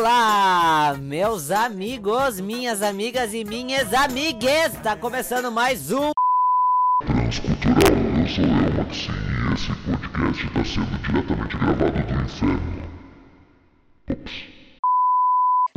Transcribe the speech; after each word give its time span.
Olá, 0.00 0.96
meus 0.98 1.50
amigos, 1.50 2.40
minhas 2.40 2.80
amigas 2.80 3.34
e 3.34 3.44
minhas 3.44 3.92
amigues! 3.92 4.72
Tá 4.82 4.96
começando 4.96 5.52
mais 5.52 5.92
um 5.92 6.12
Transcultural, 7.04 7.76
eu 8.18 8.26
sou 8.26 8.44
eu, 8.44 8.82
Maxi, 8.82 9.10
e 9.10 9.52
esse 9.52 9.68
podcast 9.84 10.46
está 10.46 10.64
sendo 10.64 10.98
diretamente 11.02 11.56
gravado 11.58 11.92
do 11.92 12.22
inferno. 12.24 12.88
Ops. 14.10 14.32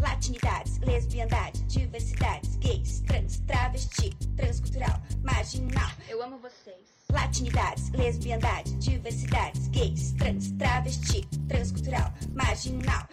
Latinidades, 0.02 0.80
lesbiandade, 0.80 1.62
diversidades, 1.66 2.56
gays, 2.56 3.02
trans, 3.02 3.40
travesti, 3.46 4.16
transcultural, 4.38 5.02
marginal. 5.22 5.92
Eu 6.08 6.24
amo 6.24 6.38
vocês. 6.38 6.78
Latinidades, 7.12 7.92
lesbiandade, 7.92 8.74
diversidades, 8.76 9.68
gays, 9.68 10.14
trans, 10.14 10.50
travesti, 10.54 11.28
transcultural, 11.50 12.14
marginal. 12.34 13.06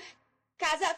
Casa 0.61 0.95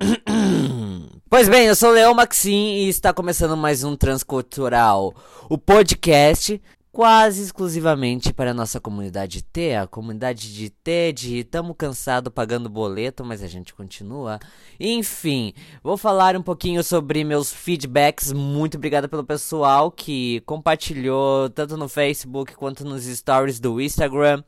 Pois 1.28 1.48
bem, 1.48 1.66
eu 1.66 1.76
sou 1.76 1.90
o 1.90 1.92
Leão 1.92 2.14
Maxim 2.14 2.76
e 2.76 2.88
está 2.88 3.12
começando 3.12 3.56
mais 3.56 3.84
um 3.84 3.94
Transcultural, 3.96 5.12
o 5.50 5.58
podcast 5.58 6.62
quase 6.96 7.42
exclusivamente 7.42 8.32
para 8.32 8.52
a 8.52 8.54
nossa 8.54 8.80
comunidade 8.80 9.42
T, 9.42 9.74
a 9.74 9.86
comunidade 9.86 10.54
de 10.54 10.70
T, 10.70 11.12
de 11.12 11.44
tamo 11.44 11.74
cansado 11.74 12.30
pagando 12.30 12.70
boleto, 12.70 13.22
mas 13.22 13.42
a 13.42 13.46
gente 13.46 13.74
continua. 13.74 14.38
Enfim, 14.80 15.52
vou 15.82 15.98
falar 15.98 16.34
um 16.34 16.42
pouquinho 16.42 16.82
sobre 16.82 17.22
meus 17.22 17.52
feedbacks. 17.52 18.32
Muito 18.32 18.78
obrigado 18.78 19.10
pelo 19.10 19.24
pessoal 19.24 19.90
que 19.90 20.40
compartilhou 20.46 21.50
tanto 21.50 21.76
no 21.76 21.86
Facebook 21.86 22.54
quanto 22.54 22.82
nos 22.82 23.04
stories 23.04 23.60
do 23.60 23.78
Instagram 23.78 24.42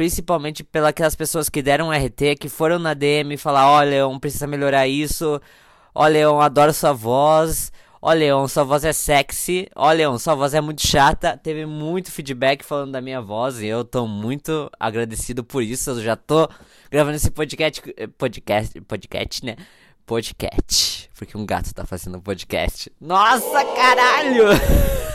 principalmente 0.00 0.64
pelas 0.64 1.14
pessoas 1.14 1.50
que 1.50 1.60
deram 1.60 1.90
RT, 1.92 2.36
que 2.40 2.48
foram 2.48 2.78
na 2.78 2.94
DM 2.94 3.36
falar, 3.36 3.68
ó, 3.68 3.82
Leon, 3.82 4.18
precisa 4.18 4.46
melhorar 4.46 4.88
isso. 4.88 5.38
Ó, 5.94 6.06
Leon, 6.06 6.40
adoro 6.40 6.72
sua 6.72 6.94
voz. 6.94 7.70
Ó, 8.00 8.10
Leon, 8.10 8.48
sua 8.48 8.64
voz 8.64 8.82
é 8.82 8.94
sexy. 8.94 9.68
Ó, 9.76 9.92
Leon, 9.92 10.16
sua 10.16 10.34
voz 10.34 10.54
é 10.54 10.60
muito 10.62 10.86
chata. 10.86 11.36
Teve 11.36 11.66
muito 11.66 12.10
feedback 12.10 12.64
falando 12.64 12.92
da 12.92 13.02
minha 13.02 13.20
voz 13.20 13.60
e 13.60 13.66
eu 13.66 13.84
tô 13.84 14.06
muito 14.06 14.70
agradecido 14.80 15.44
por 15.44 15.62
isso. 15.62 15.90
Eu 15.90 16.00
já 16.00 16.16
tô 16.16 16.48
gravando 16.90 17.16
esse 17.16 17.30
podcast, 17.30 17.82
podcast, 18.16 18.80
podcast, 18.80 19.44
né? 19.44 19.56
Podcast, 20.06 21.10
porque 21.14 21.36
um 21.36 21.44
gato 21.44 21.74
tá 21.74 21.84
fazendo 21.84 22.22
podcast. 22.22 22.90
Nossa, 22.98 23.66
caralho! 23.76 24.44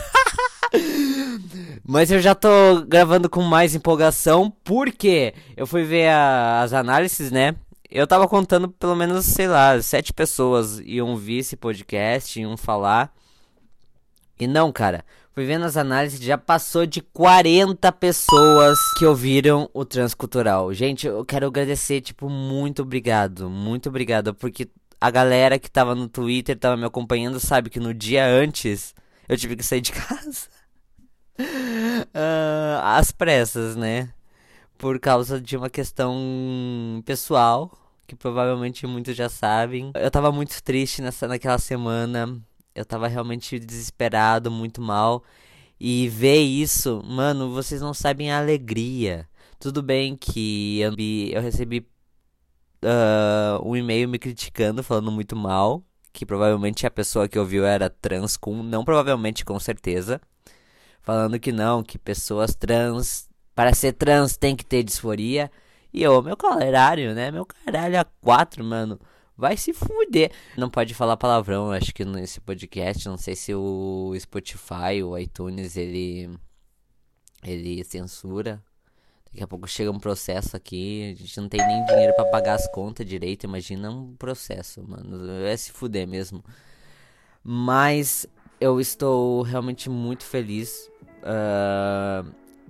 Mas 1.88 2.10
eu 2.10 2.20
já 2.20 2.34
tô 2.34 2.48
gravando 2.84 3.30
com 3.30 3.42
mais 3.42 3.76
empolgação, 3.76 4.52
porque 4.64 5.32
eu 5.56 5.68
fui 5.68 5.84
ver 5.84 6.08
a, 6.08 6.62
as 6.62 6.72
análises, 6.72 7.30
né? 7.30 7.54
Eu 7.88 8.08
tava 8.08 8.26
contando 8.26 8.68
pelo 8.68 8.96
menos, 8.96 9.24
sei 9.24 9.46
lá, 9.46 9.80
sete 9.80 10.12
pessoas 10.12 10.80
iam 10.80 11.16
ver 11.16 11.38
esse 11.38 11.56
podcast, 11.56 12.40
iam 12.40 12.56
falar. 12.56 13.14
E 14.36 14.48
não, 14.48 14.72
cara, 14.72 15.04
fui 15.32 15.44
vendo 15.44 15.64
as 15.64 15.76
análises, 15.76 16.20
já 16.20 16.36
passou 16.36 16.86
de 16.86 17.00
40 17.00 17.92
pessoas 17.92 18.76
que 18.98 19.06
ouviram 19.06 19.70
o 19.72 19.84
Transcultural. 19.84 20.74
Gente, 20.74 21.06
eu 21.06 21.24
quero 21.24 21.46
agradecer, 21.46 22.00
tipo, 22.00 22.28
muito 22.28 22.82
obrigado, 22.82 23.48
muito 23.48 23.88
obrigado, 23.88 24.34
porque 24.34 24.68
a 25.00 25.08
galera 25.08 25.56
que 25.56 25.70
tava 25.70 25.94
no 25.94 26.08
Twitter, 26.08 26.58
tava 26.58 26.76
me 26.76 26.84
acompanhando, 26.84 27.38
sabe 27.38 27.70
que 27.70 27.78
no 27.78 27.94
dia 27.94 28.26
antes 28.26 28.92
eu 29.28 29.36
tive 29.38 29.54
que 29.54 29.62
sair 29.62 29.80
de 29.80 29.92
casa. 29.94 30.55
Uh, 31.38 32.80
às 32.82 33.12
pressas, 33.12 33.76
né? 33.76 34.10
Por 34.78 34.98
causa 35.00 35.40
de 35.40 35.56
uma 35.56 35.70
questão 35.70 37.02
pessoal, 37.04 37.70
que 38.06 38.14
provavelmente 38.14 38.86
muitos 38.86 39.16
já 39.16 39.28
sabem. 39.28 39.90
Eu 39.94 40.10
tava 40.10 40.30
muito 40.30 40.62
triste 40.62 41.00
nessa, 41.02 41.26
naquela 41.26 41.58
semana. 41.58 42.40
Eu 42.74 42.84
tava 42.84 43.08
realmente 43.08 43.58
desesperado, 43.58 44.50
muito 44.50 44.82
mal. 44.82 45.24
E 45.80 46.08
ver 46.08 46.40
isso, 46.40 47.02
mano, 47.04 47.50
vocês 47.52 47.80
não 47.80 47.94
sabem 47.94 48.30
a 48.30 48.38
alegria. 48.38 49.28
Tudo 49.58 49.82
bem 49.82 50.16
que 50.16 50.80
eu, 50.80 50.94
eu 51.32 51.40
recebi 51.40 51.86
uh, 52.82 53.66
um 53.66 53.76
e-mail 53.76 54.08
me 54.08 54.18
criticando, 54.18 54.82
falando 54.82 55.10
muito 55.10 55.34
mal. 55.34 55.82
Que 56.12 56.24
provavelmente 56.26 56.86
a 56.86 56.90
pessoa 56.90 57.28
que 57.28 57.38
ouviu 57.38 57.64
era 57.64 57.90
trans 57.90 58.36
com. 58.36 58.62
Não 58.62 58.84
provavelmente, 58.84 59.44
com 59.44 59.58
certeza 59.58 60.20
falando 61.06 61.38
que 61.38 61.52
não, 61.52 61.84
que 61.84 61.96
pessoas 61.96 62.56
trans, 62.56 63.28
para 63.54 63.72
ser 63.72 63.92
trans 63.92 64.36
tem 64.36 64.56
que 64.56 64.66
ter 64.66 64.82
disforia. 64.82 65.48
E 65.92 66.02
eu, 66.02 66.20
meu 66.20 66.36
caralho, 66.36 67.14
né? 67.14 67.30
Meu 67.30 67.46
caralho 67.46 68.00
a 68.00 68.04
quatro, 68.04 68.64
mano. 68.64 68.98
Vai 69.36 69.56
se 69.56 69.72
fuder. 69.72 70.32
Não 70.56 70.68
pode 70.68 70.94
falar 70.94 71.16
palavrão, 71.16 71.70
acho 71.70 71.94
que 71.94 72.04
nesse 72.04 72.40
podcast. 72.40 73.08
Não 73.08 73.16
sei 73.16 73.36
se 73.36 73.54
o 73.54 74.12
Spotify, 74.18 75.02
o 75.04 75.16
iTunes, 75.16 75.76
ele. 75.76 76.28
Ele 77.44 77.84
censura. 77.84 78.60
Daqui 79.26 79.44
a 79.44 79.46
pouco 79.46 79.68
chega 79.68 79.92
um 79.92 80.00
processo 80.00 80.56
aqui. 80.56 81.14
A 81.14 81.22
gente 81.22 81.40
não 81.40 81.48
tem 81.48 81.64
nem 81.64 81.84
dinheiro 81.84 82.14
para 82.16 82.24
pagar 82.30 82.54
as 82.54 82.68
contas 82.72 83.06
direito. 83.06 83.44
Imagina 83.44 83.90
um 83.90 84.16
processo, 84.16 84.82
mano. 84.82 85.46
É 85.46 85.56
se 85.56 85.70
fuder 85.70 86.08
mesmo. 86.08 86.42
Mas 87.44 88.26
eu 88.66 88.80
estou 88.80 89.42
realmente 89.42 89.88
muito 89.88 90.24
feliz 90.24 90.90
Uh, 91.26 92.24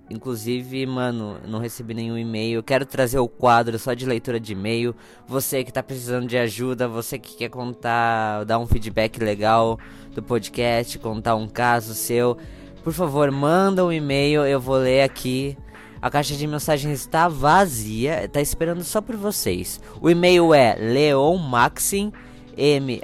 inclusive, 0.08 0.86
mano, 0.86 1.36
não 1.46 1.58
recebi 1.58 1.92
nenhum 1.92 2.16
e-mail. 2.16 2.62
Quero 2.62 2.86
trazer 2.86 3.18
o 3.18 3.28
quadro 3.28 3.78
só 3.78 3.92
de 3.92 4.06
leitura 4.06 4.40
de 4.40 4.54
e-mail. 4.54 4.96
Você 5.28 5.62
que 5.62 5.70
tá 5.70 5.82
precisando 5.82 6.26
de 6.26 6.38
ajuda, 6.38 6.88
você 6.88 7.18
que 7.18 7.36
quer 7.36 7.50
contar, 7.50 8.44
dar 8.44 8.58
um 8.58 8.66
feedback 8.66 9.18
legal 9.18 9.78
do 10.14 10.22
podcast, 10.22 10.98
contar 10.98 11.36
um 11.36 11.46
caso 11.46 11.94
seu, 11.94 12.38
por 12.82 12.94
favor, 12.94 13.30
manda 13.30 13.84
um 13.84 13.92
e-mail, 13.92 14.46
eu 14.46 14.58
vou 14.58 14.76
ler 14.76 15.02
aqui. 15.02 15.58
A 16.00 16.10
caixa 16.10 16.34
de 16.34 16.46
mensagens 16.46 17.00
está 17.00 17.28
vazia, 17.28 18.26
tá 18.28 18.40
esperando 18.40 18.82
só 18.84 19.02
por 19.02 19.16
vocês. 19.16 19.80
O 20.00 20.08
e-mail 20.08 20.54
é 20.54 20.76
leonmaxin, 20.76 22.12
M-A-X-I-N, 22.56 22.96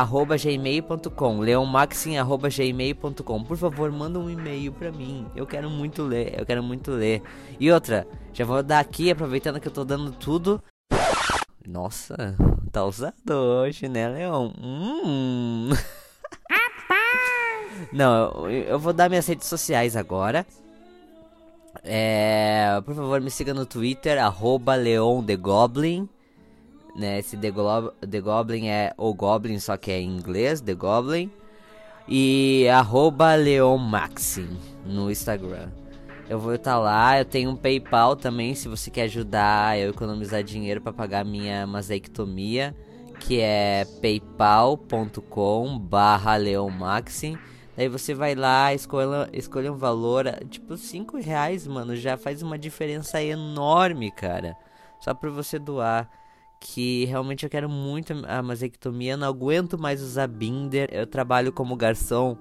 arroba 0.00 0.36
gmail.com 0.36 1.40
leonmaxim 1.40 2.16
arroba 2.16 2.48
gmail.com 2.48 3.44
por 3.44 3.56
favor 3.56 3.90
manda 3.90 4.18
um 4.18 4.30
e-mail 4.30 4.72
pra 4.72 4.92
mim. 4.92 5.26
Eu 5.34 5.46
quero 5.46 5.68
muito 5.68 6.02
ler 6.02 6.38
eu 6.38 6.46
quero 6.46 6.62
muito 6.62 6.92
ler. 6.92 7.22
E 7.58 7.70
outra 7.70 8.06
já 8.32 8.44
vou 8.44 8.62
dar 8.62 8.80
aqui 8.80 9.10
aproveitando 9.10 9.60
que 9.60 9.68
eu 9.68 9.72
tô 9.72 9.84
dando 9.84 10.12
tudo. 10.12 10.62
Nossa 11.66 12.36
tá 12.70 12.84
usado 12.84 13.32
hoje 13.32 13.88
né 13.88 14.08
Leon? 14.08 14.52
Hum. 14.60 15.70
não 17.92 18.48
eu, 18.48 18.62
eu 18.62 18.78
vou 18.78 18.92
dar 18.92 19.08
minhas 19.08 19.26
redes 19.26 19.48
sociais 19.48 19.96
agora. 19.96 20.46
É, 21.84 22.80
por 22.84 22.94
favor 22.94 23.20
me 23.20 23.30
siga 23.30 23.52
no 23.52 23.66
Twitter 23.66 24.18
arroba 24.18 24.74
leon 24.74 25.22
the 25.22 25.36
goblin 25.36 26.08
né? 26.98 27.18
Esse 27.18 27.36
The, 27.36 27.50
Glo 27.50 27.92
The 28.00 28.20
Goblin 28.20 28.68
é 28.68 28.92
o 28.96 29.14
Goblin, 29.14 29.58
só 29.58 29.76
que 29.76 29.90
é 29.90 30.00
em 30.00 30.16
inglês, 30.16 30.60
The 30.60 30.74
Goblin. 30.74 31.30
E 32.06 32.66
arroba 32.68 33.34
Leonmaxim 33.34 34.58
no 34.84 35.10
Instagram. 35.10 35.68
Eu 36.28 36.38
vou 36.38 36.54
estar 36.54 36.78
lá, 36.78 37.18
eu 37.18 37.24
tenho 37.24 37.50
um 37.50 37.56
PayPal 37.56 38.14
também, 38.14 38.54
se 38.54 38.68
você 38.68 38.90
quer 38.90 39.04
ajudar 39.04 39.78
eu 39.78 39.90
economizar 39.90 40.42
dinheiro 40.42 40.80
para 40.80 40.92
pagar 40.92 41.24
minha 41.24 41.66
masectomia, 41.66 42.76
que 43.20 43.40
é 43.40 43.86
paypal.com 44.02 45.78
barra 45.78 46.36
leonmaxim. 46.36 47.38
Daí 47.76 47.88
você 47.88 48.12
vai 48.12 48.34
lá, 48.34 48.74
escolha, 48.74 49.28
escolha 49.32 49.72
um 49.72 49.76
valor, 49.76 50.26
tipo 50.50 50.76
5 50.76 51.16
reais, 51.18 51.66
mano, 51.66 51.94
já 51.96 52.16
faz 52.16 52.42
uma 52.42 52.58
diferença 52.58 53.22
enorme, 53.22 54.10
cara. 54.10 54.56
Só 55.00 55.14
pra 55.14 55.30
você 55.30 55.58
doar 55.58 56.10
que 56.60 57.04
realmente 57.04 57.44
eu 57.44 57.50
quero 57.50 57.68
muito 57.68 58.12
a 58.26 58.42
masectomia, 58.42 59.16
não 59.16 59.28
aguento 59.28 59.78
mais 59.78 60.02
usar 60.02 60.26
binder. 60.26 60.88
Eu 60.92 61.06
trabalho 61.06 61.52
como 61.52 61.76
garçom. 61.76 62.36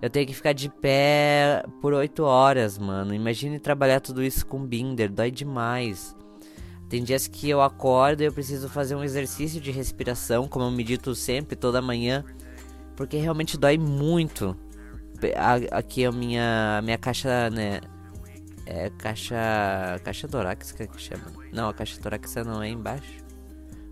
Eu 0.00 0.08
tenho 0.08 0.26
que 0.26 0.34
ficar 0.34 0.52
de 0.52 0.68
pé 0.68 1.64
por 1.80 1.92
8 1.92 2.22
horas, 2.22 2.78
mano. 2.78 3.12
Imagine 3.14 3.58
trabalhar 3.58 4.00
tudo 4.00 4.22
isso 4.22 4.46
com 4.46 4.64
binder, 4.64 5.10
dói 5.10 5.30
demais. 5.30 6.16
Tem 6.88 7.02
dias 7.02 7.26
que 7.26 7.50
eu 7.50 7.60
acordo 7.60 8.22
e 8.22 8.24
eu 8.24 8.32
preciso 8.32 8.68
fazer 8.68 8.94
um 8.94 9.04
exercício 9.04 9.60
de 9.60 9.70
respiração, 9.70 10.48
como 10.48 10.64
eu 10.64 10.70
medito 10.70 11.14
sempre, 11.14 11.54
toda 11.54 11.82
manhã, 11.82 12.24
porque 12.96 13.16
realmente 13.18 13.58
dói 13.58 13.76
muito. 13.76 14.56
Aqui 15.70 16.04
é 16.04 16.06
a 16.06 16.12
minha, 16.12 16.80
minha 16.82 16.96
caixa, 16.96 17.50
né? 17.50 17.80
É 18.64 18.90
caixa. 18.90 19.36
Caixa 20.04 20.28
torácica 20.28 20.86
que 20.86 21.00
chama. 21.00 21.24
Não, 21.52 21.68
a 21.68 21.74
caixa 21.74 22.00
torácica 22.00 22.44
não 22.44 22.62
é 22.62 22.68
embaixo. 22.68 23.27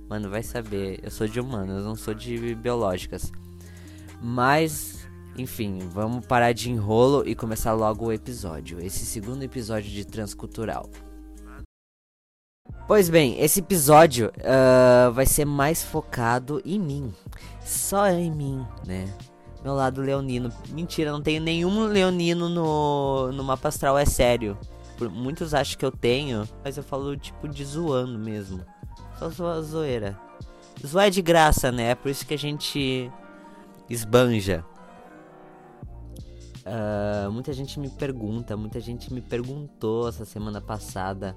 Mano, 0.09 0.31
vai 0.31 0.43
saber. 0.43 1.01
Eu 1.03 1.11
sou 1.11 1.27
de 1.27 1.41
humanas, 1.41 1.85
não 1.85 1.97
sou 1.97 2.15
de 2.15 2.55
biológicas. 2.55 3.33
Mas 4.23 5.07
Enfim, 5.39 5.81
vamos 5.93 6.25
parar 6.25 6.53
de 6.53 6.71
enrolo 6.71 7.23
e 7.27 7.35
começar 7.35 7.75
logo 7.75 8.07
o 8.07 8.13
episódio. 8.13 8.81
Esse 8.81 9.05
segundo 9.05 9.43
episódio 9.43 9.91
de 9.91 10.05
Transcultural. 10.07 10.89
Pois 12.89 13.11
bem, 13.11 13.39
esse 13.41 13.61
episódio 13.61 14.33
uh, 14.39 15.13
vai 15.13 15.27
ser 15.27 15.45
mais 15.45 15.83
focado 15.83 16.63
em 16.65 16.81
mim. 16.81 17.13
Só 17.61 18.09
em 18.09 18.31
mim, 18.31 18.67
né? 18.87 19.07
Meu 19.63 19.75
lado 19.75 20.01
leonino. 20.01 20.51
Mentira, 20.71 21.13
não 21.13 21.21
tenho 21.21 21.43
nenhum 21.43 21.85
leonino 21.87 22.49
no, 22.49 23.31
no 23.33 23.45
mapa 23.45 23.69
astral, 23.69 23.99
é 23.99 24.07
sério. 24.07 24.57
Muitos 25.11 25.53
acham 25.53 25.77
que 25.77 25.85
eu 25.85 25.93
tenho, 25.93 26.49
mas 26.65 26.79
eu 26.79 26.83
falo 26.83 27.15
tipo 27.15 27.47
de 27.47 27.63
zoando 27.63 28.19
mesmo. 28.19 28.65
Só 29.19 29.29
zoa 29.31 29.63
zoeira. 29.63 30.19
Zoar 30.85 31.07
é 31.07 31.11
de 31.11 31.23
graça, 31.23 31.73
né? 31.73 31.91
É 31.91 31.95
por 31.95 32.11
isso 32.11 32.27
que 32.27 32.35
a 32.35 32.39
gente 32.39 33.11
esbanja. 33.89 34.65
Uh, 36.67 37.31
muita 37.31 37.53
gente 37.53 37.79
me 37.79 37.89
pergunta, 37.89 38.57
muita 38.57 38.81
gente 38.81 39.13
me 39.13 39.21
perguntou 39.21 40.09
essa 40.09 40.25
semana 40.25 40.61
passada. 40.61 41.37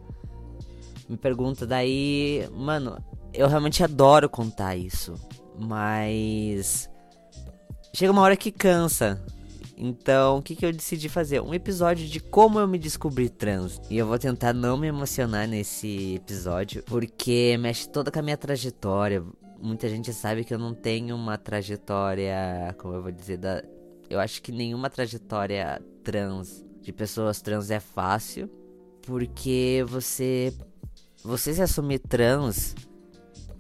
Me 1.08 1.16
pergunta, 1.16 1.66
daí, 1.66 2.48
mano, 2.52 2.98
eu 3.34 3.48
realmente 3.48 3.84
adoro 3.84 4.30
contar 4.30 4.76
isso. 4.76 5.14
Mas. 5.58 6.90
Chega 7.94 8.12
uma 8.12 8.22
hora 8.22 8.36
que 8.36 8.52
cansa. 8.52 9.24
Então, 9.82 10.40
o 10.40 10.42
que, 10.42 10.58
que 10.58 10.66
eu 10.66 10.74
decidi 10.74 11.08
fazer? 11.08 11.42
Um 11.42 11.54
episódio 11.54 12.06
de 12.06 12.20
como 12.20 12.60
eu 12.60 12.68
me 12.68 12.78
descobri 12.78 13.30
trans. 13.30 13.80
E 13.90 13.98
eu 13.98 14.06
vou 14.06 14.20
tentar 14.20 14.52
não 14.52 14.76
me 14.76 14.88
emocionar 14.88 15.48
nesse 15.48 16.16
episódio, 16.16 16.84
porque 16.84 17.58
mexe 17.58 17.88
toda 17.88 18.12
com 18.12 18.20
a 18.20 18.22
minha 18.22 18.36
trajetória. 18.36 19.24
Muita 19.58 19.88
gente 19.88 20.12
sabe 20.12 20.44
que 20.44 20.54
eu 20.54 20.60
não 20.60 20.74
tenho 20.74 21.16
uma 21.16 21.38
trajetória, 21.38 22.76
como 22.78 22.94
eu 22.94 23.02
vou 23.02 23.12
dizer, 23.12 23.38
da... 23.38 23.64
eu 24.10 24.20
acho 24.20 24.42
que 24.42 24.52
nenhuma 24.52 24.90
trajetória 24.90 25.82
trans 26.04 26.66
de 26.82 26.92
pessoas 26.92 27.42
trans 27.42 27.72
é 27.72 27.80
fácil, 27.80 28.50
porque 29.02 29.86
você 29.88 30.54
você 31.24 31.54
se 31.54 31.62
assumir 31.62 32.00
trans 32.00 32.76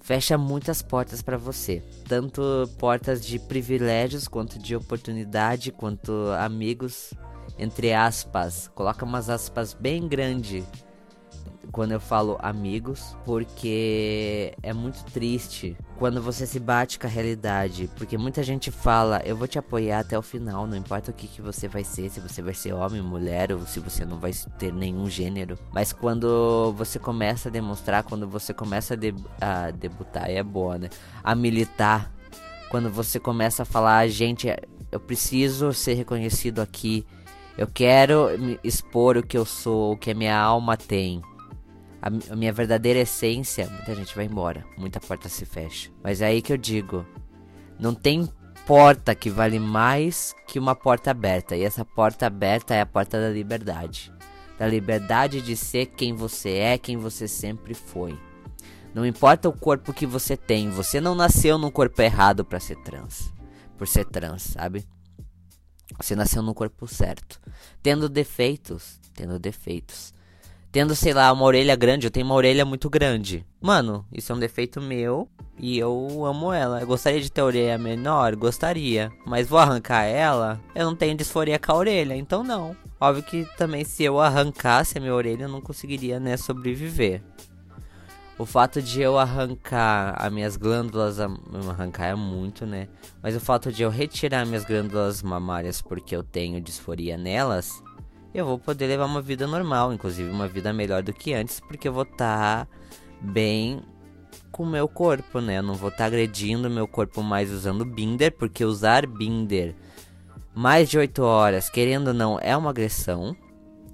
fecha 0.09 0.39
muitas 0.39 0.81
portas 0.81 1.21
para 1.21 1.37
você, 1.37 1.83
tanto 2.07 2.41
portas 2.79 3.23
de 3.23 3.37
privilégios 3.37 4.27
quanto 4.27 4.57
de 4.57 4.75
oportunidade, 4.75 5.71
quanto 5.71 6.11
amigos, 6.39 7.13
entre 7.59 7.93
aspas. 7.93 8.71
Coloca 8.73 9.05
umas 9.05 9.29
aspas 9.29 9.75
bem 9.75 10.07
grande 10.07 10.63
quando 11.71 11.91
eu 11.91 11.99
falo 11.99 12.37
amigos, 12.41 13.15
porque 13.25 14.53
é 14.63 14.73
muito 14.73 15.03
triste 15.05 15.77
quando 15.97 16.21
você 16.21 16.47
se 16.47 16.59
bate 16.59 16.97
com 16.97 17.07
a 17.07 17.09
realidade, 17.09 17.89
porque 17.97 18.17
muita 18.17 18.41
gente 18.41 18.71
fala, 18.71 19.21
eu 19.25 19.35
vou 19.35 19.47
te 19.47 19.59
apoiar 19.59 19.99
até 19.99 20.17
o 20.17 20.21
final, 20.21 20.65
não 20.65 20.77
importa 20.77 21.11
o 21.11 21.13
que, 21.13 21.27
que 21.27 21.41
você 21.41 21.67
vai 21.67 21.83
ser, 21.83 22.09
se 22.09 22.19
você 22.19 22.41
vai 22.41 22.53
ser 22.53 22.73
homem, 22.73 23.01
mulher, 23.01 23.51
ou 23.51 23.65
se 23.65 23.79
você 23.79 24.05
não 24.05 24.17
vai 24.17 24.31
ter 24.57 24.73
nenhum 24.73 25.09
gênero. 25.09 25.59
Mas 25.73 25.91
quando 25.91 26.73
você 26.77 26.97
começa 26.97 27.49
a 27.49 27.51
demonstrar, 27.51 28.03
quando 28.03 28.27
você 28.27 28.53
começa 28.53 28.93
a, 28.93 28.97
de 28.97 29.13
a 29.41 29.71
debutar, 29.71 30.29
é 30.29 30.41
boa, 30.41 30.77
né? 30.77 30.89
A 31.23 31.35
militar, 31.35 32.11
quando 32.69 32.89
você 32.89 33.19
começa 33.19 33.63
a 33.63 33.65
falar, 33.65 34.07
gente, 34.07 34.47
eu 34.91 34.99
preciso 34.99 35.73
ser 35.73 35.95
reconhecido 35.95 36.61
aqui. 36.61 37.05
Eu 37.57 37.67
quero 37.67 38.29
expor 38.63 39.17
o 39.17 39.23
que 39.23 39.37
eu 39.37 39.43
sou, 39.43 39.93
o 39.93 39.97
que 39.97 40.11
a 40.11 40.15
minha 40.15 40.37
alma 40.37 40.77
tem 40.77 41.21
a, 42.01 42.35
minha 42.35 42.53
verdadeira 42.53 42.99
essência, 42.99 43.67
muita 43.67 43.95
gente 43.95 44.15
vai 44.15 44.25
embora, 44.25 44.65
muita 44.77 44.99
porta 44.99 45.27
se 45.27 45.45
fecha. 45.45 45.91
Mas 46.03 46.21
é 46.21 46.27
aí 46.27 46.41
que 46.41 46.53
eu 46.53 46.57
digo, 46.57 47.05
não 47.79 47.93
tem 47.93 48.27
porta 48.65 49.15
que 49.15 49.29
vale 49.29 49.59
mais 49.59 50.35
que 50.47 50.59
uma 50.59 50.75
porta 50.75 51.11
aberta. 51.11 51.55
E 51.55 51.63
essa 51.63 51.83
porta 51.83 52.27
aberta 52.27 52.73
é 52.73 52.81
a 52.81 52.85
porta 52.85 53.19
da 53.19 53.29
liberdade. 53.29 54.13
Da 54.57 54.67
liberdade 54.67 55.41
de 55.41 55.55
ser 55.55 55.87
quem 55.87 56.13
você 56.13 56.51
é, 56.51 56.77
quem 56.77 56.97
você 56.97 57.27
sempre 57.27 57.73
foi. 57.73 58.17
Não 58.93 59.05
importa 59.05 59.47
o 59.47 59.53
corpo 59.53 59.93
que 59.93 60.05
você 60.05 60.35
tem, 60.35 60.69
você 60.69 60.99
não 60.99 61.15
nasceu 61.15 61.57
num 61.57 61.71
corpo 61.71 62.01
errado 62.01 62.43
para 62.43 62.59
ser 62.59 62.75
trans. 62.83 63.31
Por 63.77 63.87
ser 63.87 64.05
trans, 64.05 64.43
sabe? 64.43 64.85
Você 65.99 66.15
nasceu 66.15 66.41
no 66.41 66.53
corpo 66.53 66.87
certo. 66.87 67.39
Tendo 67.81 68.09
defeitos, 68.09 68.99
tendo 69.13 69.39
defeitos 69.39 70.13
tendo, 70.71 70.95
sei 70.95 71.13
lá, 71.13 71.31
uma 71.31 71.45
orelha 71.45 71.75
grande, 71.75 72.07
eu 72.07 72.11
tenho 72.11 72.25
uma 72.25 72.35
orelha 72.35 72.65
muito 72.65 72.89
grande. 72.89 73.45
Mano, 73.61 74.05
isso 74.11 74.31
é 74.31 74.35
um 74.35 74.39
defeito 74.39 74.81
meu 74.81 75.27
e 75.57 75.77
eu 75.77 76.25
amo 76.25 76.53
ela. 76.53 76.81
Eu 76.81 76.87
gostaria 76.87 77.19
de 77.19 77.31
ter 77.31 77.41
orelha 77.41 77.77
menor? 77.77 78.35
Gostaria. 78.35 79.11
Mas 79.25 79.47
vou 79.47 79.59
arrancar 79.59 80.03
ela? 80.03 80.59
Eu 80.75 80.85
não 80.85 80.95
tenho 80.95 81.17
disforia 81.17 81.59
com 81.59 81.71
a 81.71 81.75
orelha, 81.75 82.15
então 82.15 82.43
não. 82.43 82.75
Óbvio 83.01 83.23
que 83.23 83.45
também 83.57 83.83
se 83.83 84.03
eu 84.03 84.19
arrancasse 84.19 84.97
a 84.97 85.01
minha 85.01 85.13
orelha, 85.13 85.43
eu 85.43 85.49
não 85.49 85.61
conseguiria, 85.61 86.19
né, 86.19 86.37
sobreviver. 86.37 87.21
O 88.37 88.45
fato 88.45 88.81
de 88.81 89.01
eu 89.01 89.17
arrancar 89.17 90.15
as 90.17 90.31
minhas 90.31 90.55
glândulas, 90.55 91.19
arrancar 91.19 92.05
é 92.05 92.15
muito, 92.15 92.65
né? 92.65 92.87
Mas 93.21 93.35
o 93.35 93.39
fato 93.39 93.69
de 93.69 93.83
eu 93.83 93.89
retirar 93.89 94.45
minhas 94.45 94.63
glândulas 94.63 95.21
mamárias 95.21 95.81
porque 95.81 96.15
eu 96.15 96.23
tenho 96.23 96.61
disforia 96.61 97.17
nelas, 97.17 97.83
eu 98.33 98.45
vou 98.45 98.59
poder 98.59 98.87
levar 98.87 99.05
uma 99.05 99.21
vida 99.21 99.47
normal, 99.47 99.93
inclusive 99.93 100.29
uma 100.29 100.47
vida 100.47 100.71
melhor 100.71 101.01
do 101.01 101.13
que 101.13 101.33
antes, 101.33 101.59
porque 101.59 101.87
eu 101.87 101.93
vou 101.93 102.03
estar 102.03 102.65
tá 102.65 102.67
bem 103.21 103.81
com 104.51 104.63
o 104.63 104.69
meu 104.69 104.87
corpo, 104.87 105.39
né? 105.41 105.57
Eu 105.57 105.63
não 105.63 105.73
vou 105.73 105.89
estar 105.89 106.03
tá 106.03 106.05
agredindo 106.05 106.69
meu 106.69 106.87
corpo 106.87 107.23
mais 107.23 107.51
usando 107.51 107.85
binder, 107.85 108.31
porque 108.31 108.63
usar 108.63 109.05
binder 109.07 109.75
mais 110.53 110.89
de 110.89 110.97
8 110.97 111.21
horas, 111.23 111.69
querendo 111.69 112.09
ou 112.09 112.13
não, 112.13 112.39
é 112.39 112.55
uma 112.55 112.69
agressão, 112.69 113.35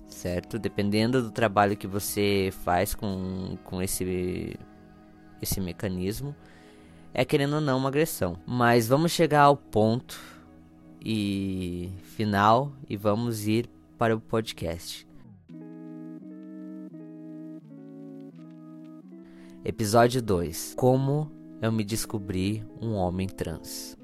certo? 0.07 0.57
Dependendo 0.57 1.21
do 1.21 1.31
trabalho 1.31 1.77
que 1.77 1.87
você 1.87 2.51
faz 2.63 2.95
com, 2.95 3.57
com 3.63 3.81
esse, 3.81 4.57
esse 5.41 5.61
mecanismo, 5.61 6.35
é 7.13 7.23
querendo 7.23 7.55
ou 7.55 7.61
não 7.61 7.77
uma 7.77 7.89
agressão. 7.89 8.37
Mas 8.45 8.87
vamos 8.87 9.11
chegar 9.11 9.43
ao 9.43 9.55
ponto 9.55 10.19
e 10.99 11.91
final 12.15 12.73
e 12.89 12.97
vamos 12.97 13.47
ir 13.47 13.69
para 13.97 14.15
o 14.15 14.19
podcast. 14.19 15.07
Episódio 19.63 20.21
2: 20.21 20.75
Como 20.77 21.31
eu 21.61 21.71
me 21.71 21.83
descobri 21.83 22.63
um 22.81 22.93
homem 22.93 23.27
trans. 23.27 23.97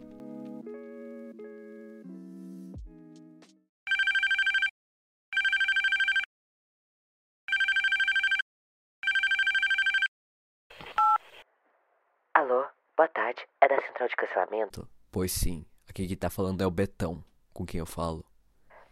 Alô, 12.34 12.66
boa 12.96 13.10
tarde. 13.10 13.46
É 13.60 13.68
da 13.68 13.80
central 13.82 14.08
de 14.08 14.16
cancelamento? 14.16 14.88
Pois 15.12 15.32
sim, 15.32 15.66
aqui 15.88 16.08
que 16.08 16.16
tá 16.16 16.30
falando 16.30 16.62
é 16.62 16.66
o 16.66 16.72
Betão, 16.72 17.24
com 17.54 17.66
quem 17.66 17.80
eu 17.80 17.86
falo. 17.86 18.31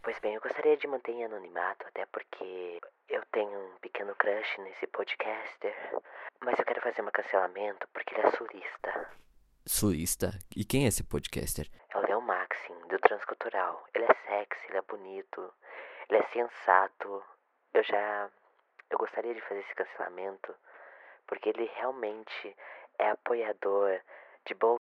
Pois 0.02 0.18
bem, 0.20 0.34
eu 0.34 0.40
gostaria 0.40 0.76
de 0.76 0.86
manter 0.86 1.12
em 1.12 1.24
anonimato, 1.24 1.86
até 1.86 2.06
porque 2.06 2.80
eu 3.08 3.22
tenho 3.32 3.50
um 3.50 3.78
pequeno 3.80 4.14
crush 4.14 4.58
nesse 4.62 4.86
podcaster. 4.86 5.74
Mas 6.40 6.58
eu 6.58 6.64
quero 6.64 6.80
fazer 6.80 7.02
um 7.02 7.10
cancelamento 7.10 7.86
porque 7.92 8.14
ele 8.14 8.26
é 8.26 8.30
sulista. 8.30 9.10
Sulista? 9.66 10.30
E 10.56 10.64
quem 10.64 10.84
é 10.84 10.88
esse 10.88 11.04
podcaster? 11.04 11.68
É 11.90 11.98
o 11.98 12.00
Leon 12.00 12.22
Maxim, 12.22 12.74
do 12.88 12.98
Transcultural. 12.98 13.84
Ele 13.94 14.06
é 14.06 14.14
sexy, 14.26 14.68
ele 14.68 14.78
é 14.78 14.82
bonito, 14.82 15.52
ele 16.08 16.18
é 16.18 16.26
sensato. 16.32 17.22
Eu 17.74 17.82
já. 17.82 18.30
Eu 18.88 18.98
gostaria 18.98 19.34
de 19.34 19.40
fazer 19.42 19.60
esse 19.60 19.74
cancelamento 19.74 20.54
porque 21.26 21.50
ele 21.50 21.70
realmente 21.76 22.56
é 22.98 23.10
apoiador 23.10 24.00
de 24.46 24.54
Bolsonaro 24.54 24.89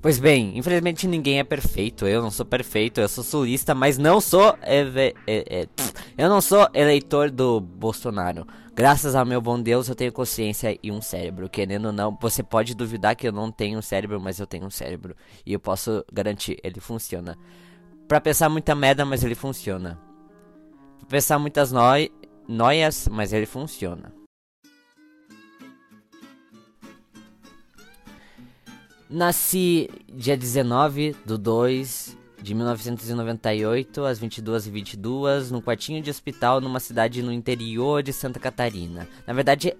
Pois 0.00 0.18
bem, 0.20 0.56
infelizmente 0.56 1.08
ninguém 1.08 1.40
é 1.40 1.44
perfeito. 1.44 2.06
Eu 2.06 2.22
não 2.22 2.30
sou 2.30 2.46
perfeito, 2.46 3.00
eu 3.00 3.08
sou 3.08 3.24
sulista, 3.24 3.74
mas 3.74 3.98
não 3.98 4.20
sou. 4.20 4.56
É, 4.62 5.12
é, 5.26 5.68
eu 6.16 6.28
não 6.28 6.40
sou 6.40 6.68
eleitor 6.72 7.30
do 7.30 7.60
Bolsonaro. 7.60 8.46
Graças 8.74 9.14
ao 9.14 9.26
meu 9.26 9.40
bom 9.40 9.60
Deus, 9.60 9.88
eu 9.88 9.94
tenho 9.94 10.12
consciência 10.12 10.78
e 10.82 10.92
um 10.92 11.00
cérebro. 11.00 11.48
Querendo 11.48 11.86
ou 11.86 11.92
não, 11.92 12.16
você 12.20 12.42
pode 12.42 12.74
duvidar 12.74 13.16
que 13.16 13.26
eu 13.26 13.32
não 13.32 13.50
tenho 13.50 13.78
um 13.78 13.82
cérebro, 13.82 14.20
mas 14.20 14.38
eu 14.38 14.46
tenho 14.46 14.66
um 14.66 14.70
cérebro. 14.70 15.16
E 15.44 15.52
eu 15.52 15.58
posso 15.58 16.04
garantir, 16.12 16.58
ele 16.62 16.78
funciona. 16.78 17.36
Pra 18.06 18.20
pensar 18.20 18.48
muita 18.48 18.74
merda, 18.74 19.04
mas 19.04 19.24
ele 19.24 19.34
funciona. 19.34 19.98
Pra 21.00 21.08
pensar 21.08 21.38
muitas 21.38 21.72
noi 21.72 22.12
noias, 22.46 23.08
mas 23.10 23.32
ele 23.32 23.46
funciona. 23.46 24.12
Nasci 29.08 29.88
dia 30.12 30.36
19 30.36 31.14
do 31.24 31.38
2 31.38 32.16
de 32.42 32.54
1998, 32.54 34.04
às 34.04 34.20
22h22, 34.20 35.50
num 35.50 35.60
quartinho 35.60 36.02
de 36.02 36.10
hospital 36.10 36.60
numa 36.60 36.80
cidade 36.80 37.22
no 37.22 37.32
interior 37.32 38.02
de 38.02 38.12
Santa 38.12 38.40
Catarina. 38.40 39.06
Na 39.24 39.32
verdade, 39.32 39.76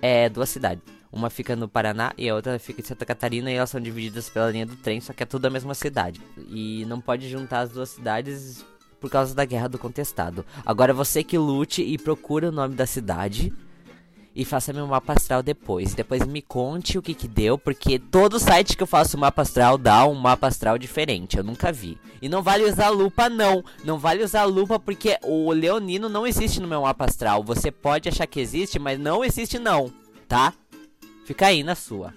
é 0.00 0.30
duas 0.30 0.48
cidades. 0.48 0.82
Uma 1.12 1.28
fica 1.28 1.54
no 1.54 1.68
Paraná 1.68 2.12
e 2.16 2.28
a 2.28 2.34
outra 2.34 2.58
fica 2.58 2.80
em 2.80 2.84
Santa 2.84 3.04
Catarina 3.04 3.50
e 3.50 3.54
elas 3.54 3.68
são 3.68 3.80
divididas 3.80 4.30
pela 4.30 4.50
linha 4.50 4.66
do 4.66 4.76
trem, 4.76 5.00
só 5.00 5.12
que 5.12 5.22
é 5.22 5.26
tudo 5.26 5.44
a 5.44 5.50
mesma 5.50 5.74
cidade. 5.74 6.20
E 6.48 6.86
não 6.86 7.02
pode 7.02 7.28
juntar 7.28 7.60
as 7.60 7.70
duas 7.70 7.90
cidades 7.90 8.64
por 8.98 9.10
causa 9.10 9.34
da 9.34 9.44
guerra 9.44 9.68
do 9.68 9.78
contestado. 9.78 10.44
Agora 10.64 10.94
você 10.94 11.22
que 11.22 11.36
lute 11.36 11.82
e 11.82 11.98
procura 11.98 12.48
o 12.48 12.52
nome 12.52 12.74
da 12.74 12.86
cidade 12.86 13.52
e 14.38 14.44
faça 14.44 14.72
meu 14.72 14.86
mapa 14.86 15.14
astral 15.14 15.42
depois. 15.42 15.94
Depois 15.94 16.24
me 16.24 16.40
conte 16.40 16.96
o 16.96 17.02
que 17.02 17.12
que 17.12 17.26
deu, 17.26 17.58
porque 17.58 17.98
todo 17.98 18.38
site 18.38 18.76
que 18.76 18.82
eu 18.84 18.86
faço 18.86 19.18
mapa 19.18 19.42
astral 19.42 19.76
dá 19.76 20.06
um 20.06 20.14
mapa 20.14 20.46
astral 20.46 20.78
diferente. 20.78 21.36
Eu 21.36 21.42
nunca 21.42 21.72
vi. 21.72 21.98
E 22.22 22.28
não 22.28 22.40
vale 22.40 22.62
usar 22.62 22.88
lupa 22.90 23.28
não. 23.28 23.64
Não 23.84 23.98
vale 23.98 24.22
usar 24.22 24.44
lupa 24.44 24.78
porque 24.78 25.18
o 25.24 25.50
leonino 25.50 26.08
não 26.08 26.24
existe 26.24 26.60
no 26.60 26.68
meu 26.68 26.82
mapa 26.82 27.06
astral. 27.06 27.42
Você 27.42 27.72
pode 27.72 28.08
achar 28.08 28.28
que 28.28 28.38
existe, 28.38 28.78
mas 28.78 28.96
não 28.96 29.24
existe 29.24 29.58
não, 29.58 29.92
tá? 30.28 30.54
Fica 31.24 31.48
aí 31.48 31.64
na 31.64 31.74
sua. 31.74 32.14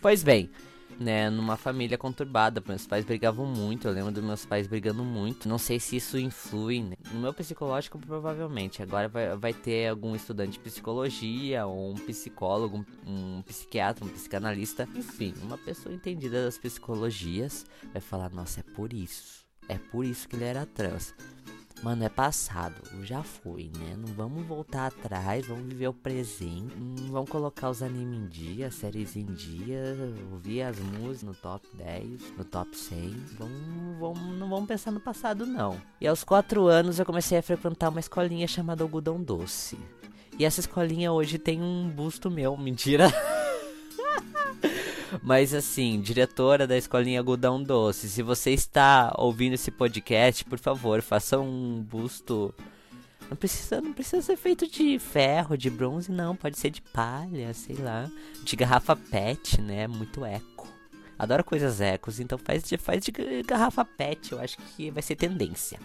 Pois 0.00 0.22
bem, 0.22 0.48
né, 0.98 1.28
numa 1.30 1.56
família 1.56 1.98
conturbada, 1.98 2.62
meus 2.66 2.86
pais 2.86 3.04
brigavam 3.04 3.46
muito, 3.46 3.86
eu 3.86 3.92
lembro 3.92 4.12
dos 4.12 4.24
meus 4.24 4.44
pais 4.44 4.66
brigando 4.66 5.04
muito. 5.04 5.48
Não 5.48 5.58
sei 5.58 5.78
se 5.78 5.96
isso 5.96 6.18
influi 6.18 6.82
né? 6.82 6.96
no 7.12 7.20
meu 7.20 7.34
psicológico, 7.34 7.98
provavelmente. 7.98 8.82
Agora 8.82 9.08
vai, 9.08 9.36
vai 9.36 9.52
ter 9.52 9.88
algum 9.88 10.14
estudante 10.14 10.52
de 10.52 10.60
psicologia, 10.60 11.66
ou 11.66 11.92
um 11.92 11.94
psicólogo, 11.94 12.84
um, 13.06 13.38
um 13.38 13.42
psiquiatra, 13.42 14.04
um 14.04 14.08
psicanalista, 14.08 14.88
enfim, 14.94 15.34
uma 15.42 15.58
pessoa 15.58 15.94
entendida 15.94 16.44
das 16.44 16.58
psicologias 16.58 17.66
vai 17.92 18.00
falar: 18.00 18.30
Nossa, 18.30 18.60
é 18.60 18.62
por 18.62 18.92
isso. 18.92 19.44
É 19.68 19.78
por 19.78 20.04
isso 20.04 20.28
que 20.28 20.36
ele 20.36 20.44
era 20.44 20.64
trans. 20.64 21.14
Mano, 21.82 22.04
é 22.04 22.08
passado, 22.08 22.74
já 23.02 23.22
foi, 23.22 23.70
né? 23.78 23.96
Não 23.96 24.12
vamos 24.14 24.46
voltar 24.46 24.86
atrás, 24.86 25.46
vamos 25.46 25.66
viver 25.68 25.88
o 25.88 25.92
presente. 25.92 26.74
Hum, 26.74 26.94
vamos 27.10 27.30
colocar 27.30 27.68
os 27.68 27.82
animes 27.82 28.18
em 28.18 28.26
dia, 28.28 28.70
séries 28.70 29.14
em 29.14 29.26
dia, 29.26 29.94
ouvir 30.32 30.62
as 30.62 30.78
músicas 30.78 31.22
no 31.22 31.34
top 31.34 31.68
10, 31.74 32.36
no 32.38 32.44
top 32.44 32.76
100. 32.76 33.10
Vamos, 33.38 33.98
vamos, 34.00 34.38
não 34.38 34.48
vamos 34.48 34.66
pensar 34.66 34.90
no 34.90 35.00
passado, 35.00 35.46
não. 35.46 35.80
E 36.00 36.06
aos 36.06 36.24
4 36.24 36.66
anos 36.66 36.98
eu 36.98 37.04
comecei 37.04 37.38
a 37.38 37.42
frequentar 37.42 37.90
uma 37.90 38.00
escolinha 38.00 38.48
chamada 38.48 38.82
Algodão 38.82 39.22
Doce. 39.22 39.78
E 40.38 40.44
essa 40.44 40.60
escolinha 40.60 41.12
hoje 41.12 41.38
tem 41.38 41.62
um 41.62 41.88
busto 41.88 42.30
meu, 42.30 42.56
mentira. 42.56 43.06
Mas 45.22 45.54
assim, 45.54 46.00
diretora 46.00 46.66
da 46.66 46.76
escolinha 46.76 47.20
Algodão 47.20 47.62
Doce, 47.62 48.08
se 48.08 48.22
você 48.22 48.50
está 48.50 49.12
ouvindo 49.16 49.54
esse 49.54 49.70
podcast, 49.70 50.44
por 50.44 50.58
favor, 50.58 51.02
faça 51.02 51.38
um 51.38 51.82
busto. 51.82 52.54
Não 53.28 53.36
precisa, 53.36 53.80
não 53.80 53.92
precisa 53.92 54.22
ser 54.22 54.36
feito 54.36 54.68
de 54.70 54.98
ferro, 54.98 55.56
de 55.56 55.68
bronze, 55.68 56.12
não. 56.12 56.36
Pode 56.36 56.58
ser 56.58 56.70
de 56.70 56.80
palha, 56.80 57.52
sei 57.54 57.76
lá. 57.76 58.10
De 58.44 58.54
garrafa 58.54 58.94
PET, 58.94 59.60
né? 59.60 59.86
Muito 59.86 60.24
eco. 60.24 60.68
Adoro 61.18 61.42
coisas 61.42 61.80
ecos, 61.80 62.20
então 62.20 62.36
faz 62.38 62.62
de, 62.62 62.76
faz 62.76 63.02
de 63.04 63.10
garrafa 63.42 63.84
PET. 63.84 64.32
Eu 64.32 64.40
acho 64.40 64.58
que 64.58 64.90
vai 64.90 65.02
ser 65.02 65.16
tendência. 65.16 65.80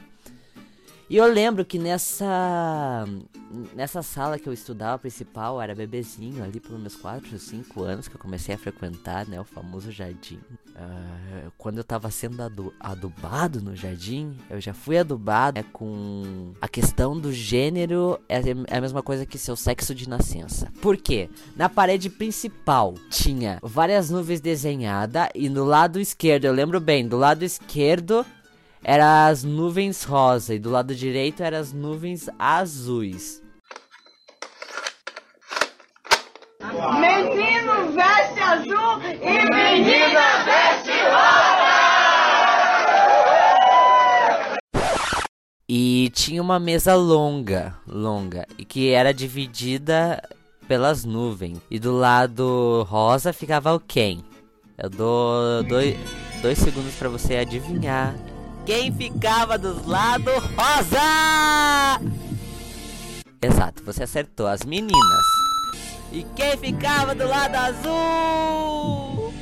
E 1.12 1.18
eu 1.18 1.26
lembro 1.26 1.66
que 1.66 1.78
nessa 1.78 3.06
nessa 3.76 4.02
sala 4.02 4.40
que 4.40 4.48
eu 4.48 4.54
estudava 4.54 4.98
principal, 4.98 5.62
era 5.62 5.76
bebezinho 5.76 6.42
ali 6.42 6.58
pelos 6.58 6.80
meus 6.80 6.96
4 6.96 7.34
ou 7.34 7.38
5 7.38 7.84
anos 7.84 8.08
que 8.08 8.16
eu 8.16 8.20
comecei 8.20 8.56
a 8.56 8.58
frequentar, 8.58 9.28
né, 9.28 9.38
o 9.38 9.44
famoso 9.44 9.92
jardim. 9.92 10.40
Uh, 10.70 11.52
quando 11.58 11.80
eu 11.80 11.84
tava 11.84 12.10
sendo 12.10 12.42
adu 12.42 12.74
adubado 12.80 13.62
no 13.62 13.76
jardim, 13.76 14.38
eu 14.50 14.62
já 14.62 14.74
fui 14.74 14.98
adubado 14.98 15.60
né, 15.60 15.66
com 15.74 16.54
a 16.62 16.68
questão 16.70 17.20
do 17.20 17.34
gênero 17.34 18.18
é, 18.30 18.40
é 18.70 18.78
a 18.78 18.82
mesma 18.82 19.04
coisa 19.04 19.26
que 19.26 19.38
seu 19.38 19.58
sexo 19.58 19.94
de 19.94 20.08
nascença. 20.08 20.72
Por 20.82 20.96
quê? 20.96 21.30
Na 21.58 21.68
parede 21.68 22.10
principal 22.10 22.94
tinha 23.10 23.60
várias 23.62 24.10
nuvens 24.10 24.40
desenhadas 24.40 25.28
e 25.36 25.50
no 25.50 25.66
lado 25.66 26.00
esquerdo, 26.00 26.46
eu 26.46 26.54
lembro 26.54 26.80
bem, 26.80 27.06
do 27.06 27.18
lado 27.18 27.44
esquerdo 27.44 28.26
era 28.84 29.28
as 29.28 29.44
nuvens 29.44 30.04
rosa 30.04 30.56
e 30.56 30.60
do 30.60 30.70
lado 30.70 30.96
direito 30.96 31.44
eram 31.44 31.60
as 31.60 31.72
nuvens 31.72 32.28
azuis. 32.40 33.42
Menino 37.00 37.92
veste 37.94 38.40
azul 38.40 39.02
e 39.04 39.46
menina 39.54 40.44
veste 40.46 40.92
rosa! 41.04 41.72
E 45.70 46.10
tinha 46.14 46.42
uma 46.42 46.60
mesa 46.60 46.96
longa, 46.96 47.76
longa, 47.88 48.46
e 48.58 48.66
que 48.66 48.90
era 48.92 49.14
dividida 49.14 50.22
pelas 50.68 51.06
nuvens. 51.06 51.60
E 51.70 51.80
do 51.80 51.94
lado 51.94 52.86
rosa 52.90 53.32
ficava 53.32 53.74
o 53.74 53.80
quem? 53.80 54.24
Eu 54.78 54.90
dou 54.90 55.64
dois, 55.64 55.98
dois 56.42 56.58
segundos 56.58 56.96
para 56.96 57.08
você 57.08 57.38
adivinhar 57.38 58.14
quem 58.66 58.92
ficava 58.94 59.58
dos 59.58 59.86
lados 59.86 60.34
rosa. 60.56 62.00
Exato, 63.42 63.84
você 63.84 64.04
acertou, 64.04 64.48
as 64.48 64.64
meninas. 64.64 65.26
E 66.12 66.24
quem 66.36 66.58
ficava 66.58 67.16
do 67.16 67.28
lado 67.28 67.56
azul? 67.56 69.34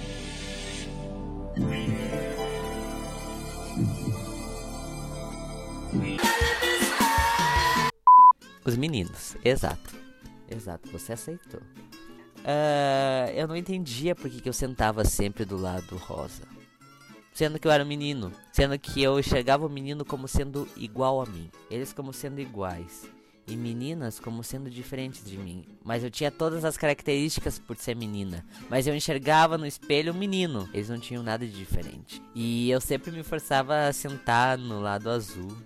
Os 8.66 8.78
meninos, 8.78 9.36
exato. 9.44 9.98
Exato, 10.50 10.90
você 10.92 11.14
aceitou. 11.14 11.62
Uh, 12.40 13.30
eu 13.36 13.48
não 13.48 13.56
entendia 13.56 14.16
por 14.16 14.30
que, 14.30 14.40
que 14.42 14.48
eu 14.48 14.54
sentava 14.54 15.04
sempre 15.04 15.44
do 15.44 15.58
lado 15.58 15.98
rosa 15.98 16.59
sendo 17.40 17.58
que 17.58 17.66
eu 17.66 17.72
era 17.72 17.86
menino, 17.86 18.34
sendo 18.52 18.78
que 18.78 19.02
eu 19.02 19.18
enxergava 19.18 19.66
o 19.66 19.70
menino 19.70 20.04
como 20.04 20.28
sendo 20.28 20.68
igual 20.76 21.22
a 21.22 21.26
mim, 21.26 21.50
eles 21.72 21.94
como 21.94 22.12
sendo 22.12 22.42
iguais. 22.42 23.10
E 23.48 23.56
meninas 23.56 24.20
como 24.20 24.44
sendo 24.44 24.70
diferentes 24.70 25.24
de 25.24 25.38
mim. 25.38 25.66
Mas 25.82 26.04
eu 26.04 26.12
tinha 26.12 26.30
todas 26.30 26.66
as 26.66 26.76
características 26.76 27.58
por 27.58 27.78
ser 27.78 27.96
menina. 27.96 28.46
Mas 28.70 28.86
eu 28.86 28.94
enxergava 28.94 29.58
no 29.58 29.66
espelho 29.66 30.14
um 30.14 30.18
menino. 30.18 30.70
Eles 30.72 30.90
não 30.90 31.00
tinham 31.00 31.24
nada 31.24 31.48
de 31.48 31.52
diferente. 31.52 32.22
E 32.36 32.70
eu 32.70 32.80
sempre 32.80 33.10
me 33.10 33.24
forçava 33.24 33.88
a 33.88 33.94
sentar 33.94 34.56
no 34.56 34.82
lado 34.82 35.10
azul. 35.10 35.58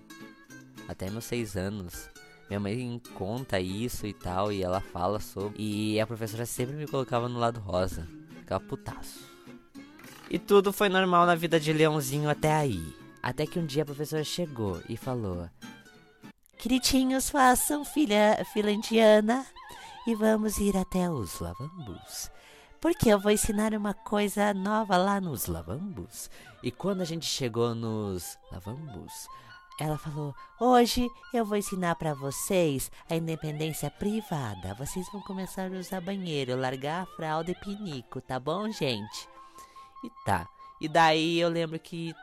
Até 0.88 1.10
meus 1.10 1.24
seis 1.24 1.56
anos. 1.56 2.08
Minha 2.48 2.60
mãe 2.60 3.02
conta 3.12 3.60
isso 3.60 4.06
e 4.06 4.14
tal. 4.14 4.50
E 4.50 4.62
ela 4.62 4.80
fala 4.80 5.20
sobre. 5.20 5.62
E 5.62 6.00
a 6.00 6.06
professora 6.06 6.46
sempre 6.46 6.74
me 6.74 6.86
colocava 6.86 7.28
no 7.28 7.38
lado 7.38 7.60
rosa. 7.60 8.08
Ficava 8.38 8.64
putaço. 8.64 9.33
E 10.30 10.38
tudo 10.38 10.72
foi 10.72 10.88
normal 10.88 11.26
na 11.26 11.34
vida 11.34 11.60
de 11.60 11.72
Leãozinho 11.72 12.28
até 12.28 12.52
aí. 12.52 12.82
Até 13.22 13.46
que 13.46 13.58
um 13.58 13.66
dia 13.66 13.82
a 13.82 13.86
professora 13.86 14.24
chegou 14.24 14.80
e 14.88 14.96
falou: 14.96 15.48
Queridinhos, 16.58 17.30
façam 17.30 17.84
filha, 17.84 18.44
fila 18.52 18.70
indiana 18.70 19.46
e 20.06 20.14
vamos 20.14 20.58
ir 20.58 20.76
até 20.76 21.10
os 21.10 21.40
lavambus. 21.40 22.30
Porque 22.80 23.08
eu 23.08 23.18
vou 23.18 23.30
ensinar 23.30 23.72
uma 23.74 23.94
coisa 23.94 24.52
nova 24.52 24.96
lá 24.96 25.20
nos 25.20 25.46
lavambus. 25.46 26.30
E 26.62 26.70
quando 26.70 27.00
a 27.00 27.04
gente 27.04 27.24
chegou 27.24 27.74
nos 27.74 28.38
lavambus, 28.52 29.26
ela 29.80 29.96
falou: 29.96 30.34
Hoje 30.60 31.08
eu 31.32 31.44
vou 31.44 31.56
ensinar 31.56 31.94
para 31.96 32.14
vocês 32.14 32.90
a 33.08 33.16
independência 33.16 33.90
privada. 33.90 34.74
Vocês 34.74 35.06
vão 35.12 35.22
começar 35.22 35.72
a 35.72 35.78
usar 35.78 36.00
banheiro, 36.00 36.56
largar 36.56 37.02
a 37.02 37.16
fralda 37.16 37.50
e 37.50 37.54
pinico, 37.54 38.20
tá 38.20 38.38
bom, 38.38 38.70
gente? 38.70 39.33
E 40.04 40.10
tá. 40.24 40.46
E 40.80 40.86
daí 40.86 41.40
eu 41.40 41.48
lembro 41.48 41.78
que 41.78 42.14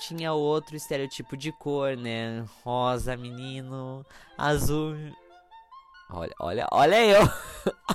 tinha 0.00 0.32
outro 0.32 0.74
estereotipo 0.74 1.36
de 1.36 1.52
cor, 1.52 1.96
né? 1.96 2.44
Rosa, 2.64 3.16
menino, 3.16 4.04
azul. 4.36 4.96
Olha, 6.10 6.34
olha, 6.40 6.68
olha 6.72 7.04
eu. 7.04 7.20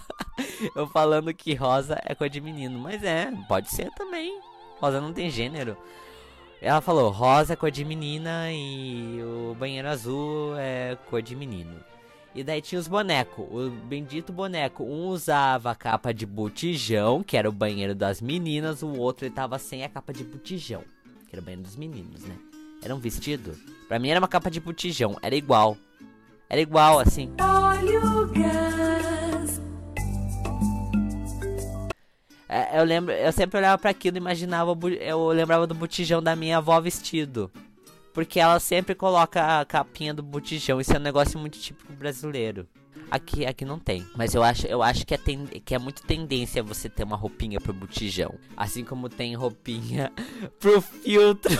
eu 0.75 0.87
falando 0.87 1.33
que 1.33 1.53
rosa 1.55 1.99
é 2.05 2.15
cor 2.15 2.29
de 2.29 2.39
menino, 2.39 2.79
mas 2.79 3.03
é, 3.03 3.31
pode 3.47 3.69
ser 3.69 3.91
também. 3.95 4.39
Rosa 4.79 5.01
não 5.01 5.11
tem 5.11 5.29
gênero. 5.29 5.77
Ela 6.61 6.79
falou, 6.79 7.09
rosa 7.11 7.53
é 7.53 7.55
cor 7.57 7.69
de 7.69 7.83
menina 7.83 8.49
e 8.49 9.21
o 9.21 9.55
banheiro 9.55 9.89
azul 9.89 10.55
é 10.57 10.97
cor 11.09 11.21
de 11.21 11.35
menino. 11.35 11.83
E 12.35 12.43
daí 12.43 12.61
tinha 12.61 12.79
os 12.79 12.87
bonecos. 12.87 13.45
O 13.51 13.69
bendito 13.69 14.33
boneco. 14.33 14.83
Um 14.83 15.07
usava 15.07 15.71
a 15.71 15.75
capa 15.75 16.13
de 16.13 16.25
botijão, 16.25 17.21
que 17.21 17.37
era 17.37 17.47
o 17.47 17.51
banheiro 17.51 17.93
das 17.93 18.21
meninas. 18.21 18.81
O 18.81 18.89
outro 18.97 19.25
ele 19.25 19.33
tava 19.35 19.59
sem 19.59 19.83
a 19.83 19.89
capa 19.89 20.11
de 20.11 20.23
botijão, 20.23 20.83
que 21.29 21.35
era 21.35 21.41
o 21.41 21.43
banheiro 21.43 21.63
dos 21.63 21.75
meninos, 21.75 22.23
né? 22.23 22.35
Era 22.81 22.95
um 22.95 22.99
vestido. 22.99 23.57
Pra 23.87 23.99
mim 23.99 24.09
era 24.09 24.19
uma 24.19 24.27
capa 24.27 24.49
de 24.49 24.59
botijão. 24.59 25.15
Era 25.21 25.35
igual. 25.35 25.77
Era 26.49 26.59
igual, 26.59 26.99
assim. 26.99 27.31
Olha 27.39 27.99
o 27.99 28.27
gás. 28.27 29.61
É, 32.49 32.79
eu 32.79 32.83
lembro, 32.83 33.11
eu 33.11 33.31
sempre 33.31 33.57
olhava 33.57 33.79
para 33.79 33.89
aquilo 33.89 34.17
e 34.17 34.19
imaginava, 34.19 34.77
eu 34.99 35.29
lembrava 35.29 35.65
do 35.65 35.73
botijão 35.73 36.21
da 36.21 36.35
minha 36.35 36.57
avó 36.57 36.79
vestido. 36.79 37.49
Porque 38.13 38.39
ela 38.39 38.59
sempre 38.59 38.93
coloca 38.93 39.59
a 39.59 39.65
capinha 39.65 40.13
do 40.13 40.21
botijão. 40.21 40.79
Isso 40.79 40.93
é 40.93 40.97
um 40.97 41.01
negócio 41.01 41.39
muito 41.39 41.57
típico 41.57 41.91
brasileiro. 41.93 42.67
Aqui, 43.09 43.45
aqui 43.45 43.65
não 43.65 43.79
tem. 43.79 44.07
Mas 44.15 44.33
eu 44.35 44.43
acho, 44.43 44.67
eu 44.67 44.81
acho 44.81 45.05
que, 45.05 45.13
é 45.13 45.17
ten, 45.17 45.45
que 45.45 45.73
é 45.73 45.79
muito 45.79 46.03
tendência 46.03 46.63
você 46.63 46.87
ter 46.87 47.03
uma 47.03 47.15
roupinha 47.15 47.59
pro 47.59 47.73
botijão. 47.73 48.35
Assim 48.55 48.83
como 48.83 49.09
tem 49.09 49.35
roupinha 49.35 50.11
pro 50.59 50.81
filtro. 50.81 51.57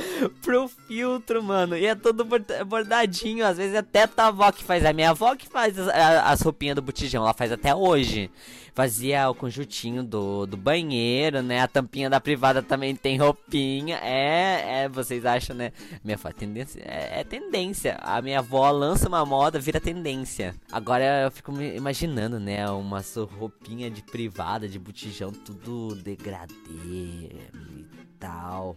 pro 0.42 0.68
filtro, 0.68 1.42
mano. 1.42 1.76
E 1.76 1.86
é 1.86 1.94
todo 1.94 2.24
bordadinho. 2.24 3.46
Às 3.46 3.56
vezes 3.56 3.74
é 3.74 3.78
até 3.78 4.06
tua 4.06 4.26
avó 4.26 4.50
que 4.52 4.64
faz. 4.64 4.84
A 4.84 4.92
minha 4.92 5.10
avó 5.10 5.34
que 5.34 5.48
faz 5.48 5.78
as, 5.78 5.88
as 5.88 6.40
roupinhas 6.40 6.76
do 6.76 6.82
botijão. 6.82 7.22
Ela 7.22 7.34
faz 7.34 7.52
até 7.52 7.74
hoje. 7.74 8.30
Fazia 8.74 9.30
o 9.30 9.34
conjuntinho 9.34 10.04
do, 10.04 10.44
do 10.44 10.56
banheiro, 10.56 11.42
né? 11.42 11.62
A 11.62 11.68
tampinha 11.68 12.10
da 12.10 12.20
privada 12.20 12.62
também 12.62 12.94
tem 12.94 13.16
roupinha. 13.16 13.98
É, 14.02 14.84
é, 14.84 14.88
vocês 14.88 15.24
acham, 15.24 15.56
né? 15.56 15.72
Minha 16.04 16.16
avó, 16.16 16.30
tendência, 16.30 16.82
é, 16.84 17.20
é 17.20 17.24
tendência. 17.24 17.96
A 18.02 18.20
minha 18.20 18.40
avó 18.40 18.70
lança 18.70 19.08
uma 19.08 19.24
moda, 19.24 19.58
vira 19.58 19.80
tendência. 19.80 20.54
Agora 20.70 21.22
eu 21.22 21.30
fico 21.30 21.52
me 21.52 21.74
imaginando, 21.74 22.38
né? 22.38 22.68
Uma 22.70 23.02
roupinha 23.38 23.90
de 23.90 24.02
privada, 24.02 24.68
de 24.68 24.78
botijão, 24.78 25.32
tudo 25.32 25.94
degradê 25.94 26.52
e 26.92 27.86
tal 28.18 28.76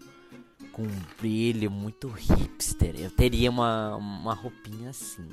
com 0.79 0.83
um 0.83 1.01
brilho 1.19 1.69
muito 1.69 2.07
hipster. 2.07 2.95
Eu 2.97 3.11
teria 3.11 3.49
uma, 3.49 3.97
uma 3.97 4.33
roupinha 4.33 4.91
assim. 4.91 5.27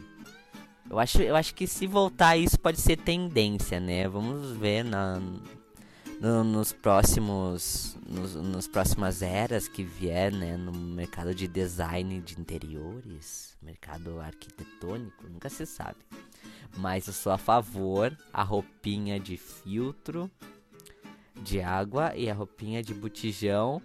Eu 0.90 0.98
acho, 0.98 1.22
eu 1.22 1.36
acho 1.36 1.54
que 1.54 1.68
se 1.68 1.86
voltar 1.86 2.36
isso 2.36 2.58
pode 2.58 2.80
ser 2.80 2.96
tendência, 2.96 3.78
né? 3.78 4.08
Vamos 4.08 4.56
ver 4.56 4.84
na, 4.84 5.20
no, 6.20 6.42
nos 6.42 6.72
próximos 6.72 7.96
nos, 8.08 8.34
nos 8.34 8.66
próximas 8.66 9.22
eras 9.22 9.68
que 9.68 9.84
vier, 9.84 10.32
né, 10.32 10.56
no 10.56 10.72
mercado 10.72 11.34
de 11.34 11.46
design 11.46 12.20
de 12.20 12.40
interiores, 12.40 13.56
mercado 13.62 14.20
arquitetônico, 14.20 15.28
nunca 15.28 15.48
se 15.48 15.64
sabe. 15.64 15.98
Mas 16.76 17.06
eu 17.06 17.12
sou 17.12 17.32
a 17.32 17.38
favor 17.38 18.16
a 18.32 18.42
roupinha 18.42 19.20
de 19.20 19.36
filtro 19.36 20.28
de 21.40 21.60
água 21.60 22.16
e 22.16 22.28
a 22.28 22.34
roupinha 22.34 22.82
de 22.82 22.94
botijão 22.94 23.80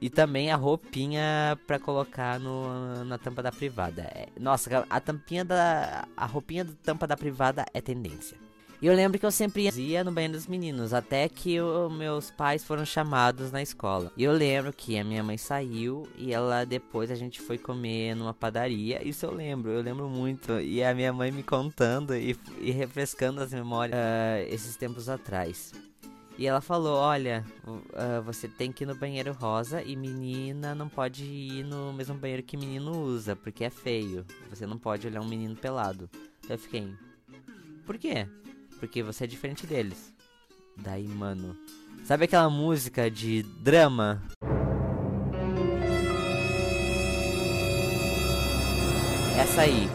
e 0.00 0.08
também 0.08 0.50
a 0.50 0.56
roupinha 0.56 1.58
para 1.66 1.78
colocar 1.78 2.40
no, 2.40 3.04
na 3.04 3.18
tampa 3.18 3.42
da 3.42 3.52
privada. 3.52 4.02
É, 4.02 4.28
nossa, 4.38 4.86
a 4.88 5.00
tampinha 5.00 5.44
da. 5.44 6.06
A 6.16 6.26
roupinha 6.26 6.64
da 6.64 6.72
tampa 6.82 7.06
da 7.06 7.16
privada 7.16 7.66
é 7.74 7.80
tendência. 7.80 8.36
E 8.82 8.86
eu 8.86 8.94
lembro 8.94 9.18
que 9.18 9.26
eu 9.26 9.30
sempre 9.30 9.68
ia 9.76 10.02
no 10.02 10.10
banheiro 10.10 10.32
dos 10.32 10.46
meninos, 10.46 10.94
até 10.94 11.28
que 11.28 11.60
o, 11.60 11.90
meus 11.90 12.30
pais 12.30 12.64
foram 12.64 12.82
chamados 12.86 13.52
na 13.52 13.60
escola. 13.60 14.10
E 14.16 14.24
eu 14.24 14.32
lembro 14.32 14.72
que 14.72 14.98
a 14.98 15.04
minha 15.04 15.22
mãe 15.22 15.36
saiu 15.36 16.08
e 16.16 16.32
ela 16.32 16.64
depois 16.64 17.10
a 17.10 17.14
gente 17.14 17.42
foi 17.42 17.58
comer 17.58 18.14
numa 18.14 18.32
padaria. 18.32 19.06
Isso 19.06 19.26
eu 19.26 19.34
lembro, 19.34 19.70
eu 19.70 19.82
lembro 19.82 20.08
muito. 20.08 20.58
E 20.60 20.82
a 20.82 20.94
minha 20.94 21.12
mãe 21.12 21.30
me 21.30 21.42
contando 21.42 22.16
e, 22.16 22.34
e 22.58 22.70
refrescando 22.70 23.42
as 23.42 23.52
memórias 23.52 23.98
uh, 23.98 24.48
esses 24.48 24.76
tempos 24.76 25.10
atrás. 25.10 25.74
E 26.40 26.46
ela 26.46 26.62
falou: 26.62 26.96
Olha, 26.96 27.44
uh, 27.66 28.22
você 28.22 28.48
tem 28.48 28.72
que 28.72 28.84
ir 28.84 28.86
no 28.86 28.94
banheiro 28.94 29.30
rosa 29.30 29.82
e 29.82 29.94
menina 29.94 30.74
não 30.74 30.88
pode 30.88 31.22
ir 31.22 31.62
no 31.62 31.92
mesmo 31.92 32.14
banheiro 32.14 32.42
que 32.42 32.56
menino 32.56 32.98
usa, 32.98 33.36
porque 33.36 33.62
é 33.62 33.68
feio. 33.68 34.24
Você 34.48 34.66
não 34.66 34.78
pode 34.78 35.06
olhar 35.06 35.20
um 35.20 35.28
menino 35.28 35.54
pelado. 35.54 36.08
Então 36.38 36.56
eu 36.56 36.58
fiquei: 36.58 36.94
Por 37.84 37.98
quê? 37.98 38.26
Porque 38.78 39.02
você 39.02 39.24
é 39.24 39.26
diferente 39.26 39.66
deles. 39.66 40.14
Daí, 40.78 41.06
mano. 41.06 41.54
Sabe 42.04 42.24
aquela 42.24 42.48
música 42.48 43.10
de 43.10 43.42
drama? 43.42 44.22
Essa 49.38 49.60
aí. 49.60 49.86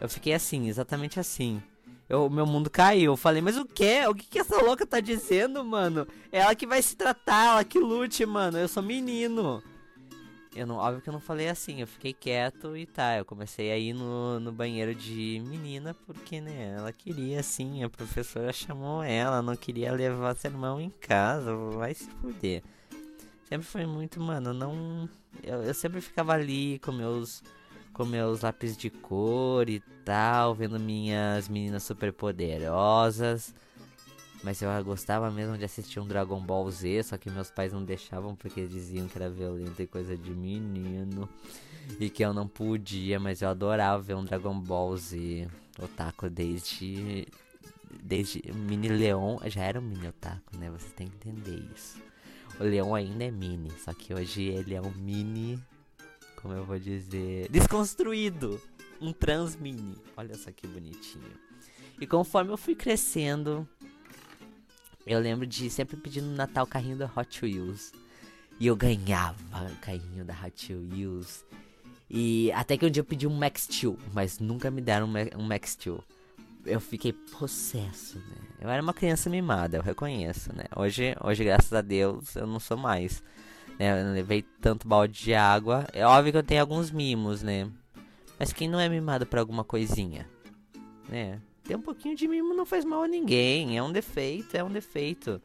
Eu 0.00 0.08
fiquei 0.08 0.34
assim, 0.34 0.68
exatamente 0.68 1.18
assim. 1.18 1.60
Eu, 2.10 2.28
meu 2.28 2.44
mundo 2.44 2.68
caiu. 2.68 3.12
Eu 3.12 3.16
falei, 3.16 3.40
mas 3.40 3.56
o 3.56 3.64
quê? 3.64 4.00
O 4.08 4.14
que, 4.16 4.26
que 4.26 4.40
essa 4.40 4.60
louca 4.60 4.84
tá 4.84 4.98
dizendo, 4.98 5.64
mano? 5.64 6.08
É 6.32 6.40
ela 6.40 6.56
que 6.56 6.66
vai 6.66 6.82
se 6.82 6.96
tratar, 6.96 7.52
ela 7.52 7.64
que 7.64 7.78
lute, 7.78 8.26
mano. 8.26 8.58
Eu 8.58 8.66
sou 8.66 8.82
menino. 8.82 9.62
Eu 10.56 10.66
não, 10.66 10.74
óbvio 10.74 11.00
que 11.00 11.08
eu 11.08 11.12
não 11.12 11.20
falei 11.20 11.48
assim, 11.48 11.80
eu 11.80 11.86
fiquei 11.86 12.12
quieto 12.12 12.76
e 12.76 12.84
tá, 12.84 13.16
eu 13.16 13.24
comecei 13.24 13.70
a 13.70 13.78
ir 13.78 13.92
no, 13.92 14.40
no 14.40 14.50
banheiro 14.50 14.92
de 14.92 15.40
menina 15.46 15.94
porque, 16.04 16.40
né, 16.40 16.74
ela 16.76 16.92
queria 16.92 17.38
assim, 17.38 17.84
a 17.84 17.88
professora 17.88 18.52
chamou 18.52 19.00
ela, 19.00 19.40
não 19.40 19.54
queria 19.54 19.92
levar 19.92 20.34
sermão 20.34 20.80
em 20.80 20.90
casa, 20.90 21.54
vai 21.54 21.94
se 21.94 22.10
fuder. 22.20 22.64
Sempre 23.48 23.64
foi 23.68 23.86
muito, 23.86 24.20
mano, 24.20 24.52
não. 24.52 25.08
Eu, 25.44 25.62
eu 25.62 25.72
sempre 25.72 26.00
ficava 26.00 26.32
ali 26.32 26.80
com 26.80 26.90
meus 26.90 27.44
com 27.92 28.04
meus 28.04 28.40
lápis 28.42 28.76
de 28.76 28.90
cor 28.90 29.68
e 29.68 29.80
tal, 30.04 30.54
vendo 30.54 30.78
minhas 30.78 31.48
meninas 31.48 31.82
super 31.82 32.12
poderosas. 32.12 33.54
Mas 34.42 34.62
eu 34.62 34.70
gostava 34.84 35.30
mesmo 35.30 35.58
de 35.58 35.64
assistir 35.64 36.00
um 36.00 36.06
Dragon 36.06 36.40
Ball 36.40 36.70
Z, 36.70 37.02
só 37.04 37.18
que 37.18 37.30
meus 37.30 37.50
pais 37.50 37.72
não 37.72 37.84
deixavam 37.84 38.34
porque 38.34 38.66
diziam 38.66 39.06
que 39.06 39.18
era 39.18 39.28
violento 39.28 39.82
e 39.82 39.86
coisa 39.86 40.16
de 40.16 40.30
menino. 40.30 41.28
E 41.98 42.08
que 42.08 42.24
eu 42.24 42.32
não 42.32 42.48
podia, 42.48 43.20
mas 43.20 43.42
eu 43.42 43.48
adorava 43.48 44.02
ver 44.02 44.14
um 44.14 44.24
Dragon 44.24 44.58
Ball 44.58 44.96
Z 44.96 45.48
otaku 45.78 46.30
desde. 46.30 47.26
Desde 48.02 48.40
Mini 48.54 48.88
Leon 48.88 49.38
já 49.46 49.64
era 49.64 49.80
um 49.80 49.82
mini 49.82 50.08
otaku, 50.08 50.56
né? 50.56 50.70
Você 50.70 50.88
tem 50.90 51.08
que 51.08 51.28
entender 51.28 51.62
isso. 51.74 52.00
O 52.58 52.62
Leon 52.62 52.94
ainda 52.94 53.24
é 53.24 53.30
mini, 53.30 53.70
só 53.84 53.92
que 53.92 54.14
hoje 54.14 54.42
ele 54.44 54.74
é 54.74 54.80
um 54.80 54.92
mini 54.92 55.60
como 56.42 56.54
eu 56.54 56.64
vou 56.64 56.78
dizer, 56.78 57.48
desconstruído. 57.50 58.60
Um 59.00 59.12
trans 59.12 59.56
mini. 59.56 59.96
Olha 60.16 60.36
só 60.36 60.50
que 60.50 60.66
bonitinho. 60.66 61.32
E 62.00 62.06
conforme 62.06 62.50
eu 62.52 62.56
fui 62.56 62.74
crescendo, 62.74 63.66
eu 65.06 65.18
lembro 65.18 65.46
de 65.46 65.70
sempre 65.70 65.96
pedir 65.96 66.20
no 66.20 66.34
Natal 66.34 66.66
carrinho 66.66 66.96
da 66.96 67.10
Hot 67.14 67.44
Wheels. 67.44 67.92
E 68.58 68.66
eu 68.66 68.76
ganhava 68.76 69.72
o 69.72 69.76
carrinho 69.76 70.24
da 70.24 70.34
Hot 70.34 70.74
Wheels. 70.74 71.44
E 72.10 72.50
até 72.52 72.76
que 72.76 72.84
um 72.84 72.90
dia 72.90 73.00
eu 73.00 73.04
pedi 73.04 73.26
um 73.26 73.34
Max 73.34 73.62
Steel, 73.62 73.96
mas 74.12 74.38
nunca 74.38 74.70
me 74.70 74.80
deram 74.80 75.08
um 75.38 75.42
Max 75.42 75.70
Steel. 75.70 76.04
Eu 76.66 76.80
fiquei 76.80 77.12
possesso, 77.12 78.18
né? 78.18 78.36
Eu 78.60 78.68
era 78.68 78.82
uma 78.82 78.92
criança 78.92 79.30
mimada, 79.30 79.78
eu 79.78 79.82
reconheço, 79.82 80.54
né? 80.54 80.64
Hoje, 80.76 81.16
hoje 81.22 81.44
graças 81.44 81.72
a 81.72 81.80
Deus, 81.80 82.36
eu 82.36 82.46
não 82.46 82.60
sou 82.60 82.76
mais 82.76 83.22
né? 83.80 83.98
Eu 83.98 84.04
não 84.04 84.12
levei 84.12 84.42
tanto 84.60 84.86
balde 84.86 85.24
de 85.24 85.32
água. 85.32 85.86
É 85.94 86.04
óbvio 86.06 86.32
que 86.32 86.38
eu 86.38 86.42
tenho 86.42 86.60
alguns 86.60 86.90
mimos, 86.90 87.42
né? 87.42 87.66
Mas 88.38 88.52
quem 88.52 88.68
não 88.68 88.78
é 88.78 88.86
mimado 88.90 89.24
por 89.24 89.38
alguma 89.38 89.64
coisinha, 89.64 90.28
né? 91.08 91.40
Ter 91.64 91.76
um 91.76 91.80
pouquinho 91.80 92.14
de 92.14 92.28
mimo 92.28 92.52
não 92.54 92.66
faz 92.66 92.84
mal 92.84 93.04
a 93.04 93.08
ninguém. 93.08 93.78
É 93.78 93.82
um 93.82 93.90
defeito, 93.90 94.54
é 94.54 94.62
um 94.62 94.70
defeito. 94.70 95.40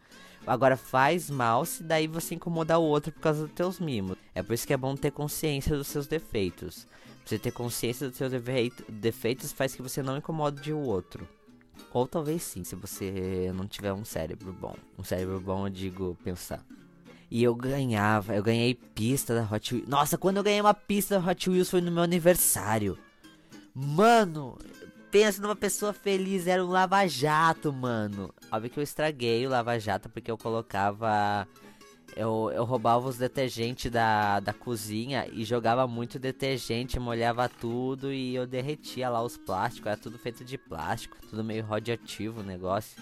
Agora 0.45 0.75
faz 0.75 1.29
mal 1.29 1.63
se 1.65 1.81
daí 1.81 2.07
você 2.07 2.35
incomodar 2.35 2.77
o 2.77 2.83
outro 2.83 3.11
por 3.13 3.21
causa 3.21 3.43
dos 3.43 3.53
teus 3.53 3.79
mimos. 3.79 4.17
É 4.33 4.43
por 4.43 4.53
isso 4.53 4.67
que 4.67 4.73
é 4.73 4.77
bom 4.77 4.95
ter 4.97 5.11
consciência 5.11 5.77
dos 5.77 5.87
seus 5.87 6.05
defeitos. 6.05 6.85
Você 7.25 7.39
ter 7.39 7.51
consciência 7.51 8.09
dos 8.09 8.17
seus 8.17 8.31
defeitos 8.89 9.53
faz 9.53 9.73
que 9.73 9.81
você 9.81 10.03
não 10.03 10.17
incomode 10.17 10.73
o 10.73 10.79
outro. 10.79 11.27
Ou 11.93 12.05
talvez 12.05 12.43
sim, 12.43 12.65
se 12.65 12.75
você 12.75 13.51
não 13.55 13.65
tiver 13.65 13.93
um 13.93 14.03
cérebro 14.03 14.51
bom. 14.51 14.75
Um 14.99 15.03
cérebro 15.03 15.39
bom, 15.39 15.67
eu 15.67 15.69
digo, 15.69 16.17
pensar. 16.23 16.63
E 17.35 17.43
eu 17.43 17.53
ganhava, 17.53 18.33
eu 18.33 18.41
ganhei 18.41 18.73
pista 18.73 19.35
da 19.35 19.43
Hot 19.53 19.75
Wheels. 19.75 19.89
Nossa, 19.89 20.17
quando 20.17 20.37
eu 20.37 20.43
ganhei 20.43 20.61
uma 20.61 20.73
pista 20.73 21.19
da 21.19 21.29
Hot 21.29 21.49
Wheels 21.49 21.69
foi 21.69 21.81
no 21.81 21.91
meu 21.91 22.01
aniversário. 22.01 22.97
Mano, 23.73 24.57
pensa 25.11 25.41
numa 25.41 25.53
pessoa 25.53 25.91
feliz, 25.91 26.47
era 26.47 26.63
um 26.63 26.69
lava-jato, 26.69 27.73
mano. 27.73 28.33
Óbvio 28.49 28.69
que 28.69 28.79
eu 28.79 28.83
estraguei 28.83 29.45
o 29.45 29.49
lava-jato 29.49 30.07
porque 30.07 30.31
eu 30.31 30.37
colocava. 30.37 31.45
Eu, 32.15 32.53
eu 32.55 32.63
roubava 32.63 33.05
os 33.05 33.17
detergentes 33.17 33.91
da, 33.91 34.39
da 34.39 34.53
cozinha 34.53 35.27
e 35.29 35.43
jogava 35.43 35.85
muito 35.85 36.17
detergente, 36.17 36.97
molhava 37.01 37.49
tudo 37.49 38.13
e 38.13 38.33
eu 38.33 38.47
derretia 38.47 39.09
lá 39.09 39.21
os 39.21 39.35
plásticos. 39.35 39.87
Era 39.87 39.97
tudo 39.97 40.17
feito 40.17 40.45
de 40.45 40.57
plástico, 40.57 41.17
tudo 41.29 41.43
meio 41.43 41.65
radioativo 41.65 42.39
o 42.39 42.45
negócio. 42.45 42.95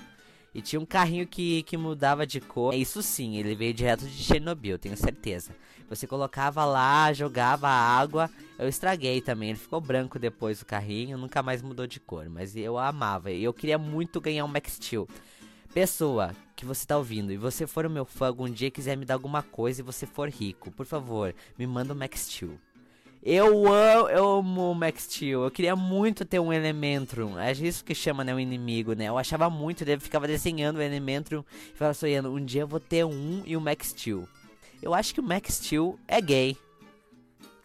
E 0.53 0.61
tinha 0.61 0.79
um 0.79 0.85
carrinho 0.85 1.25
que, 1.25 1.63
que 1.63 1.75
mudava 1.75 2.27
de 2.27 2.39
cor. 2.39 2.73
Isso 2.75 3.01
sim, 3.01 3.37
ele 3.37 3.55
veio 3.55 3.73
direto 3.73 4.05
de 4.05 4.23
Chernobyl, 4.23 4.77
tenho 4.77 4.95
certeza. 4.95 5.51
Você 5.89 6.05
colocava 6.05 6.63
lá, 6.63 7.11
jogava 7.11 7.67
água. 7.67 8.29
Eu 8.57 8.67
estraguei 8.67 9.19
também, 9.19 9.49
ele 9.49 9.59
ficou 9.59 9.81
branco 9.81 10.19
depois 10.19 10.61
o 10.61 10.65
carrinho, 10.65 11.17
nunca 11.17 11.41
mais 11.41 11.61
mudou 11.61 11.87
de 11.87 11.99
cor. 11.99 12.29
Mas 12.29 12.55
eu 12.55 12.77
amava, 12.77 13.31
e 13.31 13.43
eu 13.43 13.53
queria 13.53 13.77
muito 13.77 14.21
ganhar 14.21 14.45
um 14.45 14.47
Max 14.47 14.73
Steel. 14.73 15.07
Pessoa 15.73 16.35
que 16.55 16.65
você 16.65 16.85
tá 16.85 16.97
ouvindo 16.97 17.31
e 17.31 17.37
você 17.37 17.65
for 17.65 17.85
o 17.85 17.89
meu 17.89 18.05
fã 18.05 18.27
algum 18.27 18.47
dia 18.47 18.69
quiser 18.69 18.95
me 18.95 19.05
dar 19.05 19.15
alguma 19.15 19.41
coisa 19.41 19.81
e 19.81 19.83
você 19.83 20.05
for 20.05 20.29
rico, 20.29 20.71
por 20.71 20.85
favor, 20.85 21.33
me 21.57 21.65
manda 21.65 21.93
um 21.93 21.97
Max 21.97 22.27
Steel. 22.27 22.59
Eu 23.25 23.73
amo, 23.73 24.09
eu 24.09 24.29
amo 24.39 24.71
o 24.71 24.75
Max 24.75 25.03
Steel. 25.03 25.43
Eu 25.43 25.51
queria 25.51 25.77
muito 25.77 26.25
ter 26.25 26.39
um 26.39 26.51
Elementrum. 26.51 27.39
É 27.39 27.53
isso 27.53 27.85
que 27.85 27.95
chama, 27.95 28.21
né? 28.21 28.33
O 28.33 28.35
um 28.35 28.39
inimigo, 28.39 28.93
né? 28.93 29.05
Eu 29.05 29.17
achava 29.17 29.49
muito, 29.49 29.81
ele 29.81 29.97
ficava 29.97 30.27
desenhando 30.27 30.77
o 30.77 30.81
Elementrum 30.81 31.41
e 31.69 31.71
ficava 31.71 31.93
sonhando. 31.93 32.29
Um 32.33 32.43
dia 32.43 32.63
eu 32.63 32.67
vou 32.67 32.81
ter 32.81 33.05
um 33.05 33.41
e 33.45 33.55
o 33.55 33.61
Max 33.61 33.87
Steel. 33.87 34.27
Eu 34.81 34.93
acho 34.93 35.13
que 35.13 35.21
o 35.21 35.23
Max 35.23 35.53
Steel 35.53 35.97
é 36.05 36.19
gay. 36.19 36.57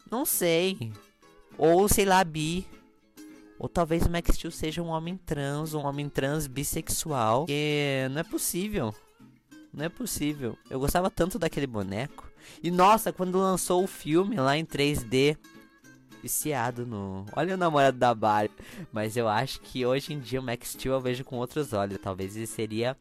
Não 0.09 0.25
sei. 0.25 0.93
Ou 1.57 1.89
sei 1.89 2.05
lá, 2.05 2.23
bi. 2.23 2.65
Ou 3.59 3.69
talvez 3.69 4.07
o 4.07 4.11
Max 4.11 4.37
Steel 4.37 4.53
seja 4.53 4.81
um 4.81 4.87
homem 4.87 5.17
trans, 5.17 5.75
um 5.75 5.85
homem 5.85 6.09
trans 6.09 6.47
bissexual. 6.47 7.47
Que 7.47 8.07
não 8.13 8.21
é 8.21 8.25
possível. 8.25 8.95
Não 9.75 9.85
é 9.85 9.89
possível. 9.89 10.57
Eu 10.71 10.79
gostava 10.79 11.11
tanto 11.11 11.37
daquele 11.37 11.67
boneco. 11.67 12.28
E 12.63 12.71
nossa, 12.71 13.13
quando 13.13 13.39
lançou 13.39 13.85
o 13.85 13.87
filme 13.87 14.37
lá 14.37 14.57
em 14.57 14.65
3D, 14.65 15.37
viciado 16.23 16.87
no. 16.87 17.25
Olha 17.35 17.55
o 17.55 17.59
namorado 17.59 17.99
da 17.99 18.15
Barbie. 18.15 18.55
Mas 18.93 19.17
eu 19.17 19.29
acho 19.29 19.61
que 19.61 19.85
hoje 19.85 20.13
em 20.13 20.21
dia 20.21 20.41
o 20.41 20.43
Max 20.43 20.73
Steel 20.73 20.95
eu 20.95 21.01
vejo 21.01 21.25
com 21.25 21.37
outros 21.37 21.73
olhos. 21.73 21.99
Talvez 21.99 22.37
ele 22.37 22.47
seria 22.47 22.97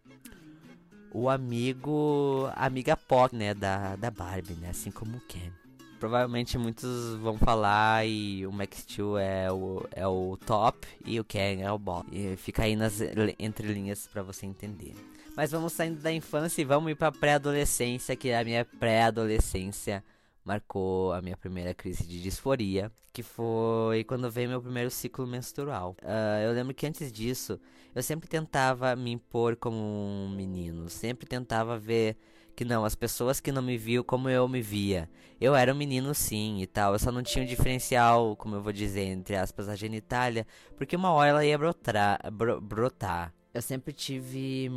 o 1.12 1.30
amigo. 1.30 2.50
Amiga 2.56 2.96
pop, 2.96 3.36
né? 3.36 3.54
Da, 3.54 3.96
da 3.96 4.12
Barbie, 4.12 4.54
né? 4.54 4.70
Assim 4.70 4.92
como 4.92 5.18
o 5.18 5.22
Ken. 5.22 5.52
Provavelmente 6.00 6.60
muitos 6.60 7.16
vão 7.16 7.40
falar 7.40 8.06
e 8.08 8.46
o 8.46 8.52
Max 8.52 8.80
Steel 8.80 9.18
é 9.18 9.52
o, 9.52 9.84
é 9.92 10.08
o 10.08 10.38
top 10.46 10.88
e 11.04 11.20
o 11.20 11.24
Ken 11.24 11.62
é 11.62 11.72
o 11.72 11.80
bottom. 11.80 12.10
E 12.12 12.36
fica 12.36 12.64
aí 12.64 12.76
nas 12.76 13.00
entrelinhas 13.40 14.08
para 14.08 14.22
você 14.22 14.46
entender. 14.46 14.94
Mas 15.38 15.52
vamos 15.52 15.74
saindo 15.74 16.02
da 16.02 16.12
infância 16.12 16.60
e 16.64 16.66
vamos 16.66 16.92
ir 16.92 16.96
pra 16.96 17.12
pré-adolescência, 17.12 18.16
que 18.16 18.34
a 18.34 18.44
minha 18.44 18.66
pré-adolescência 18.66 20.04
marcou 20.44 21.14
a 21.14 21.22
minha 21.22 21.38
primeira 21.38 21.76
crise 21.76 22.08
de 22.08 22.20
disforia, 22.20 22.92
que 23.14 23.22
foi 23.22 24.04
quando 24.04 24.32
veio 24.32 24.50
meu 24.50 24.60
primeiro 24.60 24.90
ciclo 24.90 25.28
menstrual. 25.28 25.96
Uh, 26.02 26.42
eu 26.44 26.54
lembro 26.54 26.74
que 26.74 26.88
antes 26.88 27.12
disso, 27.12 27.60
eu 27.94 28.02
sempre 28.02 28.28
tentava 28.28 28.96
me 28.96 29.12
impor 29.12 29.56
como 29.56 29.78
um 29.78 30.34
menino, 30.36 30.90
sempre 30.90 31.28
tentava 31.28 31.78
ver 31.78 32.18
que 32.56 32.66
não, 32.66 32.84
as 32.84 32.96
pessoas 32.96 33.40
que 33.40 33.52
não 33.52 33.62
me 33.62 33.78
viam 33.78 34.04
como 34.04 34.30
eu 34.30 34.48
me 34.48 34.60
via. 34.60 35.08
Eu 35.40 35.56
era 35.56 35.72
um 35.72 35.78
menino 35.78 36.16
sim 36.16 36.64
e 36.64 36.66
tal, 36.66 36.94
eu 36.94 37.00
só 37.00 37.12
não 37.12 37.22
tinha 37.22 37.46
um 37.46 37.48
diferencial, 37.48 38.36
como 38.38 38.56
eu 38.56 38.62
vou 38.64 38.74
dizer, 38.74 39.04
entre 39.04 39.36
aspas, 39.36 39.70
a 39.70 39.76
genitália, 39.76 40.48
porque 40.76 40.96
uma 40.96 41.12
hora 41.12 41.30
ela 41.30 41.46
ia 41.46 41.60
brotar. 41.60 42.20
Bro, 42.34 42.60
brotar. 42.60 43.32
Eu 43.54 43.62
sempre 43.62 43.94
tive 43.94 44.72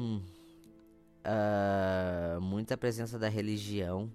uh, 1.24 2.40
muita 2.40 2.76
presença 2.76 3.18
da 3.18 3.28
religião 3.28 4.12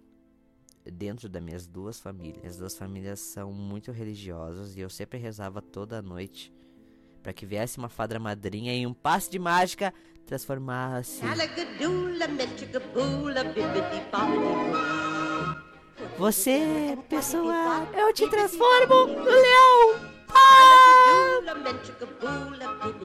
dentro 0.84 1.28
das 1.28 1.42
minhas 1.42 1.68
duas 1.68 2.00
famílias. 2.00 2.46
As 2.46 2.58
duas 2.58 2.78
famílias 2.78 3.20
são 3.20 3.52
muito 3.52 3.92
religiosas 3.92 4.76
e 4.76 4.80
eu 4.82 4.90
sempre 4.90 5.18
rezava 5.18 5.62
toda 5.62 6.02
noite 6.02 6.54
para 7.24 7.34
que 7.34 7.46
viesse 7.46 7.78
uma 7.80 7.90
fada 7.90 8.20
madrinha 8.20 8.76
e 8.76 8.86
um 8.86 8.94
passe 8.94 9.32
de 9.32 9.40
mágica 9.40 9.94
transformasse. 10.28 11.22
Você, 16.18 16.98
pessoa, 17.10 17.88
eu 17.98 18.14
te 18.14 18.30
transformo 18.30 19.08
no 19.08 19.24
leão. 19.24 20.00
Ah! 20.30 21.26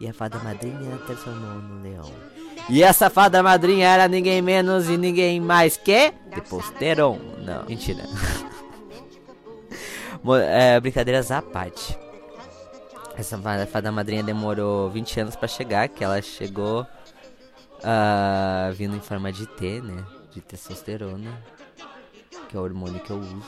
E 0.00 0.08
a 0.08 0.12
fada 0.12 0.38
madrinha 0.38 0.98
transformou 1.06 1.54
no 1.62 1.82
leão. 1.82 2.39
E 2.68 2.82
essa 2.82 3.10
fada 3.10 3.42
madrinha 3.42 3.88
era 3.88 4.06
ninguém 4.06 4.40
menos 4.40 4.88
e 4.88 4.96
ninguém 4.96 5.40
mais 5.40 5.76
que 5.76 6.12
Deposteron. 6.34 7.18
Não, 7.38 7.64
mentira. 7.64 8.04
é, 10.48 10.80
brincadeiras 10.80 11.30
à 11.30 11.42
parte. 11.42 11.98
Essa 13.16 13.38
fada 13.66 13.92
madrinha 13.92 14.22
demorou 14.22 14.88
20 14.90 15.20
anos 15.20 15.36
para 15.36 15.48
chegar, 15.48 15.88
que 15.88 16.02
ela 16.02 16.22
chegou 16.22 16.86
uh, 17.80 18.72
vindo 18.74 18.96
em 18.96 19.00
forma 19.00 19.32
de 19.32 19.46
T, 19.46 19.80
né? 19.80 20.04
De 20.32 20.40
testosterona, 20.40 21.42
que 22.48 22.56
é 22.56 22.60
o 22.60 22.62
hormônio 22.62 23.00
que 23.00 23.10
eu 23.10 23.18
uso 23.18 23.42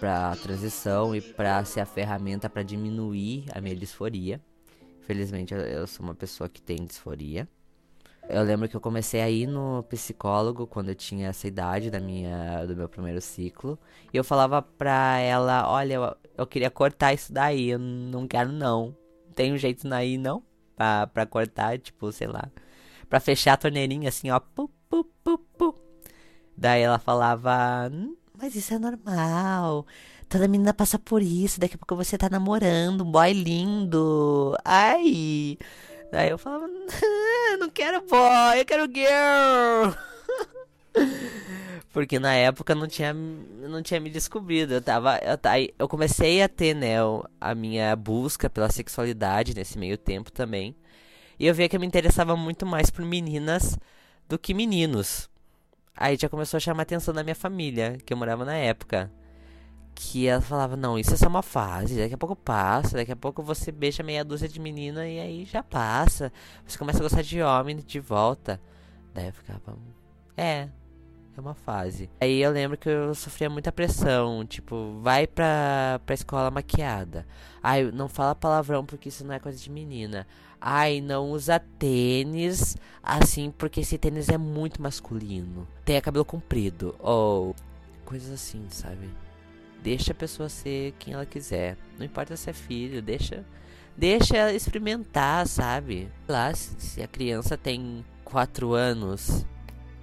para 0.00 0.34
transição 0.36 1.14
e 1.14 1.20
para 1.20 1.62
ser 1.64 1.80
a 1.80 1.86
ferramenta 1.86 2.48
para 2.48 2.62
diminuir 2.62 3.44
a 3.54 3.60
minha 3.60 3.76
disforia. 3.76 4.40
Felizmente 5.06 5.52
eu 5.52 5.86
sou 5.86 6.06
uma 6.06 6.14
pessoa 6.14 6.48
que 6.48 6.62
tem 6.62 6.86
disforia. 6.86 7.46
Eu 8.32 8.42
lembro 8.44 8.68
que 8.68 8.76
eu 8.76 8.80
comecei 8.80 9.20
a 9.20 9.28
ir 9.30 9.46
no 9.46 9.82
psicólogo 9.84 10.66
quando 10.66 10.90
eu 10.90 10.94
tinha 10.94 11.28
essa 11.28 11.46
idade 11.48 11.90
da 11.90 12.00
minha, 12.00 12.64
do 12.66 12.76
meu 12.76 12.88
primeiro 12.88 13.20
ciclo. 13.20 13.78
E 14.12 14.16
eu 14.16 14.24
falava 14.24 14.62
pra 14.62 15.18
ela, 15.18 15.68
olha, 15.70 15.94
eu, 15.94 16.16
eu 16.38 16.46
queria 16.46 16.70
cortar 16.70 17.12
isso 17.12 17.32
daí, 17.32 17.70
eu 17.70 17.78
não 17.78 18.26
quero 18.26 18.52
não. 18.52 18.96
Tem 19.34 19.52
um 19.52 19.56
jeito 19.58 19.88
daí 19.88 20.16
não? 20.18 20.42
Pra, 20.76 21.06
pra 21.06 21.26
cortar, 21.26 21.78
tipo, 21.78 22.10
sei 22.12 22.26
lá. 22.26 22.48
Pra 23.08 23.20
fechar 23.20 23.54
a 23.54 23.56
torneirinha 23.56 24.08
assim, 24.08 24.30
ó. 24.30 24.40
Pu, 24.40 24.70
pu, 24.88 25.04
pu, 25.24 25.38
pu. 25.38 25.74
Daí 26.56 26.82
ela 26.82 26.98
falava, 26.98 27.90
hum, 27.92 28.16
mas 28.40 28.54
isso 28.54 28.74
é 28.74 28.78
normal. 28.78 29.86
Toda 30.28 30.46
menina 30.46 30.72
passa 30.72 30.98
por 30.98 31.20
isso. 31.22 31.58
Daqui 31.60 31.74
a 31.74 31.78
pouco 31.78 31.96
você 31.96 32.16
tá 32.16 32.28
namorando, 32.30 33.02
um 33.04 33.10
boy 33.10 33.32
lindo. 33.32 34.56
Ai. 34.64 35.58
Daí 36.10 36.30
eu 36.30 36.38
falava, 36.38 36.66
não 37.58 37.70
quero 37.70 38.00
boy, 38.02 38.60
eu 38.60 38.64
quero 38.64 38.88
girl. 38.92 39.94
Porque 41.92 42.18
na 42.18 42.34
época 42.34 42.74
não 42.74 42.86
tinha, 42.86 43.12
não 43.12 43.82
tinha 43.82 44.00
me 44.00 44.10
descobrido. 44.10 44.74
Eu 44.74 44.82
tava. 44.82 45.18
Eu, 45.18 45.38
eu 45.78 45.88
comecei 45.88 46.42
a 46.42 46.48
ter, 46.48 46.74
né, 46.74 46.96
a 47.40 47.54
minha 47.54 47.94
busca 47.96 48.48
pela 48.48 48.70
sexualidade 48.70 49.54
nesse 49.54 49.78
meio 49.78 49.98
tempo 49.98 50.30
também. 50.30 50.74
E 51.38 51.46
eu 51.46 51.54
via 51.54 51.68
que 51.68 51.76
eu 51.76 51.80
me 51.80 51.86
interessava 51.86 52.36
muito 52.36 52.66
mais 52.66 52.90
por 52.90 53.04
meninas 53.04 53.78
do 54.28 54.38
que 54.38 54.54
meninos. 54.54 55.28
Aí 55.96 56.16
já 56.16 56.28
começou 56.28 56.58
a 56.58 56.60
chamar 56.60 56.80
a 56.80 56.84
atenção 56.84 57.12
da 57.12 57.24
minha 57.24 57.34
família, 57.34 57.98
que 58.04 58.12
eu 58.12 58.16
morava 58.16 58.44
na 58.44 58.54
época 58.54 59.10
que 60.02 60.26
ela 60.26 60.40
falava, 60.40 60.76
não, 60.76 60.98
isso 60.98 61.12
é 61.12 61.16
só 61.16 61.28
uma 61.28 61.42
fase, 61.42 61.98
daqui 61.98 62.14
a 62.14 62.18
pouco 62.18 62.34
passa, 62.34 62.96
daqui 62.96 63.12
a 63.12 63.16
pouco 63.16 63.42
você 63.42 63.70
beija 63.70 64.02
meia 64.02 64.24
dúzia 64.24 64.48
de 64.48 64.58
menina 64.58 65.06
e 65.06 65.20
aí 65.20 65.44
já 65.44 65.62
passa. 65.62 66.32
Você 66.66 66.78
começa 66.78 66.98
a 66.98 67.02
gostar 67.02 67.22
de 67.22 67.42
homem 67.42 67.76
de 67.76 68.00
volta. 68.00 68.58
Daí 69.12 69.26
eu 69.26 69.32
ficava, 69.34 69.76
é, 70.38 70.68
é 71.36 71.40
uma 71.40 71.52
fase. 71.52 72.08
Aí 72.18 72.40
eu 72.40 72.50
lembro 72.50 72.78
que 72.78 72.88
eu 72.88 73.14
sofria 73.14 73.50
muita 73.50 73.70
pressão, 73.70 74.46
tipo, 74.46 74.98
vai 75.02 75.26
pra, 75.26 76.00
pra 76.06 76.14
escola 76.14 76.50
maquiada. 76.50 77.26
Ai, 77.62 77.90
não 77.92 78.08
fala 78.08 78.34
palavrão 78.34 78.86
porque 78.86 79.10
isso 79.10 79.22
não 79.22 79.34
é 79.34 79.38
coisa 79.38 79.58
de 79.58 79.70
menina. 79.70 80.26
Ai, 80.58 81.02
não 81.02 81.30
usa 81.30 81.58
tênis 81.78 82.74
assim 83.02 83.50
porque 83.50 83.80
esse 83.80 83.98
tênis 83.98 84.30
é 84.30 84.38
muito 84.38 84.80
masculino. 84.80 85.68
Tenha 85.84 86.00
cabelo 86.00 86.24
comprido, 86.24 86.96
ou 86.98 87.54
coisas 88.06 88.32
assim, 88.32 88.64
sabe? 88.70 89.10
Deixa 89.82 90.12
a 90.12 90.14
pessoa 90.14 90.48
ser 90.48 90.94
quem 90.98 91.14
ela 91.14 91.24
quiser. 91.24 91.76
Não 91.98 92.04
importa 92.04 92.36
se 92.36 92.50
é 92.50 92.52
filho, 92.52 93.00
deixa. 93.00 93.44
Deixa 93.96 94.36
ela 94.36 94.52
experimentar, 94.52 95.46
sabe? 95.46 96.10
Lá, 96.28 96.54
se 96.54 97.02
a 97.02 97.08
criança 97.08 97.56
tem 97.56 98.04
4 98.24 98.72
anos 98.72 99.44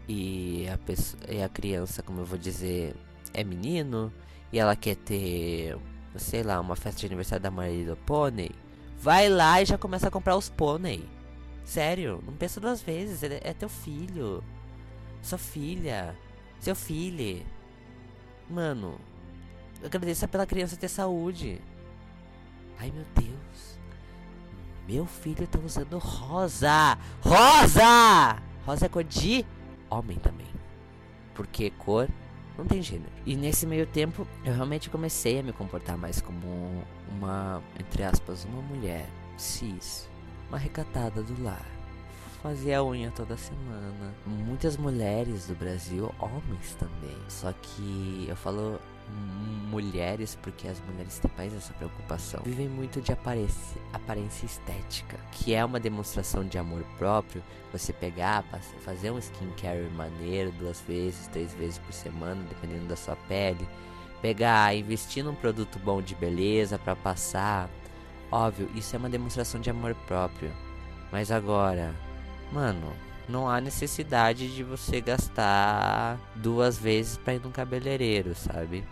e 0.07 0.67
a, 0.69 0.77
pessoa, 0.77 1.21
e 1.29 1.41
a 1.41 1.49
criança, 1.49 2.03
como 2.03 2.21
eu 2.21 2.25
vou 2.25 2.37
dizer, 2.37 2.95
é 3.33 3.43
menino 3.43 4.11
e 4.51 4.59
ela 4.59 4.75
quer 4.75 4.95
ter, 4.95 5.77
sei 6.15 6.43
lá, 6.43 6.59
uma 6.59 6.75
festa 6.75 7.01
de 7.01 7.05
aniversário 7.07 7.43
da 7.43 7.51
Maria 7.51 7.85
do 7.85 7.97
Pônei, 7.97 8.51
vai 8.99 9.29
lá 9.29 9.61
e 9.61 9.65
já 9.65 9.77
começa 9.77 10.07
a 10.07 10.11
comprar 10.11 10.35
os 10.35 10.49
pônei. 10.49 11.03
Sério, 11.63 12.23
não 12.25 12.33
pensa 12.33 12.59
duas 12.59 12.81
vezes, 12.81 13.23
é, 13.23 13.41
é 13.43 13.53
teu 13.53 13.69
filho, 13.69 14.43
sua 15.21 15.37
filha, 15.37 16.15
seu 16.59 16.75
filho. 16.75 17.45
Mano, 18.49 18.99
Agradeça 19.83 20.27
pela 20.27 20.45
criança 20.45 20.75
ter 20.75 20.87
saúde. 20.87 21.61
Ai 22.79 22.91
meu 22.91 23.05
Deus. 23.15 23.79
Meu 24.87 25.05
filho 25.05 25.47
tá 25.47 25.59
usando 25.59 25.97
rosa. 25.97 26.97
Rosa! 27.21 28.41
Rosa 28.65 28.85
é 28.85 28.89
cor 28.89 29.03
de 29.03 29.45
homem 29.89 30.17
também. 30.17 30.47
Porque 31.33 31.69
cor 31.71 32.07
não 32.57 32.65
tem 32.65 32.81
gênero. 32.81 33.11
E 33.25 33.35
nesse 33.35 33.65
meio 33.65 33.85
tempo, 33.85 34.27
eu 34.43 34.53
realmente 34.53 34.89
comecei 34.89 35.39
a 35.39 35.43
me 35.43 35.53
comportar 35.53 35.97
mais 35.97 36.21
como 36.21 36.83
uma, 37.09 37.61
entre 37.79 38.03
aspas, 38.03 38.45
uma 38.45 38.61
mulher 38.61 39.07
cis, 39.37 40.09
uma 40.49 40.57
recatada 40.57 41.21
do 41.21 41.43
lar. 41.43 41.65
Fazia 42.41 42.79
a 42.79 42.83
unha 42.83 43.11
toda 43.11 43.35
semana. 43.35 44.13
Muitas 44.25 44.77
mulheres 44.77 45.47
do 45.47 45.55
Brasil, 45.55 46.13
homens 46.19 46.75
também. 46.75 47.17
Só 47.27 47.51
que 47.51 48.25
eu 48.27 48.35
falo 48.35 48.79
mulheres, 49.69 50.37
porque 50.41 50.67
as 50.67 50.79
mulheres 50.81 51.19
têm 51.19 51.29
mais 51.37 51.53
essa 51.53 51.73
preocupação, 51.73 52.41
vivem 52.43 52.67
muito 52.67 53.01
de 53.01 53.11
aparência, 53.11 54.45
estética, 54.45 55.17
que 55.31 55.53
é 55.53 55.63
uma 55.63 55.79
demonstração 55.79 56.43
de 56.43 56.57
amor 56.57 56.83
próprio. 56.97 57.43
Você 57.71 57.91
pegar, 57.91 58.43
fazer 58.79 59.11
um 59.11 59.19
skincare 59.19 59.89
maneiro 59.95 60.51
duas 60.53 60.81
vezes, 60.81 61.27
três 61.27 61.53
vezes 61.53 61.77
por 61.79 61.93
semana, 61.93 62.43
dependendo 62.47 62.87
da 62.87 62.95
sua 62.95 63.15
pele. 63.27 63.67
Pegar, 64.21 64.73
investir 64.75 65.23
num 65.23 65.35
produto 65.35 65.77
bom 65.79 66.01
de 66.01 66.15
beleza 66.15 66.79
para 66.79 66.95
passar. 66.95 67.69
Óbvio, 68.31 68.69
isso 68.73 68.95
é 68.95 68.99
uma 68.99 69.09
demonstração 69.09 69.59
de 69.59 69.69
amor 69.69 69.93
próprio. 70.07 70.51
Mas 71.11 71.29
agora, 71.29 71.93
mano, 72.51 72.91
não 73.29 73.47
há 73.49 73.61
necessidade 73.61 74.53
de 74.55 74.63
você 74.63 75.01
gastar 75.01 76.17
duas 76.35 76.77
vezes 76.77 77.17
para 77.17 77.35
ir 77.35 77.41
num 77.41 77.51
cabeleireiro, 77.51 78.33
sabe? 78.33 78.83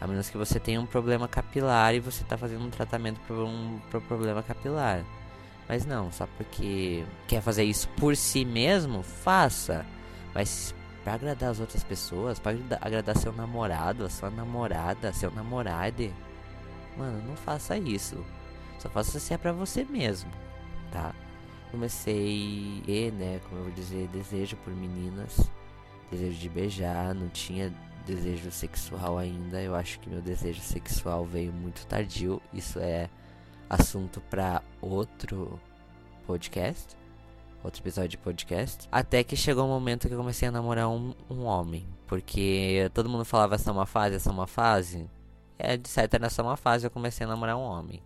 A 0.00 0.06
menos 0.06 0.28
que 0.28 0.36
você 0.36 0.60
tenha 0.60 0.80
um 0.80 0.86
problema 0.86 1.26
capilar 1.28 1.94
e 1.94 2.00
você 2.00 2.24
tá 2.24 2.36
fazendo 2.36 2.64
um 2.64 2.70
tratamento 2.70 3.20
para 3.26 3.36
um 3.36 3.80
pro 3.90 4.00
problema 4.02 4.42
capilar. 4.42 5.04
Mas 5.68 5.86
não, 5.86 6.12
só 6.12 6.26
porque 6.36 7.04
quer 7.26 7.40
fazer 7.40 7.64
isso 7.64 7.88
por 7.96 8.16
si 8.16 8.44
mesmo, 8.44 9.02
faça. 9.02 9.86
Mas 10.34 10.74
para 11.02 11.14
agradar 11.14 11.50
as 11.50 11.60
outras 11.60 11.84
pessoas, 11.84 12.38
para 12.38 12.56
agradar 12.80 13.16
seu 13.16 13.32
namorado, 13.32 14.04
a 14.04 14.10
sua 14.10 14.30
namorada, 14.30 15.12
seu 15.12 15.30
namorado, 15.30 16.12
mano, 16.96 17.22
não 17.26 17.36
faça 17.36 17.76
isso. 17.76 18.24
Só 18.78 18.88
faça 18.88 19.20
se 19.20 19.32
é 19.32 19.38
para 19.38 19.52
você 19.52 19.84
mesmo, 19.84 20.30
tá? 20.90 21.14
Comecei, 21.70 22.82
e, 22.86 23.10
né, 23.12 23.40
como 23.44 23.60
eu 23.60 23.64
vou 23.64 23.72
dizer, 23.72 24.08
desejo 24.08 24.56
por 24.58 24.72
meninas, 24.72 25.50
desejo 26.10 26.38
de 26.38 26.48
beijar, 26.48 27.14
não 27.14 27.28
tinha 27.28 27.72
desejo 28.04 28.50
sexual 28.50 29.18
ainda. 29.18 29.60
Eu 29.60 29.74
acho 29.74 29.98
que 30.00 30.08
meu 30.08 30.20
desejo 30.20 30.60
sexual 30.60 31.24
veio 31.24 31.52
muito 31.52 31.86
tardio. 31.86 32.40
Isso 32.52 32.78
é 32.78 33.08
assunto 33.68 34.20
para 34.22 34.62
outro 34.80 35.60
podcast, 36.26 36.96
outro 37.62 37.80
episódio 37.82 38.10
de 38.10 38.18
podcast. 38.18 38.88
Até 38.90 39.24
que 39.24 39.36
chegou 39.36 39.64
o 39.64 39.66
um 39.66 39.70
momento 39.70 40.08
que 40.08 40.14
eu 40.14 40.18
comecei 40.18 40.48
a 40.48 40.52
namorar 40.52 40.88
um, 40.88 41.14
um 41.28 41.44
homem, 41.44 41.86
porque 42.06 42.90
todo 42.94 43.08
mundo 43.08 43.24
falava 43.24 43.54
essa 43.54 43.70
é 43.70 43.72
uma 43.72 43.86
fase, 43.86 44.16
essa 44.16 44.30
é 44.30 44.32
uma 44.32 44.46
fase. 44.46 45.08
É, 45.58 45.76
de 45.76 45.88
certo 45.88 46.14
era 46.14 46.28
só 46.30 46.42
uma 46.42 46.56
fase, 46.56 46.86
eu 46.86 46.90
comecei 46.90 47.26
a 47.26 47.28
namorar 47.28 47.56
um 47.56 47.62
homem. 47.62 48.02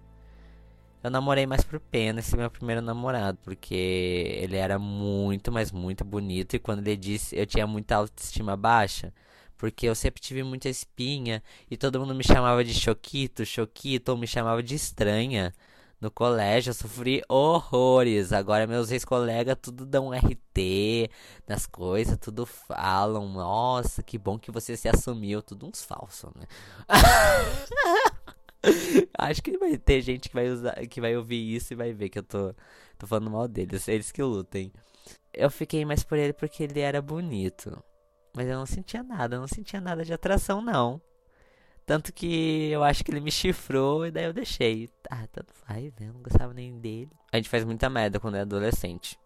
Eu 1.03 1.11
namorei 1.11 1.47
mais 1.47 1.63
por 1.63 1.79
pena 1.79 2.19
esse 2.19 2.37
meu 2.37 2.51
primeiro 2.51 2.83
namorado, 2.83 3.39
porque 3.45 3.75
ele 4.43 4.57
era 4.57 4.79
muito, 4.81 5.53
mas 5.53 5.71
muito 5.71 6.05
bonito. 6.05 6.57
E 6.57 6.59
quando 6.59 6.81
ele 6.81 6.97
disse, 6.97 7.37
eu 7.37 7.47
tinha 7.47 7.67
muita 7.67 7.97
autoestima 7.97 8.57
baixa 8.57 9.13
porque 9.59 9.87
eu 9.87 9.95
sempre 9.95 10.23
tive 10.23 10.43
muita 10.43 10.69
espinha 10.69 11.43
e 11.71 11.77
todo 11.77 12.01
mundo 12.01 12.15
me 12.15 12.25
chamava 12.25 12.65
de 12.65 12.73
Choquito, 12.73 13.45
Choquito, 13.45 14.13
ou 14.13 14.19
me 14.19 14.27
chamava 14.27 14.63
de 14.63 14.75
estranha. 14.77 15.53
No 16.01 16.13
colégio 16.13 16.71
eu 16.71 16.75
sofri 16.75 17.23
horrores. 17.29 18.33
Agora 18.33 18.69
meus 18.69 18.93
ex-colegas 18.93 19.57
tudo 19.61 19.85
dão 19.85 20.13
RT 20.13 21.11
nas 21.47 21.67
coisas, 21.67 22.17
tudo 22.19 22.47
falam. 22.47 23.29
Nossa, 23.29 24.03
que 24.03 24.17
bom 24.17 24.39
que 24.39 24.53
você 24.53 24.77
se 24.77 24.89
assumiu. 24.89 25.43
Tudo 25.43 25.67
uns 25.67 25.83
falsos, 25.83 26.31
né? 26.37 26.47
Acho 29.19 29.43
que 29.43 29.59
vai 29.59 29.77
ter 29.77 30.01
gente 30.01 30.29
que 30.29 30.35
vai 30.35 30.49
usar, 30.49 30.75
que 30.87 31.01
vai 31.01 31.17
ouvir 31.17 31.57
isso 31.57 31.73
e 31.73 31.77
vai 31.77 31.93
ver 31.93 32.09
que 32.09 32.21
eu 32.21 32.23
tô, 32.23 32.55
tô 32.97 33.07
falando 33.07 33.31
mal 33.31 33.49
deles. 33.49 33.89
Eles 33.89 34.13
que 34.13 34.23
lutem. 34.23 34.73
Eu 35.35 35.51
fiquei 35.51 35.85
mais 35.85 36.05
por 36.05 36.17
ele 36.17 36.33
porque 36.33 36.63
ele 36.63 36.81
era 36.81 37.03
bonito. 37.03 37.83
Mas 38.35 38.47
eu 38.49 38.57
não 38.57 38.67
sentia 38.67 39.03
nada, 39.03 39.37
eu 39.37 39.41
não 39.41 39.49
sentia 39.49 39.81
nada 39.81 40.05
de 40.05 40.13
atração, 40.13 40.61
não. 40.61 41.01
Tanto 41.89 42.13
que 42.13 42.69
eu 42.71 42.85
acho 42.85 43.03
que 43.03 43.11
ele 43.11 43.21
me 43.21 43.31
chifrou 43.33 44.05
e 44.05 44.11
daí 44.11 44.25
eu 44.25 44.33
deixei. 44.33 44.91
Ah, 45.11 45.27
tanto 45.33 45.55
faz, 45.55 45.85
né? 45.95 46.09
Eu 46.09 46.13
não 46.13 46.23
gostava 46.23 46.53
nem 46.53 46.79
dele. 46.79 47.11
A 47.33 47.37
gente 47.37 47.49
faz 47.49 47.65
muita 47.65 47.89
merda 47.89 48.21
quando 48.21 48.37
é 48.37 48.43
adolescente. 48.43 49.19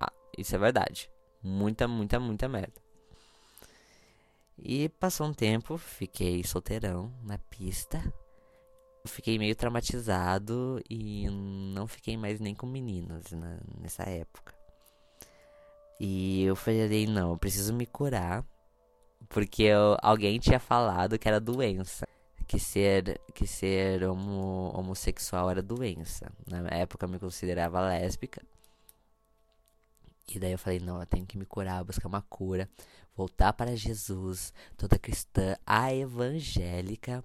Ah, 0.00 0.10
isso 0.38 0.54
é 0.54 0.58
verdade. 0.58 1.10
Muita, 1.42 1.86
muita, 1.86 2.18
muita 2.18 2.48
merda. 2.48 2.80
E 4.58 4.88
passou 4.88 5.26
um 5.26 5.34
tempo, 5.34 5.76
fiquei 5.76 6.42
solteirão 6.42 7.12
na 7.22 7.36
pista. 7.36 8.02
Fiquei 9.04 9.38
meio 9.38 9.54
traumatizado 9.54 10.82
e 10.88 11.28
não 11.28 11.86
fiquei 11.86 12.16
mais 12.16 12.40
nem 12.40 12.54
com 12.54 12.66
meninos 12.66 13.30
na, 13.32 13.58
nessa 13.78 14.02
época. 14.04 14.55
E 15.98 16.44
eu 16.44 16.54
falei, 16.54 17.06
não, 17.06 17.30
eu 17.30 17.38
preciso 17.38 17.72
me 17.72 17.86
curar. 17.86 18.44
Porque 19.28 19.62
eu, 19.64 19.96
alguém 20.02 20.38
tinha 20.38 20.60
falado 20.60 21.18
que 21.18 21.28
era 21.28 21.40
doença. 21.40 22.06
Que 22.46 22.60
ser, 22.60 23.20
que 23.34 23.46
ser 23.46 24.04
homo, 24.04 24.70
homossexual 24.74 25.50
era 25.50 25.62
doença. 25.62 26.30
Na 26.46 26.68
época 26.68 27.04
eu 27.06 27.08
me 27.08 27.18
considerava 27.18 27.80
lésbica. 27.80 28.42
E 30.28 30.38
daí 30.38 30.52
eu 30.52 30.58
falei, 30.58 30.78
não, 30.80 31.00
eu 31.00 31.06
tenho 31.06 31.26
que 31.26 31.38
me 31.38 31.46
curar, 31.46 31.82
buscar 31.84 32.08
uma 32.08 32.22
cura. 32.22 32.68
Voltar 33.16 33.52
para 33.54 33.74
Jesus, 33.74 34.52
toda 34.76 34.98
cristã, 34.98 35.56
a 35.66 35.92
evangélica. 35.94 37.24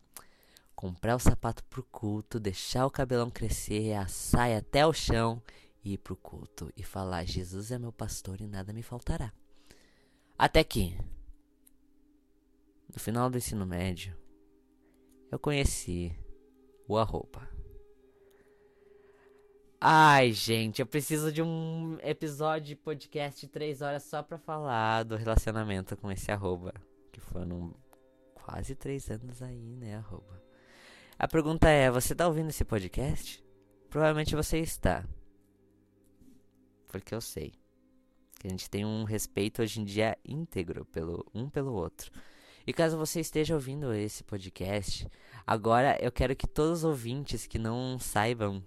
Comprar 0.76 1.16
o 1.16 1.20
sapato 1.20 1.64
pro 1.66 1.84
culto, 1.84 2.40
deixar 2.40 2.86
o 2.86 2.92
cabelão 2.92 3.30
crescer, 3.30 3.94
a 3.94 4.08
saia 4.08 4.60
até 4.60 4.88
o 4.88 4.94
chão 4.94 5.42
ir 5.84 5.98
pro 5.98 6.16
culto 6.16 6.72
e 6.76 6.84
falar: 6.84 7.26
Jesus 7.26 7.72
é 7.72 7.80
meu 7.80 7.92
pastor 7.92 8.42
e 8.42 8.48
nada 8.48 8.74
me 8.74 8.84
faltará. 8.84 9.34
Até 10.38 10.64
que, 10.64 10.98
no 12.92 13.00
final 13.00 13.30
do 13.30 13.38
ensino 13.38 13.66
médio, 13.66 14.18
eu 15.32 15.40
conheci 15.40 16.16
o 16.88 16.98
arroba. 16.98 17.50
Ai, 19.80 20.32
gente, 20.32 20.80
eu 20.80 20.86
preciso 20.86 21.32
de 21.32 21.42
um 21.42 21.98
episódio 22.04 22.68
de 22.68 22.76
podcast 22.76 23.42
de 23.42 23.48
3 23.52 23.82
horas 23.82 24.04
só 24.04 24.22
pra 24.22 24.38
falar 24.38 25.04
do 25.04 25.16
relacionamento 25.16 25.98
com 25.98 26.12
esse 26.12 26.32
arroba. 26.32 26.74
Que 27.12 27.20
foram 27.20 27.74
quase 28.36 28.76
3 28.76 29.10
anos 29.10 29.42
aí, 29.42 29.76
né, 29.76 29.96
arroba. 29.96 30.42
A 31.18 31.28
pergunta 31.28 31.68
é: 31.70 31.90
você 31.90 32.14
tá 32.14 32.28
ouvindo 32.28 32.50
esse 32.50 32.64
podcast? 32.64 33.44
Provavelmente 33.90 34.36
você 34.36 34.60
está 34.60 35.04
porque 36.92 37.16
eu 37.16 37.22
sei 37.22 37.54
que 38.38 38.48
a 38.48 38.50
gente 38.50 38.70
tem 38.70 38.84
um 38.84 39.04
respeito 39.04 39.62
hoje 39.62 39.80
em 39.80 39.86
dia 39.86 40.18
íntegro 40.26 40.84
pelo 40.86 41.26
um 41.34 41.50
pelo 41.50 41.74
outro. 41.74 42.12
E 42.68 42.74
caso 42.74 42.98
você 42.98 43.20
esteja 43.20 43.56
ouvindo 43.56 43.94
esse 43.94 44.24
podcast, 44.24 45.08
agora 45.48 45.98
eu 46.02 46.12
quero 46.12 46.36
que 46.36 46.46
todos 46.46 46.80
os 46.80 46.84
ouvintes 46.84 47.48
que 47.48 47.58
não 47.58 47.98
saibam 47.98 48.64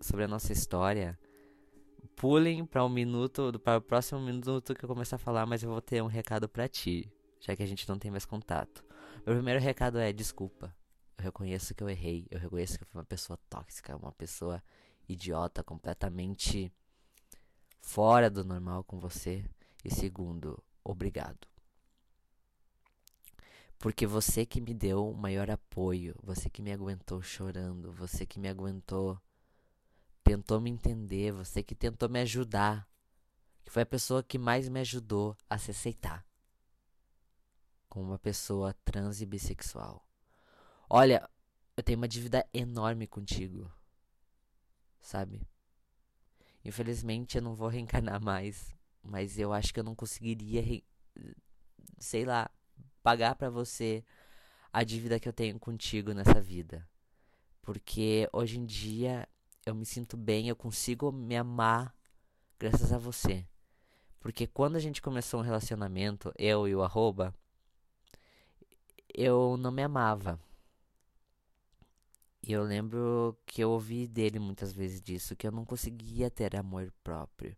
sobre 0.00 0.24
a 0.24 0.28
nossa 0.28 0.52
história 0.52 1.18
pulem 2.16 2.64
para 2.66 2.84
um 2.84 2.88
minuto, 2.88 3.58
para 3.60 3.78
o 3.78 3.82
próximo 3.82 4.20
minuto 4.20 4.74
que 4.74 4.84
eu 4.84 4.88
começar 4.88 5.16
a 5.16 5.18
falar, 5.18 5.46
mas 5.46 5.62
eu 5.62 5.70
vou 5.70 5.80
ter 5.80 6.02
um 6.02 6.06
recado 6.06 6.48
para 6.48 6.68
ti, 6.68 7.10
já 7.40 7.56
que 7.56 7.62
a 7.62 7.66
gente 7.66 7.88
não 7.88 7.98
tem 7.98 8.10
mais 8.10 8.26
contato. 8.26 8.84
Meu 9.24 9.34
primeiro 9.34 9.60
recado 9.60 9.98
é 9.98 10.12
desculpa. 10.12 10.74
Eu 11.18 11.24
reconheço 11.24 11.74
que 11.74 11.82
eu 11.82 11.88
errei, 11.88 12.26
eu 12.30 12.38
reconheço 12.38 12.76
que 12.76 12.84
eu 12.84 12.88
fui 12.88 12.98
uma 12.98 13.06
pessoa 13.06 13.38
tóxica, 13.48 13.96
uma 13.96 14.12
pessoa 14.12 14.62
idiota, 15.08 15.62
completamente 15.62 16.72
fora 17.82 18.30
do 18.30 18.42
normal 18.44 18.82
com 18.84 18.98
você. 18.98 19.44
E 19.84 19.92
segundo, 19.92 20.62
obrigado. 20.82 21.46
Porque 23.78 24.06
você 24.06 24.46
que 24.46 24.60
me 24.60 24.72
deu 24.72 25.10
o 25.10 25.16
maior 25.16 25.50
apoio, 25.50 26.14
você 26.22 26.48
que 26.48 26.62
me 26.62 26.72
aguentou 26.72 27.20
chorando, 27.20 27.92
você 27.92 28.24
que 28.24 28.38
me 28.38 28.48
aguentou, 28.48 29.20
tentou 30.22 30.60
me 30.60 30.70
entender, 30.70 31.32
você 31.32 31.62
que 31.62 31.74
tentou 31.74 32.08
me 32.08 32.20
ajudar, 32.20 32.88
que 33.64 33.72
foi 33.72 33.82
a 33.82 33.86
pessoa 33.86 34.22
que 34.22 34.38
mais 34.38 34.68
me 34.68 34.80
ajudou 34.80 35.36
a 35.50 35.58
se 35.58 35.72
aceitar 35.72 36.24
como 37.92 38.06
uma 38.06 38.18
pessoa 38.18 38.72
trans 38.86 39.20
e 39.20 39.26
bissexual. 39.26 40.02
Olha, 40.88 41.28
eu 41.76 41.82
tenho 41.82 41.98
uma 41.98 42.08
dívida 42.08 42.42
enorme 42.54 43.06
contigo, 43.06 43.70
sabe? 44.98 45.46
Infelizmente 46.64 47.36
eu 47.36 47.42
não 47.42 47.54
vou 47.54 47.68
reencarnar 47.68 48.22
mais, 48.22 48.74
mas 49.02 49.38
eu 49.38 49.52
acho 49.52 49.72
que 49.72 49.80
eu 49.80 49.84
não 49.84 49.94
conseguiria, 49.94 50.62
re... 50.62 50.84
sei 51.98 52.24
lá, 52.24 52.50
pagar 53.02 53.34
para 53.34 53.50
você 53.50 54.04
a 54.72 54.84
dívida 54.84 55.20
que 55.20 55.28
eu 55.28 55.32
tenho 55.32 55.58
contigo 55.58 56.12
nessa 56.12 56.40
vida. 56.40 56.88
Porque 57.60 58.28
hoje 58.32 58.58
em 58.58 58.64
dia 58.64 59.28
eu 59.66 59.74
me 59.74 59.84
sinto 59.84 60.16
bem, 60.16 60.48
eu 60.48 60.56
consigo 60.56 61.12
me 61.12 61.36
amar 61.36 61.94
graças 62.58 62.92
a 62.92 62.98
você. 62.98 63.46
Porque 64.20 64.46
quando 64.46 64.76
a 64.76 64.80
gente 64.80 65.02
começou 65.02 65.40
um 65.40 65.42
relacionamento, 65.42 66.32
eu 66.38 66.68
e 66.68 66.74
o 66.74 66.82
arroba, 66.82 67.34
eu 69.12 69.56
não 69.56 69.72
me 69.72 69.82
amava. 69.82 70.38
E 72.42 72.52
eu 72.52 72.64
lembro 72.64 73.36
que 73.46 73.62
eu 73.62 73.70
ouvi 73.70 74.08
dele 74.08 74.38
muitas 74.38 74.72
vezes 74.72 75.00
disso, 75.00 75.36
que 75.36 75.46
eu 75.46 75.52
não 75.52 75.64
conseguia 75.64 76.28
ter 76.30 76.56
amor 76.56 76.92
próprio. 77.04 77.56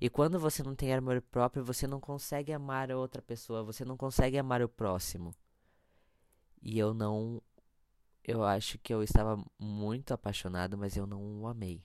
E 0.00 0.10
quando 0.10 0.38
você 0.38 0.62
não 0.62 0.74
tem 0.74 0.92
amor 0.92 1.22
próprio, 1.22 1.64
você 1.64 1.86
não 1.86 2.00
consegue 2.00 2.52
amar 2.52 2.90
a 2.90 2.98
outra 2.98 3.22
pessoa, 3.22 3.62
você 3.62 3.84
não 3.84 3.96
consegue 3.96 4.36
amar 4.38 4.60
o 4.60 4.68
próximo. 4.68 5.34
E 6.60 6.78
eu 6.78 6.92
não. 6.92 7.40
Eu 8.24 8.44
acho 8.44 8.78
que 8.78 8.92
eu 8.92 9.02
estava 9.02 9.42
muito 9.58 10.12
apaixonado, 10.12 10.76
mas 10.76 10.96
eu 10.96 11.06
não 11.06 11.42
o 11.42 11.46
amei. 11.46 11.80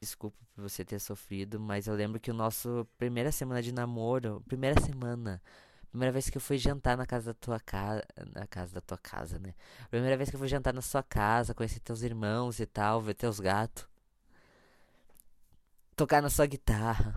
Desculpa 0.00 0.36
por 0.54 0.62
você 0.62 0.84
ter 0.84 0.98
sofrido, 0.98 1.58
mas 1.58 1.86
eu 1.86 1.94
lembro 1.94 2.20
que 2.20 2.30
o 2.30 2.34
nosso 2.34 2.86
primeira 2.98 3.32
semana 3.32 3.62
de 3.62 3.72
namoro, 3.72 4.42
primeira 4.46 4.80
semana, 4.80 5.42
Primeira 5.92 6.12
vez 6.12 6.30
que 6.30 6.38
eu 6.38 6.40
fui 6.42 6.58
jantar 6.58 6.96
na 6.96 7.06
casa 7.06 7.32
da 7.32 7.34
tua 7.34 7.60
casa. 7.60 8.04
Na 8.34 8.46
casa 8.46 8.74
da 8.74 8.80
tua 8.80 8.98
casa, 8.98 9.38
né? 9.38 9.54
Primeira 9.90 10.16
vez 10.16 10.30
que 10.30 10.36
eu 10.36 10.40
fui 10.40 10.48
jantar 10.48 10.74
na 10.74 10.82
sua 10.82 11.02
casa, 11.02 11.54
conhecer 11.54 11.80
teus 11.80 12.02
irmãos 12.02 12.58
e 12.60 12.66
tal, 12.66 13.00
ver 13.00 13.14
teus 13.14 13.38
gatos. 13.40 13.86
Tocar 15.96 16.20
na 16.22 16.30
sua 16.30 16.46
guitarra. 16.46 17.14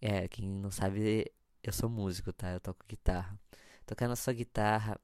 É, 0.00 0.28
quem 0.28 0.48
não 0.48 0.70
sabe, 0.70 1.30
eu 1.62 1.72
sou 1.72 1.88
músico, 1.90 2.32
tá? 2.32 2.50
Eu 2.52 2.60
toco 2.60 2.84
guitarra. 2.88 3.38
Tocar 3.86 4.08
na 4.08 4.16
sua 4.16 4.32
guitarra 4.32 4.98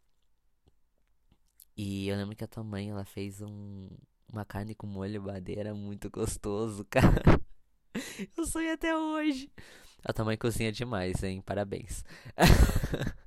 E 1.76 2.08
eu 2.08 2.16
lembro 2.16 2.34
que 2.36 2.44
a 2.44 2.48
tua 2.48 2.64
mãe, 2.64 2.90
ela 2.90 3.04
fez 3.04 3.40
um, 3.42 3.88
uma 4.32 4.44
carne 4.44 4.74
com 4.74 4.86
molho 4.86 5.20
badeira 5.22 5.74
muito 5.74 6.10
gostoso, 6.10 6.84
cara. 6.90 7.22
Eu 8.36 8.46
sonho 8.46 8.72
até 8.72 8.96
hoje. 8.96 9.50
A 10.06 10.12
tua 10.12 10.24
mãe 10.24 10.36
cozinha 10.36 10.70
demais, 10.70 11.22
hein? 11.24 11.42
Parabéns. 11.44 12.04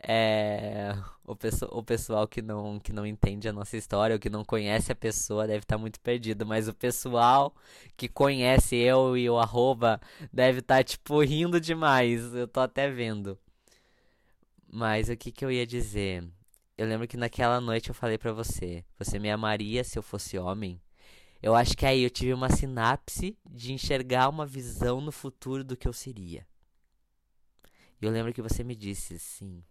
É, 0.00 0.94
o, 1.24 1.34
pessoal, 1.34 1.70
o 1.74 1.82
pessoal 1.82 2.26
que 2.28 2.40
não, 2.40 2.78
que 2.78 2.92
não 2.92 3.04
entende 3.04 3.48
a 3.48 3.52
nossa 3.52 3.76
história, 3.76 4.14
ou 4.14 4.20
que 4.20 4.30
não 4.30 4.44
conhece 4.44 4.92
a 4.92 4.94
pessoa, 4.94 5.46
deve 5.46 5.64
estar 5.64 5.76
tá 5.76 5.78
muito 5.78 6.00
perdido. 6.00 6.46
Mas 6.46 6.68
o 6.68 6.72
pessoal 6.72 7.54
que 7.96 8.08
conhece 8.08 8.76
eu 8.76 9.16
e 9.16 9.28
o 9.28 9.38
arroba 9.38 10.00
deve 10.32 10.60
estar, 10.60 10.76
tá, 10.76 10.84
tipo, 10.84 11.20
rindo 11.20 11.60
demais. 11.60 12.32
Eu 12.34 12.46
tô 12.46 12.60
até 12.60 12.88
vendo. 12.88 13.38
Mas 14.70 15.08
o 15.08 15.16
que, 15.16 15.32
que 15.32 15.44
eu 15.44 15.50
ia 15.50 15.66
dizer? 15.66 16.24
Eu 16.76 16.86
lembro 16.86 17.08
que 17.08 17.16
naquela 17.16 17.60
noite 17.60 17.88
eu 17.88 17.94
falei 17.94 18.16
pra 18.18 18.32
você: 18.32 18.84
Você 18.98 19.18
me 19.18 19.30
amaria 19.30 19.82
se 19.84 19.98
eu 19.98 20.02
fosse 20.02 20.38
homem? 20.38 20.80
Eu 21.40 21.54
acho 21.54 21.76
que 21.76 21.86
aí 21.86 22.02
eu 22.02 22.10
tive 22.10 22.34
uma 22.34 22.50
sinapse 22.50 23.38
de 23.48 23.72
enxergar 23.72 24.28
uma 24.28 24.44
visão 24.44 25.00
no 25.00 25.12
futuro 25.12 25.62
do 25.62 25.76
que 25.76 25.86
eu 25.86 25.92
seria. 25.92 26.46
E 28.00 28.04
eu 28.04 28.10
lembro 28.10 28.32
que 28.32 28.42
você 28.42 28.64
me 28.64 28.74
disse, 28.74 29.18
sim, 29.18 29.62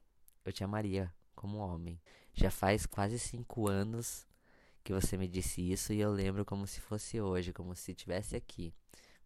eu 0.46 0.52
te 0.52 0.64
amaria 0.64 1.14
como 1.36 1.58
homem. 1.58 2.00
Já 2.34 2.50
faz 2.50 2.86
quase 2.86 3.20
cinco 3.20 3.68
anos 3.68 4.26
que 4.84 4.94
você 4.94 5.18
me 5.18 5.28
disse 5.28 5.62
isso 5.62 5.92
e 5.92 6.00
eu 6.00 6.12
lembro 6.12 6.46
como 6.46 6.66
se 6.66 6.80
fosse 6.80 7.20
hoje, 7.20 7.52
como 7.52 7.76
se 7.76 7.92
estivesse 7.92 8.36
aqui. 8.36 8.74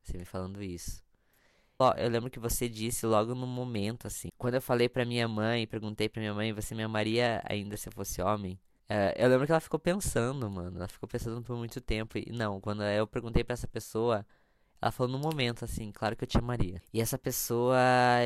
Você 0.01 0.17
me 0.17 0.25
falando 0.25 0.63
isso. 0.63 1.03
Eu 1.97 2.09
lembro 2.09 2.29
que 2.29 2.39
você 2.39 2.69
disse 2.69 3.05
logo 3.05 3.33
no 3.33 3.47
momento, 3.47 4.05
assim. 4.07 4.29
Quando 4.37 4.55
eu 4.55 4.61
falei 4.61 4.87
pra 4.87 5.05
minha 5.05 5.27
mãe, 5.27 5.65
perguntei 5.67 6.07
pra 6.09 6.19
minha 6.19 6.33
mãe, 6.33 6.53
você 6.53 6.75
me 6.75 6.83
amaria 6.83 7.41
ainda 7.47 7.75
se 7.77 7.89
eu 7.89 7.93
fosse 7.93 8.21
homem? 8.21 8.59
É, 8.93 9.13
eu 9.17 9.29
lembro 9.29 9.45
que 9.45 9.53
ela 9.53 9.61
ficou 9.61 9.79
pensando, 9.79 10.49
mano. 10.49 10.77
Ela 10.77 10.87
ficou 10.89 11.07
pensando 11.07 11.41
por 11.41 11.55
muito 11.55 11.79
tempo. 11.79 12.17
E 12.17 12.29
não, 12.33 12.59
quando 12.59 12.83
eu 12.83 13.07
perguntei 13.07 13.41
pra 13.41 13.53
essa 13.53 13.67
pessoa, 13.67 14.25
ela 14.81 14.91
falou 14.91 15.11
no 15.13 15.19
momento, 15.19 15.63
assim, 15.63 15.91
claro 15.93 16.13
que 16.15 16.25
eu 16.25 16.27
te 16.27 16.37
amaria. 16.37 16.81
E 16.93 16.99
essa 17.01 17.17
pessoa, 17.17 17.77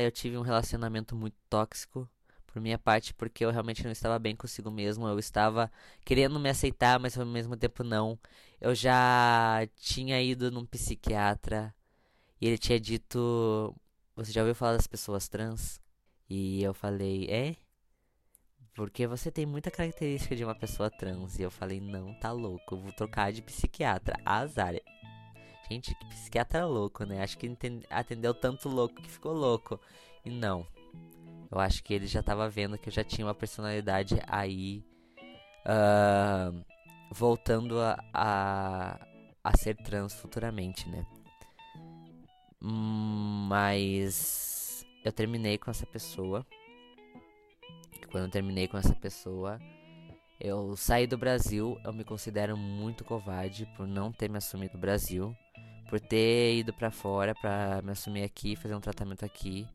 eu 0.02 0.10
tive 0.10 0.36
um 0.36 0.42
relacionamento 0.42 1.14
muito 1.14 1.36
tóxico 1.48 2.08
por 2.48 2.60
minha 2.60 2.78
parte, 2.78 3.14
porque 3.14 3.44
eu 3.44 3.50
realmente 3.52 3.84
não 3.84 3.92
estava 3.92 4.18
bem 4.18 4.34
consigo 4.34 4.68
mesmo. 4.70 5.06
Eu 5.06 5.20
estava 5.20 5.70
querendo 6.04 6.40
me 6.40 6.48
aceitar, 6.50 6.98
mas 6.98 7.16
ao 7.16 7.26
mesmo 7.26 7.56
tempo 7.56 7.84
não. 7.84 8.18
Eu 8.60 8.74
já 8.74 9.60
tinha 9.76 10.20
ido 10.20 10.50
num 10.50 10.66
psiquiatra 10.66 11.72
e 12.40 12.46
ele 12.48 12.58
tinha 12.58 12.80
dito: 12.80 13.74
Você 14.16 14.32
já 14.32 14.42
ouviu 14.42 14.54
falar 14.54 14.76
das 14.76 14.86
pessoas 14.88 15.28
trans? 15.28 15.80
E 16.28 16.62
eu 16.62 16.74
falei: 16.74 17.26
É? 17.30 17.56
Porque 18.76 19.06
você 19.06 19.30
tem 19.30 19.46
muita 19.46 19.70
característica 19.70 20.36
de 20.36 20.44
uma 20.44 20.54
pessoa 20.54 20.90
trans. 20.90 21.38
E 21.38 21.42
eu 21.42 21.50
falei: 21.50 21.80
Não, 21.80 22.12
tá 22.20 22.30
louco, 22.30 22.76
vou 22.76 22.92
trocar 22.92 23.32
de 23.32 23.40
psiquiatra. 23.40 24.20
Azar. 24.24 24.74
Gente, 25.68 25.94
que 25.94 26.06
psiquiatra 26.06 26.66
louco, 26.66 27.04
né? 27.04 27.22
Acho 27.22 27.38
que 27.38 27.50
atendeu 27.90 28.34
tanto 28.34 28.68
louco 28.68 29.00
que 29.00 29.10
ficou 29.10 29.32
louco. 29.32 29.80
E 30.24 30.30
não. 30.30 30.66
Eu 31.50 31.58
acho 31.58 31.82
que 31.82 31.94
ele 31.94 32.06
já 32.06 32.22
tava 32.22 32.48
vendo 32.50 32.76
que 32.76 32.90
eu 32.90 32.92
já 32.92 33.02
tinha 33.02 33.26
uma 33.26 33.34
personalidade 33.34 34.20
aí. 34.28 34.84
Uh, 35.64 36.62
voltando 37.10 37.80
a, 37.80 37.98
a, 38.12 39.06
a 39.42 39.56
ser 39.56 39.74
trans 39.76 40.12
futuramente, 40.14 40.86
né? 40.88 41.04
Mas 42.60 44.84
eu 45.02 45.12
terminei 45.12 45.56
com 45.56 45.70
essa 45.70 45.86
pessoa. 45.86 46.46
Quando 48.16 48.24
eu 48.24 48.30
terminei 48.30 48.66
com 48.66 48.78
essa 48.78 48.94
pessoa, 48.94 49.60
eu 50.40 50.74
saí 50.74 51.06
do 51.06 51.18
Brasil. 51.18 51.78
Eu 51.84 51.92
me 51.92 52.02
considero 52.02 52.56
muito 52.56 53.04
covarde 53.04 53.66
por 53.76 53.86
não 53.86 54.10
ter 54.10 54.30
me 54.30 54.38
assumido 54.38 54.72
no 54.72 54.80
Brasil 54.80 55.36
por 55.90 56.00
ter 56.00 56.56
ido 56.56 56.72
para 56.72 56.90
fora 56.90 57.34
para 57.34 57.82
me 57.82 57.92
assumir 57.92 58.22
aqui, 58.22 58.56
fazer 58.56 58.74
um 58.74 58.80
tratamento 58.80 59.22
aqui, 59.22 59.68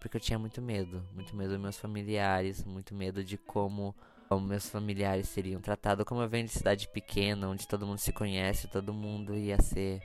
porque 0.00 0.16
eu 0.16 0.20
tinha 0.20 0.38
muito 0.38 0.62
medo, 0.62 1.06
muito 1.12 1.36
medo 1.36 1.50
dos 1.50 1.60
meus 1.60 1.78
familiares, 1.78 2.64
muito 2.64 2.94
medo 2.94 3.22
de 3.22 3.36
como, 3.36 3.94
como 4.26 4.46
meus 4.46 4.70
familiares 4.70 5.28
seriam 5.28 5.60
tratados, 5.60 6.06
como 6.06 6.22
eu 6.22 6.28
venho 6.28 6.46
de 6.46 6.52
cidade 6.52 6.88
pequena, 6.88 7.46
onde 7.46 7.68
todo 7.68 7.86
mundo 7.86 7.98
se 7.98 8.10
conhece, 8.10 8.68
todo 8.68 8.92
mundo 8.94 9.36
ia 9.36 9.60
ser, 9.60 10.00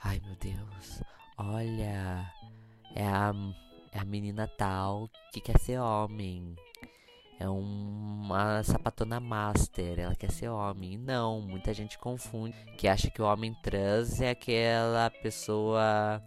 ai 0.00 0.20
meu 0.24 0.36
Deus, 0.36 1.02
olha, 1.38 2.30
é 2.94 3.06
a 3.06 3.32
é 3.90 3.98
a 3.98 4.04
menina 4.04 4.46
tal 4.46 5.10
que 5.32 5.40
quer 5.40 5.58
ser 5.58 5.78
homem 5.78 6.54
é 7.42 7.48
uma 7.48 8.62
sapatona 8.62 9.18
master, 9.18 9.98
ela 9.98 10.14
quer 10.14 10.30
ser 10.30 10.48
homem. 10.48 10.96
não, 10.96 11.40
muita 11.40 11.74
gente 11.74 11.98
confunde, 11.98 12.56
que 12.78 12.86
acha 12.86 13.10
que 13.10 13.20
o 13.20 13.24
homem 13.24 13.52
trans 13.64 14.20
é 14.20 14.30
aquela 14.30 15.10
pessoa, 15.10 16.22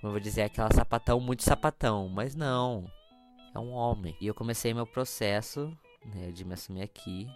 como 0.00 0.08
eu 0.08 0.10
vou 0.10 0.20
dizer, 0.20 0.42
aquela 0.42 0.72
sapatão 0.72 1.20
muito 1.20 1.44
sapatão, 1.44 2.08
mas 2.08 2.34
não, 2.34 2.90
é 3.54 3.58
um 3.60 3.70
homem. 3.70 4.16
E 4.20 4.26
eu 4.26 4.34
comecei 4.34 4.74
meu 4.74 4.84
processo, 4.84 5.72
né, 6.12 6.32
de 6.32 6.44
me 6.44 6.54
assumir 6.54 6.82
aqui. 6.82 7.28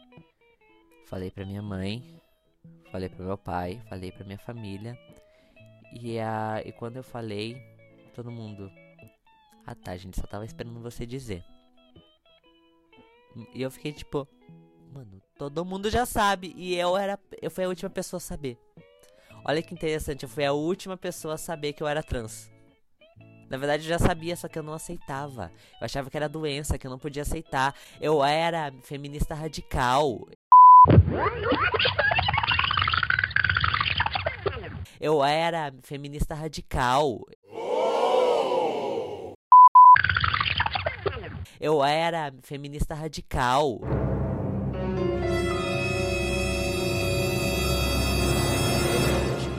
Falei 1.06 1.30
pra 1.30 1.46
minha 1.46 1.62
mãe, 1.62 2.20
falei 2.90 3.08
pro 3.08 3.24
meu 3.24 3.38
pai, 3.38 3.80
falei 3.88 4.10
pra 4.10 4.26
minha 4.26 4.38
família. 4.38 4.98
E, 5.92 6.18
a, 6.18 6.60
e 6.64 6.72
quando 6.72 6.96
eu 6.96 7.04
falei, 7.04 7.56
todo 8.16 8.32
mundo. 8.32 8.68
Ah 9.64 9.76
tá, 9.76 9.92
a 9.92 9.96
gente 9.96 10.20
só 10.20 10.26
tava 10.26 10.44
esperando 10.44 10.80
você 10.80 11.06
dizer. 11.06 11.44
E 13.54 13.62
eu 13.62 13.70
fiquei 13.70 13.92
tipo, 13.92 14.26
mano, 14.92 15.20
todo 15.38 15.64
mundo 15.64 15.90
já 15.90 16.06
sabe. 16.06 16.52
E 16.56 16.76
eu 16.76 16.96
era. 16.96 17.18
Eu 17.40 17.50
fui 17.50 17.64
a 17.64 17.68
última 17.68 17.90
pessoa 17.90 18.18
a 18.18 18.20
saber. 18.20 18.58
Olha 19.44 19.62
que 19.62 19.74
interessante, 19.74 20.24
eu 20.24 20.28
fui 20.28 20.44
a 20.44 20.52
última 20.52 20.96
pessoa 20.96 21.34
a 21.34 21.38
saber 21.38 21.72
que 21.72 21.82
eu 21.82 21.86
era 21.86 22.02
trans. 22.02 22.50
Na 23.48 23.56
verdade 23.56 23.84
eu 23.84 23.88
já 23.88 23.98
sabia, 23.98 24.34
só 24.34 24.48
que 24.48 24.58
eu 24.58 24.62
não 24.62 24.72
aceitava. 24.72 25.52
Eu 25.80 25.84
achava 25.84 26.10
que 26.10 26.16
era 26.16 26.28
doença, 26.28 26.76
que 26.76 26.86
eu 26.86 26.90
não 26.90 26.98
podia 26.98 27.22
aceitar. 27.22 27.74
Eu 28.00 28.24
era 28.24 28.72
feminista 28.82 29.34
radical. 29.34 30.26
Eu 35.00 35.22
era 35.22 35.72
feminista 35.82 36.34
radical. 36.34 37.24
Eu 41.60 41.82
era 41.82 42.34
feminista 42.42 42.94
radical. 42.94 43.80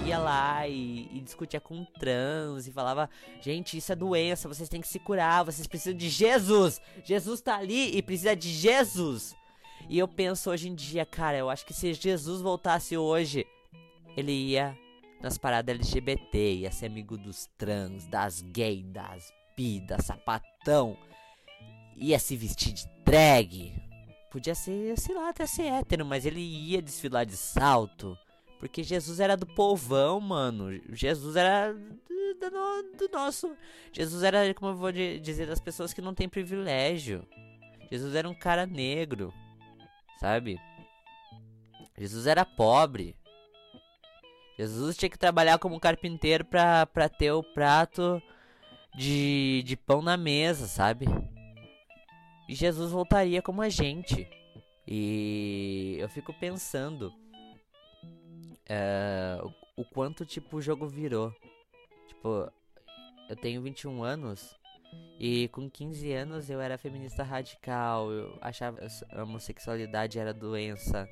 Ia 0.06 0.20
lá 0.20 0.68
e, 0.68 1.10
e 1.12 1.22
discutia 1.22 1.60
com 1.60 1.84
trans 1.84 2.68
e 2.68 2.72
falava: 2.72 3.10
gente, 3.42 3.78
isso 3.78 3.92
é 3.92 3.96
doença, 3.96 4.48
vocês 4.48 4.70
têm 4.70 4.82
que 4.82 4.88
se 4.88 5.00
curar, 5.00 5.44
vocês 5.44 5.68
precisam 5.68 5.98
de 5.98 6.08
Jesus. 6.08 6.80
Jesus 7.04 7.42
tá 7.42 7.58
ali 7.58 7.98
e 7.98 8.02
precisa 8.02 8.36
de 8.36 8.50
Jesus. 8.50 9.36
E 9.90 9.98
eu 9.98 10.08
penso 10.08 10.52
hoje 10.52 10.70
em 10.70 10.76
dia, 10.76 11.06
cara, 11.06 11.38
eu 11.38 11.50
acho 11.50 11.66
que 11.66 11.74
se 11.74 11.94
Jesus 11.94 12.42
voltasse 12.42 12.98
hoje, 12.98 13.46
ele 14.16 14.32
ia 14.32 14.78
nas 15.22 15.38
paradas 15.38 15.74
LGBT, 15.74 16.56
ia 16.56 16.72
ser 16.72 16.88
amigo 16.88 17.18
dos 17.18 17.48
trans, 17.58 18.06
das 18.08 18.42
gays, 18.42 18.86
das 18.86 19.34
bi, 19.56 19.80
das 19.80 20.06
sapatão 20.06 20.98
ia 21.98 22.20
se 22.20 22.36
vestir 22.36 22.74
de 22.74 22.88
drag. 23.04 23.74
Podia 24.32 24.54
ser, 24.54 24.98
sei 25.00 25.16
lá, 25.16 25.30
até 25.30 25.46
ser 25.46 25.64
hétero, 25.64 26.06
mas 26.06 26.26
ele 26.26 26.40
ia 26.40 26.82
desfilar 26.82 27.26
de 27.26 27.36
salto. 27.36 28.18
Porque 28.60 28.84
Jesus 28.84 29.20
era 29.20 29.38
do 29.38 29.46
povão, 29.46 30.20
mano. 30.20 30.80
Jesus 30.90 31.36
era 31.36 31.74
do, 31.74 32.50
do, 32.50 32.98
do, 32.98 33.12
nosso. 33.12 33.56
Jesus 33.92 34.24
era, 34.24 34.54
como 34.54 34.72
eu 34.72 34.76
vou 34.76 34.92
dizer, 34.92 35.48
das 35.48 35.60
pessoas 35.60 35.94
que 35.94 36.02
não 36.02 36.14
têm 36.14 36.28
privilégio. 36.28 37.26
Jesus 37.92 38.16
era 38.16 38.30
um 38.30 38.34
cara 38.34 38.66
negro, 38.66 39.34
sabe? 40.20 40.60
Jesus 41.98 42.28
era 42.28 42.44
pobre. 42.44 43.16
Jesus 44.58 44.98
tinha 44.98 45.10
que 45.10 45.20
trabalhar 45.20 45.60
como 45.60 45.80
carpinteiro 45.80 46.44
pra, 46.44 46.86
pra 46.88 47.08
ter 47.08 47.32
o 47.32 47.44
prato 47.44 48.22
de, 48.96 49.64
de 49.64 49.78
pão 49.78 50.02
na 50.02 50.18
mesa, 50.18 50.68
sabe? 50.68 51.06
Jesus 52.56 52.92
voltaria 52.92 53.42
como 53.42 53.62
a 53.62 53.70
gente. 53.70 54.28
E 54.88 55.98
eu 56.00 56.08
fico 56.08 56.34
pensando 56.34 57.14
é, 58.66 59.40
o, 59.76 59.84
quanto 59.84 60.26
tipo 60.26 60.58
o 60.58 60.62
jogo 60.62 60.88
virou. 60.88 61.34
Tipo, 62.08 62.52
eu 63.30 63.36
tenho 63.36 63.62
21 63.62 64.04
anos 64.04 64.58
e 65.20 65.48
com 65.50 65.70
15 65.70 66.14
anos 66.14 66.50
eu 66.50 66.62
era 66.62 66.78
feminista 66.78 67.24
radical, 67.24 68.12
eu 68.12 68.38
achava 68.40 68.80
a 69.12 69.24
homossexualidade 69.24 70.20
era 70.20 70.34
doença. 70.34 71.10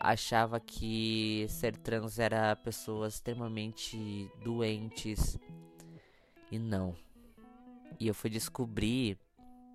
Achava 0.00 0.58
que 0.58 1.46
ser 1.48 1.76
trans 1.76 2.18
era 2.18 2.56
pessoas 2.56 3.14
extremamente 3.14 4.30
doentes. 4.42 5.38
E 6.50 6.58
não. 6.58 6.94
E 8.00 8.06
eu 8.06 8.14
fui 8.14 8.30
descobrir 8.30 9.18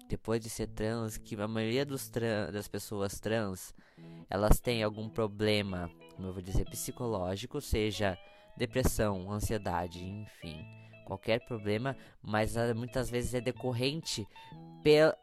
depois 0.08 0.42
de 0.42 0.50
ser 0.50 0.68
trans, 0.68 1.18
que 1.18 1.36
a 1.36 1.48
maioria 1.48 1.86
dos 1.86 2.10
das 2.52 2.68
pessoas 2.68 3.20
trans, 3.20 3.74
elas 4.30 4.60
têm 4.60 4.84
algum 4.84 5.10
problema, 5.10 5.90
como 6.16 6.28
eu 6.28 6.34
vou 6.34 6.42
dizer, 6.42 6.66
psicológico, 6.66 7.60
seja 7.62 8.18
depressão, 8.56 9.32
ansiedade, 9.32 10.04
enfim, 10.04 10.66
qualquer 11.06 11.46
problema, 11.46 11.96
mas 12.22 12.56
uh, 12.56 12.76
muitas 12.76 13.10
vezes 13.10 13.34
é 13.34 13.42
decorrente 13.42 14.28
pela, 14.84 15.18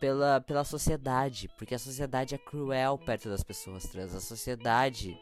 pela, 0.00 0.40
pela 0.40 0.64
sociedade, 0.64 1.48
porque 1.58 1.74
a 1.74 1.78
sociedade 1.78 2.34
é 2.34 2.38
cruel 2.38 2.98
perto 2.98 3.28
das 3.28 3.42
pessoas 3.42 3.84
trans. 3.84 4.14
A 4.14 4.20
sociedade 4.20 5.18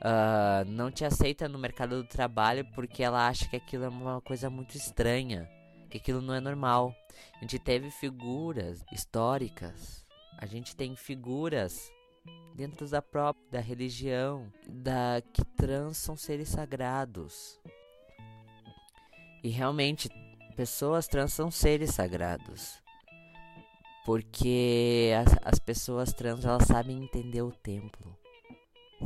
uh, 0.00 0.64
não 0.66 0.90
te 0.90 1.04
aceita 1.04 1.48
no 1.48 1.58
mercado 1.58 2.02
do 2.02 2.08
trabalho 2.08 2.66
porque 2.74 3.02
ela 3.02 3.28
acha 3.28 3.48
que 3.48 3.56
aquilo 3.56 3.84
é 3.84 3.88
uma 3.88 4.20
coisa 4.20 4.50
muito 4.50 4.76
estranha, 4.76 5.48
que 5.94 5.98
aquilo 5.98 6.20
não 6.20 6.34
é 6.34 6.40
normal. 6.40 6.92
A 7.36 7.40
gente 7.40 7.56
teve 7.56 7.88
figuras 7.88 8.84
históricas, 8.92 10.04
a 10.38 10.44
gente 10.44 10.74
tem 10.74 10.96
figuras 10.96 11.92
dentro 12.56 12.88
da 12.88 13.00
própria 13.00 13.44
da 13.52 13.60
religião, 13.60 14.52
da 14.68 15.22
que 15.32 15.44
trans 15.44 15.96
são 15.96 16.16
seres 16.16 16.48
sagrados. 16.48 17.60
E 19.42 19.48
realmente, 19.50 20.08
pessoas 20.56 21.06
trans 21.06 21.32
são 21.32 21.48
seres 21.48 21.94
sagrados. 21.94 22.82
Porque 24.04 25.12
as, 25.16 25.54
as 25.54 25.58
pessoas 25.60 26.12
trans 26.12 26.44
elas 26.44 26.66
sabem 26.66 27.04
entender 27.04 27.42
o 27.42 27.52
templo, 27.52 28.18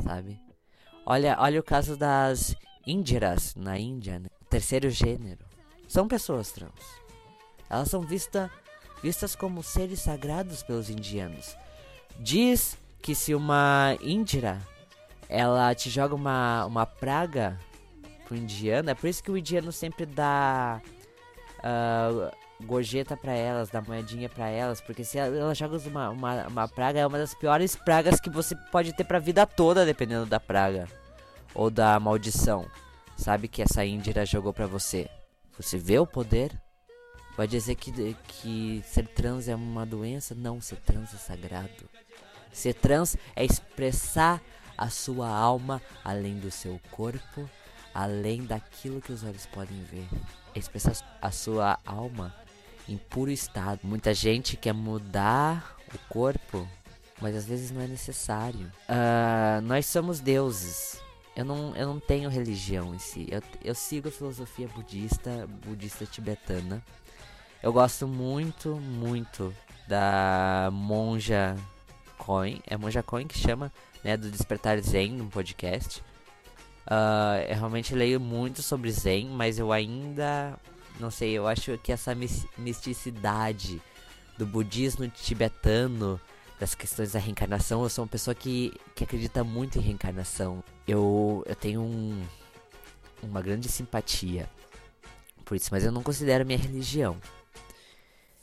sabe? 0.03 0.39
Olha, 1.05 1.37
olha 1.39 1.59
o 1.59 1.63
caso 1.63 1.95
das 1.95 2.55
índiras 2.85 3.53
na 3.55 3.77
Índia, 3.77 4.19
né? 4.19 4.29
terceiro 4.49 4.89
gênero. 4.89 5.48
São 5.89 6.07
pessoas 6.07 6.51
trans. 6.51 7.01
Elas 7.67 7.89
são 7.89 8.01
vista, 8.01 8.49
vistas 9.01 9.35
como 9.35 9.63
seres 9.63 9.99
sagrados 10.01 10.61
pelos 10.61 10.87
indianos. 10.87 11.57
Diz 12.19 12.77
que 13.01 13.15
se 13.15 13.33
uma 13.33 13.97
índira 13.99 14.61
ela 15.27 15.73
te 15.73 15.89
joga 15.89 16.13
uma, 16.13 16.63
uma 16.65 16.85
praga 16.85 17.57
pro 18.27 18.37
indiano, 18.37 18.91
é 18.91 18.93
por 18.93 19.07
isso 19.07 19.23
que 19.23 19.31
o 19.31 19.37
indiano 19.37 19.71
sempre 19.71 20.05
dá 20.05 20.79
uh, 21.57 22.65
gorjeta 22.65 23.17
para 23.17 23.33
elas, 23.33 23.69
dá 23.69 23.81
moedinha 23.81 24.29
para 24.29 24.47
elas, 24.47 24.79
porque 24.81 25.03
se 25.03 25.17
ela 25.17 25.55
joga 25.55 25.77
uma, 25.87 26.09
uma, 26.11 26.47
uma 26.47 26.67
praga, 26.67 26.99
é 26.99 27.07
uma 27.07 27.17
das 27.17 27.33
piores 27.33 27.75
pragas 27.75 28.19
que 28.19 28.29
você 28.29 28.55
pode 28.71 28.93
ter 28.93 29.05
pra 29.05 29.17
vida 29.17 29.43
toda, 29.47 29.85
dependendo 29.87 30.27
da 30.27 30.39
praga 30.39 30.87
ou 31.55 31.71
da 31.71 31.99
maldição. 31.99 32.67
Sabe 33.17 33.47
que 33.47 33.63
essa 33.63 33.83
índira 33.83 34.23
jogou 34.23 34.53
para 34.53 34.67
você. 34.67 35.09
Você 35.59 35.77
vê 35.77 35.99
o 35.99 36.07
poder? 36.07 36.57
Pode 37.35 37.51
dizer 37.51 37.75
que, 37.75 38.15
que 38.27 38.81
ser 38.85 39.05
trans 39.07 39.49
é 39.49 39.55
uma 39.55 39.85
doença? 39.85 40.33
Não, 40.33 40.61
ser 40.61 40.77
trans 40.77 41.13
é 41.13 41.17
sagrado. 41.17 41.89
Ser 42.51 42.73
trans 42.73 43.17
é 43.35 43.43
expressar 43.43 44.41
a 44.77 44.89
sua 44.89 45.27
alma 45.27 45.81
além 46.01 46.39
do 46.39 46.49
seu 46.49 46.79
corpo, 46.91 47.49
além 47.93 48.45
daquilo 48.45 49.01
que 49.01 49.11
os 49.11 49.21
olhos 49.23 49.45
podem 49.47 49.83
ver. 49.83 50.07
É 50.55 50.59
expressar 50.59 50.95
a 51.21 51.29
sua 51.29 51.77
alma 51.85 52.33
em 52.87 52.95
puro 52.95 53.29
estado. 53.29 53.81
Muita 53.83 54.13
gente 54.13 54.55
quer 54.55 54.73
mudar 54.73 55.75
o 55.93 55.97
corpo, 56.07 56.65
mas 57.21 57.35
às 57.35 57.45
vezes 57.45 57.69
não 57.69 57.81
é 57.81 57.87
necessário. 57.87 58.71
Uh, 58.87 59.61
nós 59.63 59.85
somos 59.85 60.21
deuses. 60.21 61.01
Eu 61.39 61.45
não, 61.45 61.73
eu 61.73 61.87
não 61.87 62.01
tenho 62.01 62.29
religião 62.29 62.93
em 62.93 62.99
si. 62.99 63.25
Eu, 63.31 63.41
eu 63.63 63.73
sigo 63.73 64.09
a 64.09 64.11
filosofia 64.11 64.67
budista, 64.67 65.47
budista 65.65 66.05
tibetana. 66.05 66.83
Eu 67.63 67.71
gosto 67.71 68.05
muito, 68.05 68.75
muito 68.75 69.55
da 69.87 70.67
monja 70.69 71.55
Coin. 72.17 72.59
É 72.67 72.75
monja 72.75 73.01
Coin 73.01 73.25
que 73.25 73.39
chama, 73.39 73.71
né, 74.03 74.17
do 74.17 74.29
Despertar 74.29 74.81
Zen 74.81 75.13
no 75.13 75.29
podcast. 75.29 76.01
Uh, 76.85 77.39
eu 77.47 77.55
realmente 77.55 77.95
leio 77.95 78.19
muito 78.19 78.61
sobre 78.61 78.91
Zen, 78.91 79.29
mas 79.29 79.57
eu 79.57 79.71
ainda 79.71 80.59
não 80.99 81.09
sei, 81.09 81.31
eu 81.31 81.47
acho 81.47 81.77
que 81.77 81.93
essa 81.93 82.13
misticidade 82.57 83.81
do 84.37 84.45
budismo 84.45 85.07
tibetano, 85.07 86.19
das 86.59 86.75
questões 86.75 87.13
da 87.13 87.19
reencarnação, 87.19 87.83
eu 87.83 87.89
sou 87.89 88.03
uma 88.03 88.09
pessoa 88.09 88.35
que, 88.35 88.73
que 88.93 89.03
acredita 89.03 89.43
muito 89.43 89.77
em 89.77 89.81
reencarnação. 89.81 90.63
Eu, 90.87 91.43
eu 91.47 91.55
tenho 91.55 91.81
um, 91.81 92.21
uma 93.23 93.41
grande 93.41 93.69
simpatia 93.69 94.49
por 95.49 95.55
isso, 95.55 95.69
mas 95.71 95.83
eu 95.83 95.91
não 95.91 96.03
considero 96.03 96.45
minha 96.45 96.59
religião. 96.59 97.17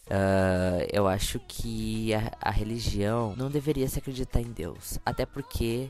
Uh, 0.08 0.82
eu 0.92 1.06
acho 1.06 1.38
que 1.46 2.12
a, 2.12 2.32
a 2.40 2.50
religião 2.50 3.36
não 3.36 3.48
deveria 3.48 3.86
se 3.88 4.00
acreditar 4.00 4.40
em 4.40 4.50
Deus. 4.50 4.98
Até 5.06 5.24
porque 5.24 5.88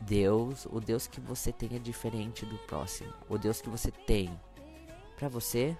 Deus, 0.00 0.66
o 0.70 0.80
Deus 0.80 1.06
que 1.06 1.20
você 1.20 1.52
tem 1.52 1.76
é 1.76 1.78
diferente 1.78 2.46
do 2.46 2.56
próximo. 2.60 3.12
O 3.28 3.36
Deus 3.36 3.60
que 3.60 3.68
você 3.68 3.90
tem 3.90 4.30
para 5.18 5.28
você, 5.28 5.76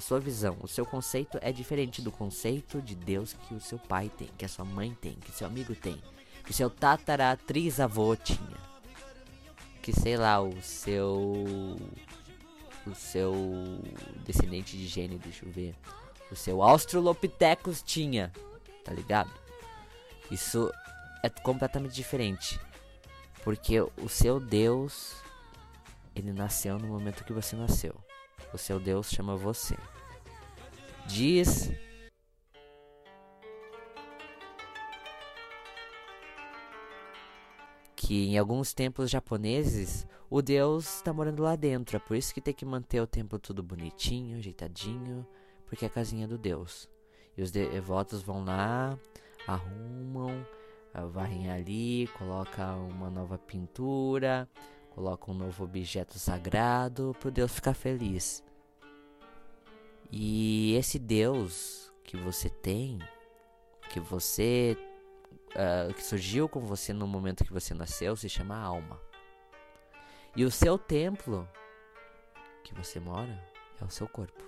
sua 0.00 0.20
visão, 0.20 0.56
o 0.60 0.68
seu 0.68 0.84
conceito 0.86 1.38
é 1.40 1.52
diferente 1.52 2.00
do 2.02 2.10
conceito 2.10 2.80
de 2.80 2.94
Deus 2.94 3.32
que 3.32 3.54
o 3.54 3.60
seu 3.60 3.78
pai 3.78 4.10
tem, 4.16 4.28
que 4.38 4.44
a 4.44 4.48
sua 4.48 4.64
mãe 4.64 4.96
tem, 5.00 5.14
que 5.14 5.32
seu 5.32 5.46
amigo 5.46 5.74
tem, 5.74 6.00
que 6.44 6.52
seu 6.52 6.70
tataratrisavô 6.70 8.16
tinha. 8.16 8.70
Que 9.82 9.92
sei 9.92 10.16
lá, 10.16 10.40
o 10.40 10.60
seu 10.62 11.44
o 12.86 12.94
seu 12.94 13.34
descendente 14.24 14.76
de 14.76 14.86
gênio, 14.86 15.18
deixa 15.18 15.44
eu 15.44 15.50
ver. 15.50 15.74
O 16.30 16.36
seu 16.36 16.62
Australopithecus 16.62 17.82
tinha, 17.82 18.32
tá 18.84 18.92
ligado? 18.92 19.30
Isso 20.30 20.72
é 21.22 21.28
completamente 21.28 21.94
diferente. 21.94 22.60
Porque 23.42 23.80
o 23.80 24.08
seu 24.08 24.38
Deus, 24.38 25.16
ele 26.14 26.32
nasceu 26.32 26.78
no 26.78 26.86
momento 26.86 27.24
que 27.24 27.32
você 27.32 27.56
nasceu. 27.56 27.94
O 28.52 28.58
seu 28.58 28.80
Deus 28.80 29.10
chama 29.10 29.36
você. 29.36 29.76
Diz 31.06 31.70
que 37.94 38.28
em 38.28 38.38
alguns 38.38 38.72
templos 38.72 39.10
japoneses 39.10 40.06
o 40.28 40.40
Deus 40.42 40.96
está 40.96 41.12
morando 41.12 41.42
lá 41.42 41.54
dentro. 41.54 41.96
É 41.96 42.00
por 42.00 42.16
isso 42.16 42.32
que 42.32 42.40
tem 42.40 42.54
que 42.54 42.64
manter 42.64 43.00
o 43.00 43.06
templo 43.06 43.38
tudo 43.38 43.62
bonitinho, 43.62 44.38
ajeitadinho, 44.38 45.26
porque 45.66 45.84
é 45.84 45.88
a 45.88 45.90
casinha 45.90 46.26
do 46.26 46.38
Deus. 46.38 46.88
E 47.36 47.42
os 47.42 47.50
devotos 47.50 48.22
vão 48.22 48.44
lá, 48.44 48.98
arrumam, 49.46 50.44
varrem 51.12 51.50
ali, 51.50 52.08
colocam 52.18 52.88
uma 52.88 53.10
nova 53.10 53.38
pintura, 53.38 54.48
coloca 54.90 55.30
um 55.30 55.34
novo 55.34 55.64
objeto 55.64 56.18
sagrado 56.18 57.16
para 57.18 57.28
o 57.28 57.32
Deus 57.32 57.52
ficar 57.52 57.74
feliz. 57.74 58.42
E 60.10 60.74
esse 60.74 60.98
Deus 60.98 61.92
que 62.04 62.16
você 62.16 62.50
tem, 62.50 62.98
que 63.90 64.00
você 64.00 64.76
uh, 65.50 65.92
que 65.94 66.02
surgiu 66.02 66.48
com 66.48 66.60
você 66.60 66.92
no 66.92 67.06
momento 67.06 67.44
que 67.44 67.52
você 67.52 67.74
nasceu, 67.74 68.16
se 68.16 68.28
chama 68.28 68.56
alma. 68.56 69.00
E 70.36 70.44
o 70.44 70.50
seu 70.50 70.78
templo 70.78 71.48
que 72.62 72.74
você 72.74 73.00
mora 73.00 73.42
é 73.80 73.84
o 73.84 73.90
seu 73.90 74.08
corpo. 74.08 74.42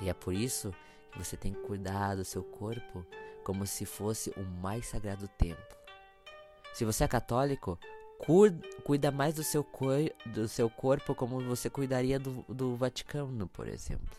E 0.00 0.08
é 0.08 0.14
por 0.14 0.34
isso 0.34 0.74
que 1.12 1.18
você 1.18 1.36
tem 1.36 1.52
que 1.52 1.60
cuidar 1.60 2.16
do 2.16 2.24
seu 2.24 2.42
corpo 2.42 3.06
como 3.44 3.66
se 3.66 3.84
fosse 3.84 4.30
o 4.36 4.42
mais 4.42 4.86
sagrado 4.86 5.28
templo. 5.28 5.76
Se 6.72 6.84
você 6.84 7.04
é 7.04 7.08
católico, 7.08 7.78
cuida 8.84 9.10
mais 9.10 9.34
do 9.34 9.42
seu, 9.42 9.62
cor, 9.62 10.10
do 10.26 10.48
seu 10.48 10.70
corpo 10.70 11.14
como 11.14 11.40
você 11.40 11.68
cuidaria 11.68 12.18
do, 12.18 12.44
do 12.48 12.76
Vaticano, 12.76 13.46
por 13.48 13.68
exemplo. 13.68 14.16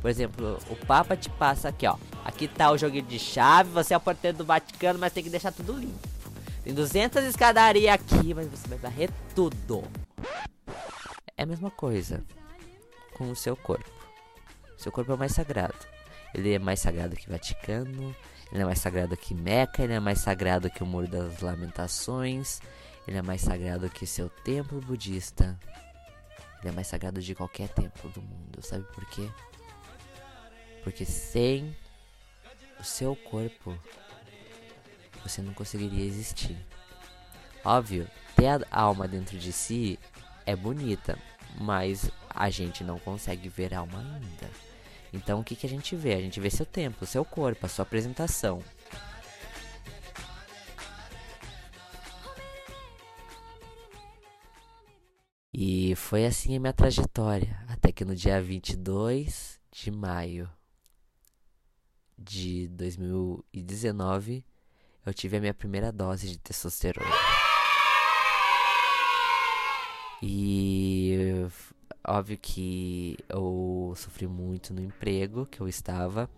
Por 0.00 0.10
exemplo, 0.10 0.58
o 0.68 0.76
Papa 0.86 1.16
te 1.16 1.30
passa 1.30 1.68
aqui, 1.68 1.86
ó. 1.86 1.96
Aqui 2.24 2.46
tá 2.46 2.70
o 2.70 2.76
joguinho 2.76 3.06
de 3.06 3.18
chave, 3.18 3.70
você 3.70 3.94
é 3.94 3.96
o 3.96 4.00
porteiro 4.00 4.36
do 4.36 4.44
Vaticano, 4.44 4.98
mas 4.98 5.12
tem 5.12 5.24
que 5.24 5.30
deixar 5.30 5.52
tudo 5.52 5.72
limpo. 5.78 6.08
Tem 6.62 6.74
200 6.74 7.24
escadarias 7.24 7.94
aqui, 7.94 8.34
mas 8.34 8.46
você 8.48 8.68
vai 8.68 8.78
varrer 8.78 9.10
tudo. 9.34 9.84
É 11.36 11.42
a 11.42 11.46
mesma 11.46 11.70
coisa 11.70 12.22
com 13.14 13.30
o 13.30 13.36
seu 13.36 13.56
corpo. 13.56 13.90
Seu 14.76 14.92
corpo 14.92 15.12
é 15.12 15.16
mais 15.16 15.32
sagrado. 15.32 15.74
Ele 16.34 16.52
é 16.52 16.58
mais 16.58 16.80
sagrado 16.80 17.16
que 17.16 17.28
o 17.28 17.32
Vaticano, 17.32 18.14
ele 18.52 18.62
é 18.62 18.64
mais 18.64 18.78
sagrado 18.78 19.16
que 19.16 19.34
Meca, 19.34 19.82
ele 19.82 19.92
é 19.92 20.00
mais 20.00 20.20
sagrado 20.20 20.70
que 20.70 20.82
o 20.82 20.86
Muro 20.86 21.08
das 21.08 21.40
Lamentações, 21.40 22.60
ele 23.06 23.18
é 23.18 23.22
mais 23.22 23.40
sagrado 23.40 23.90
que 23.90 24.06
seu 24.06 24.28
templo 24.28 24.80
budista. 24.80 25.58
Ele 26.60 26.70
é 26.70 26.72
mais 26.72 26.86
sagrado 26.86 27.20
de 27.20 27.34
qualquer 27.34 27.68
templo 27.68 28.08
do 28.10 28.22
mundo. 28.22 28.62
Sabe 28.62 28.84
por 28.94 29.04
quê? 29.06 29.28
Porque 30.82 31.04
sem 31.04 31.76
o 32.80 32.84
seu 32.84 33.14
corpo 33.14 33.78
você 35.22 35.42
não 35.42 35.52
conseguiria 35.52 36.04
existir. 36.04 36.56
Óbvio, 37.64 38.08
ter 38.36 38.66
a 38.70 38.80
alma 38.80 39.08
dentro 39.08 39.38
de 39.38 39.52
si 39.52 39.98
é 40.46 40.54
bonita, 40.54 41.18
mas 41.58 42.10
a 42.28 42.50
gente 42.50 42.84
não 42.84 42.98
consegue 42.98 43.48
ver 43.48 43.74
a 43.74 43.78
alma 43.78 43.98
ainda. 43.98 44.50
Então 45.14 45.40
o 45.40 45.44
que, 45.44 45.54
que 45.54 45.66
a 45.66 45.68
gente 45.68 45.94
vê? 45.94 46.14
A 46.14 46.20
gente 46.20 46.40
vê 46.40 46.50
seu 46.50 46.66
tempo, 46.66 47.06
seu 47.06 47.24
corpo, 47.24 47.64
a 47.64 47.68
sua 47.68 47.84
apresentação. 47.84 48.62
E 55.52 55.94
foi 55.94 56.26
assim 56.26 56.56
a 56.56 56.60
minha 56.60 56.72
trajetória, 56.72 57.56
até 57.68 57.92
que 57.92 58.04
no 58.04 58.16
dia 58.16 58.42
22 58.42 59.60
de 59.70 59.90
maio 59.92 60.50
de 62.18 62.66
2019 62.68 64.44
eu 65.06 65.14
tive 65.14 65.36
a 65.36 65.40
minha 65.40 65.54
primeira 65.54 65.92
dose 65.92 66.28
de 66.28 66.38
testosterona. 66.38 67.14
E 70.20 71.46
óbvio 72.06 72.38
que 72.40 73.16
eu 73.28 73.92
sofri 73.96 74.26
muito 74.26 74.72
no 74.72 74.80
emprego 74.80 75.46
que 75.46 75.60
eu 75.60 75.68
estava. 75.68 76.28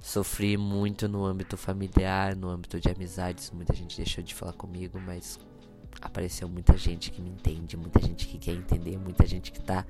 Sofri 0.00 0.56
muito 0.56 1.08
no 1.08 1.24
âmbito 1.24 1.56
familiar, 1.56 2.36
no 2.36 2.48
âmbito 2.48 2.80
de 2.80 2.88
amizades. 2.90 3.50
Muita 3.50 3.74
gente 3.74 3.96
deixou 3.96 4.22
de 4.22 4.34
falar 4.34 4.52
comigo, 4.52 5.00
mas 5.00 5.38
apareceu 6.00 6.48
muita 6.48 6.76
gente 6.76 7.10
que 7.10 7.22
me 7.22 7.30
entende, 7.30 7.76
muita 7.76 8.00
gente 8.00 8.26
que 8.26 8.38
quer 8.38 8.52
entender, 8.52 8.98
muita 8.98 9.26
gente 9.26 9.50
que 9.50 9.60
tá 9.60 9.86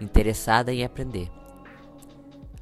interessada 0.00 0.72
em 0.72 0.84
aprender. 0.84 1.30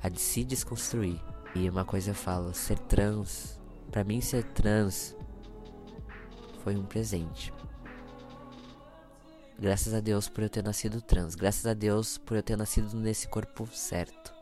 A 0.03 0.09
de 0.09 0.21
se 0.21 0.45
desconstruir. 0.45 1.21
E 1.55 1.71
uma 1.71 1.85
coisa 1.85 2.11
eu 2.11 2.15
falo, 2.15 2.53
ser 2.53 2.79
trans, 2.81 3.59
para 3.91 4.05
mim 4.05 4.21
ser 4.21 4.45
trans 4.45 5.17
foi 6.63 6.77
um 6.77 6.85
presente. 6.85 7.53
Graças 9.59 9.95
a 9.95 10.01
Deus 10.01 10.29
por 10.29 10.43
eu 10.43 10.51
ter 10.51 10.63
nascido 10.63 11.01
trans, 11.01 11.35
graças 11.35 11.65
a 11.65 11.73
Deus 11.73 12.19
por 12.19 12.37
eu 12.37 12.43
ter 12.43 12.57
nascido 12.57 12.95
nesse 12.95 13.27
corpo 13.27 13.67
certo, 13.73 14.35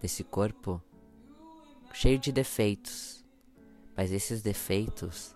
nesse 0.00 0.22
corpo 0.22 0.80
cheio 1.92 2.18
de 2.18 2.30
defeitos. 2.30 3.24
Mas 3.96 4.12
esses 4.12 4.42
defeitos 4.42 5.34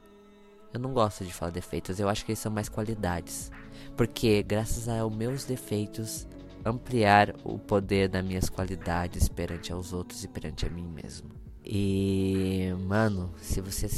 eu 0.72 0.80
não 0.80 0.92
gosto 0.92 1.24
de 1.24 1.32
falar 1.32 1.50
defeitos, 1.50 2.00
eu 2.00 2.08
acho 2.08 2.24
que 2.24 2.32
eles 2.32 2.38
são 2.38 2.50
mais 2.50 2.68
qualidades. 2.68 3.50
Porque 3.96 4.42
graças 4.42 4.88
aos 4.88 5.14
meus 5.14 5.44
defeitos, 5.44 6.26
ampliar 6.64 7.34
o 7.44 7.58
poder 7.58 8.08
das 8.08 8.24
minhas 8.24 8.48
qualidades 8.48 9.28
perante 9.28 9.72
aos 9.72 9.92
outros 9.92 10.24
e 10.24 10.28
perante 10.28 10.66
a 10.66 10.70
mim 10.70 10.86
mesmo. 10.86 11.30
E, 11.64 12.72
mano, 12.86 13.32
se 13.38 13.60
você 13.60 13.88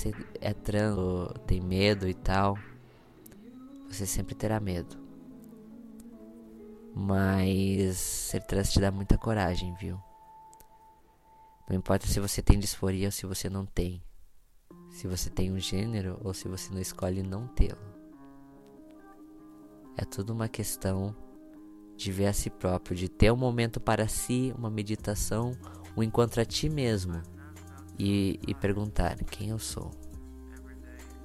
é 0.40 0.52
trans, 0.52 0.98
tem 1.46 1.60
medo 1.60 2.08
e 2.08 2.14
tal, 2.14 2.58
você 3.88 4.06
sempre 4.06 4.34
terá 4.34 4.60
medo. 4.60 5.05
Mas 6.98 7.98
ser 7.98 8.42
trans 8.42 8.72
te 8.72 8.80
dá 8.80 8.90
muita 8.90 9.18
coragem, 9.18 9.74
viu? 9.74 10.00
Não 11.68 11.76
importa 11.76 12.06
se 12.06 12.18
você 12.18 12.40
tem 12.40 12.58
disforia 12.58 13.08
ou 13.08 13.12
se 13.12 13.26
você 13.26 13.50
não 13.50 13.66
tem 13.66 14.02
se 14.96 15.06
você 15.06 15.28
tem 15.28 15.52
um 15.52 15.58
gênero 15.58 16.18
ou 16.24 16.32
se 16.32 16.48
você 16.48 16.72
não 16.72 16.80
escolhe 16.80 17.22
não 17.22 17.46
tê-lo. 17.48 17.76
É 19.94 20.04
tudo 20.06 20.32
uma 20.32 20.48
questão 20.48 21.14
de 21.96 22.10
ver 22.10 22.26
a 22.26 22.32
si 22.32 22.48
próprio, 22.48 22.96
de 22.96 23.08
ter 23.08 23.30
um 23.30 23.36
momento 23.36 23.78
para 23.78 24.08
si, 24.08 24.54
uma 24.56 24.70
meditação, 24.70 25.52
um 25.96 26.02
encontro 26.02 26.40
a 26.40 26.44
ti 26.46 26.68
mesmo 26.68 27.22
e, 27.98 28.40
e 28.46 28.54
perguntar 28.54 29.16
quem 29.24 29.50
eu 29.50 29.58
sou. 29.58 29.90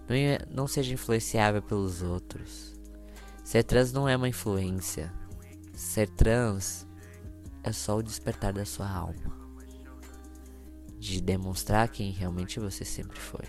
Não, 0.07 0.15
é, 0.15 0.39
não 0.49 0.67
seja 0.67 0.93
influenciável 0.93 1.61
pelos 1.61 2.01
outros. 2.01 2.77
Ser 3.43 3.63
trans 3.63 3.93
não 3.93 4.07
é 4.07 4.17
uma 4.17 4.27
influência. 4.27 5.13
Ser 5.81 6.07
trans 6.07 6.87
é 7.63 7.71
só 7.71 7.97
o 7.97 8.03
despertar 8.03 8.53
da 8.53 8.63
sua 8.63 8.87
alma. 8.87 9.35
De 10.99 11.19
demonstrar 11.19 11.89
quem 11.89 12.11
realmente 12.11 12.59
você 12.59 12.85
sempre 12.85 13.19
foi. 13.19 13.43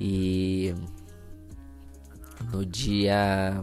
E 0.00 0.72
no 2.52 2.64
dia 2.64 3.62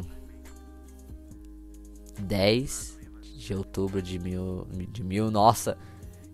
10 2.19 2.99
de 3.37 3.55
outubro 3.55 4.01
de 4.01 4.19
mil, 4.19 4.67
de 4.91 5.01
mil, 5.01 5.31
nossa, 5.31 5.77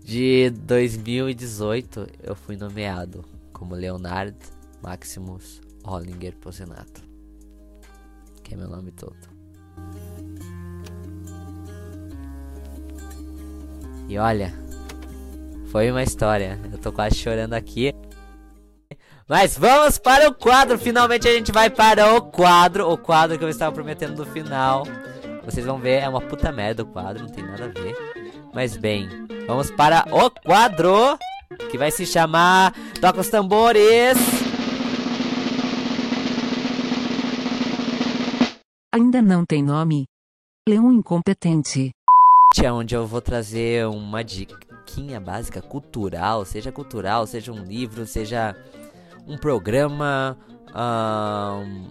de 0.04 0.50
2018 0.50 2.08
eu 2.20 2.34
fui 2.34 2.56
nomeado 2.56 3.24
como 3.52 3.76
Leonard 3.76 4.36
Maximus 4.82 5.62
Hollinger 5.84 6.36
Posenato, 6.36 7.00
que 8.42 8.54
é 8.54 8.56
meu 8.56 8.68
nome 8.68 8.90
todo. 8.90 9.41
E 14.08 14.18
olha, 14.18 14.52
foi 15.70 15.90
uma 15.90 16.02
história. 16.02 16.58
Eu 16.70 16.78
tô 16.78 16.92
quase 16.92 17.16
chorando 17.16 17.54
aqui. 17.54 17.94
Mas 19.26 19.56
vamos 19.56 19.96
para 19.96 20.28
o 20.28 20.34
quadro. 20.34 20.78
Finalmente 20.78 21.26
a 21.26 21.32
gente 21.32 21.50
vai 21.50 21.70
para 21.70 22.14
o 22.14 22.20
quadro. 22.20 22.90
O 22.90 22.98
quadro 22.98 23.38
que 23.38 23.44
eu 23.44 23.48
estava 23.48 23.72
prometendo 23.72 24.16
no 24.16 24.26
final. 24.26 24.86
Vocês 25.44 25.64
vão 25.64 25.78
ver, 25.78 26.02
é 26.02 26.08
uma 26.08 26.20
puta 26.20 26.52
merda 26.52 26.82
o 26.82 26.86
quadro, 26.86 27.22
não 27.24 27.30
tem 27.30 27.42
nada 27.42 27.64
a 27.64 27.68
ver. 27.68 27.96
Mas 28.52 28.76
bem, 28.76 29.08
vamos 29.46 29.70
para 29.70 30.04
o 30.10 30.30
quadro. 30.30 31.18
Que 31.70 31.78
vai 31.78 31.90
se 31.90 32.04
chamar 32.04 32.74
Toca 33.00 33.20
os 33.20 33.30
Tambores. 33.30 34.41
Ainda 38.94 39.22
não 39.22 39.42
tem 39.46 39.62
nome. 39.62 40.04
Leão 40.68 40.92
incompetente. 40.92 41.92
É 42.62 42.70
onde 42.70 42.94
eu 42.94 43.06
vou 43.06 43.22
trazer 43.22 43.86
uma 43.86 44.22
diquinha 44.22 45.18
básica 45.18 45.62
cultural, 45.62 46.44
seja 46.44 46.70
cultural, 46.70 47.26
seja 47.26 47.50
um 47.50 47.64
livro, 47.64 48.04
seja 48.04 48.54
um 49.26 49.38
programa, 49.38 50.36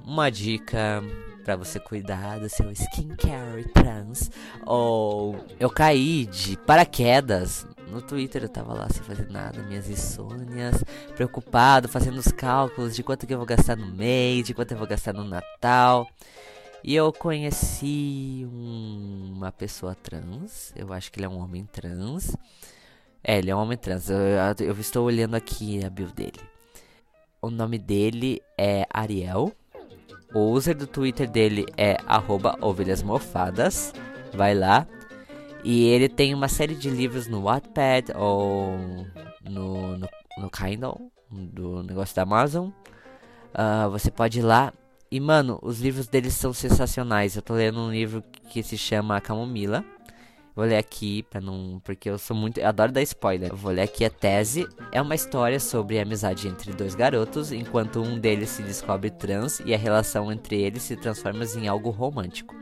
uma 0.05 0.29
dica 0.29 1.01
para 1.43 1.55
você 1.55 1.79
cuidar 1.79 2.37
do 2.37 2.47
seu 2.47 2.69
skincare 2.71 3.67
trans. 3.73 4.29
Ou 4.63 5.43
eu 5.59 5.71
caí 5.71 6.27
de 6.27 6.55
paraquedas 6.55 7.65
no 7.89 7.99
Twitter, 7.99 8.43
eu 8.43 8.49
tava 8.49 8.75
lá 8.75 8.87
sem 8.89 9.01
fazer 9.01 9.27
nada, 9.31 9.63
minhas 9.63 9.89
insônias, 9.89 10.83
preocupado, 11.15 11.89
fazendo 11.89 12.19
os 12.19 12.27
cálculos 12.27 12.95
de 12.95 13.01
quanto 13.01 13.25
que 13.25 13.33
eu 13.33 13.39
vou 13.39 13.47
gastar 13.47 13.75
no 13.75 13.87
mês, 13.87 14.45
de 14.45 14.53
quanto 14.53 14.73
eu 14.73 14.77
vou 14.77 14.85
gastar 14.85 15.13
no 15.13 15.23
Natal. 15.23 16.07
E 16.83 16.95
eu 16.95 17.13
conheci 17.13 18.47
um, 18.51 19.33
uma 19.35 19.51
pessoa 19.51 19.93
trans, 19.93 20.73
eu 20.75 20.91
acho 20.91 21.11
que 21.11 21.19
ele 21.19 21.27
é 21.27 21.29
um 21.29 21.39
homem 21.39 21.65
trans. 21.65 22.35
É, 23.23 23.37
ele 23.37 23.51
é 23.51 23.55
um 23.55 23.59
homem 23.59 23.77
trans. 23.77 24.09
Eu, 24.09 24.17
eu, 24.59 24.79
estou 24.79 25.05
olhando 25.05 25.35
aqui 25.35 25.85
a 25.85 25.89
bio 25.89 26.07
dele. 26.07 26.39
O 27.39 27.51
nome 27.51 27.77
dele 27.77 28.41
é 28.57 28.85
Ariel. 28.91 29.51
O 30.33 30.51
user 30.51 30.75
do 30.75 30.87
Twitter 30.87 31.29
dele 31.29 31.65
é 31.77 31.97
ovelhasmofadas. 32.61 33.93
Vai 34.33 34.55
lá. 34.55 34.87
E 35.63 35.85
ele 35.85 36.09
tem 36.09 36.33
uma 36.33 36.47
série 36.47 36.73
de 36.73 36.89
livros 36.89 37.27
no 37.27 37.43
Wattpad 37.43 38.11
ou 38.15 38.77
no, 39.43 39.97
no, 39.97 40.09
no 40.37 40.49
Kindle, 40.49 41.11
do 41.29 41.83
negócio 41.83 42.15
da 42.15 42.23
Amazon. 42.23 42.69
Uh, 43.53 43.89
você 43.91 44.09
pode 44.09 44.39
ir 44.39 44.43
lá. 44.43 44.73
E, 45.11 45.19
mano, 45.19 45.59
os 45.61 45.81
livros 45.81 46.07
dele 46.07 46.31
são 46.31 46.53
sensacionais. 46.53 47.35
Eu 47.35 47.41
tô 47.41 47.53
lendo 47.53 47.81
um 47.81 47.91
livro 47.91 48.23
que 48.49 48.63
se 48.63 48.77
chama 48.77 49.19
Camomila. 49.19 49.83
Vou 50.55 50.63
ler 50.63 50.77
aqui 50.77 51.23
para 51.23 51.41
não, 51.41 51.81
porque 51.83 52.09
eu 52.09 52.17
sou 52.17 52.35
muito, 52.35 52.59
eu 52.59 52.67
adoro 52.67 52.93
dar 52.93 53.01
spoiler. 53.01 53.49
Eu 53.49 53.57
vou 53.57 53.73
ler 53.73 53.81
aqui 53.81 54.05
a 54.05 54.09
tese. 54.09 54.65
É 54.89 55.01
uma 55.01 55.13
história 55.13 55.59
sobre 55.59 55.99
a 55.99 56.03
amizade 56.03 56.47
entre 56.47 56.71
dois 56.71 56.95
garotos, 56.95 57.51
enquanto 57.51 58.01
um 58.01 58.17
deles 58.17 58.51
se 58.51 58.63
descobre 58.63 59.09
trans 59.09 59.61
e 59.65 59.73
a 59.73 59.77
relação 59.77 60.31
entre 60.31 60.61
eles 60.61 60.83
se 60.83 60.95
transforma 60.95 61.43
em 61.57 61.67
algo 61.67 61.89
romântico. 61.89 62.55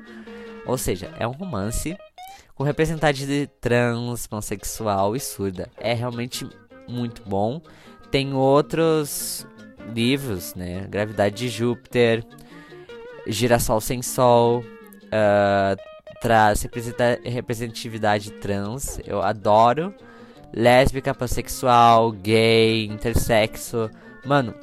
Ou 0.66 0.78
seja, 0.78 1.14
é 1.20 1.28
um 1.28 1.32
romance 1.32 1.96
com 2.56 2.64
representante 2.64 3.28
de 3.28 3.48
trans, 3.62 4.26
pansexual 4.26 5.16
e 5.16 5.20
surda. 5.20 5.70
É 5.78 5.94
realmente 5.94 6.48
muito 6.88 7.22
bom. 7.28 7.62
Tem 8.10 8.34
outros 8.34 9.46
livros, 9.94 10.56
né? 10.56 10.86
Gravidade 10.90 11.36
de 11.36 11.50
Júpiter, 11.50 12.24
Girassol 13.28 13.82
sem 13.82 14.02
Sol, 14.02 14.64
uh, 15.06 15.76
traz 16.22 16.66
representatividade 17.24 18.32
trans. 18.32 19.00
Eu 19.06 19.22
adoro. 19.22 19.94
Lésbica, 20.52 21.14
pansexual, 21.14 22.12
gay, 22.12 22.86
intersexo. 22.86 23.90
Mano, 24.26 24.54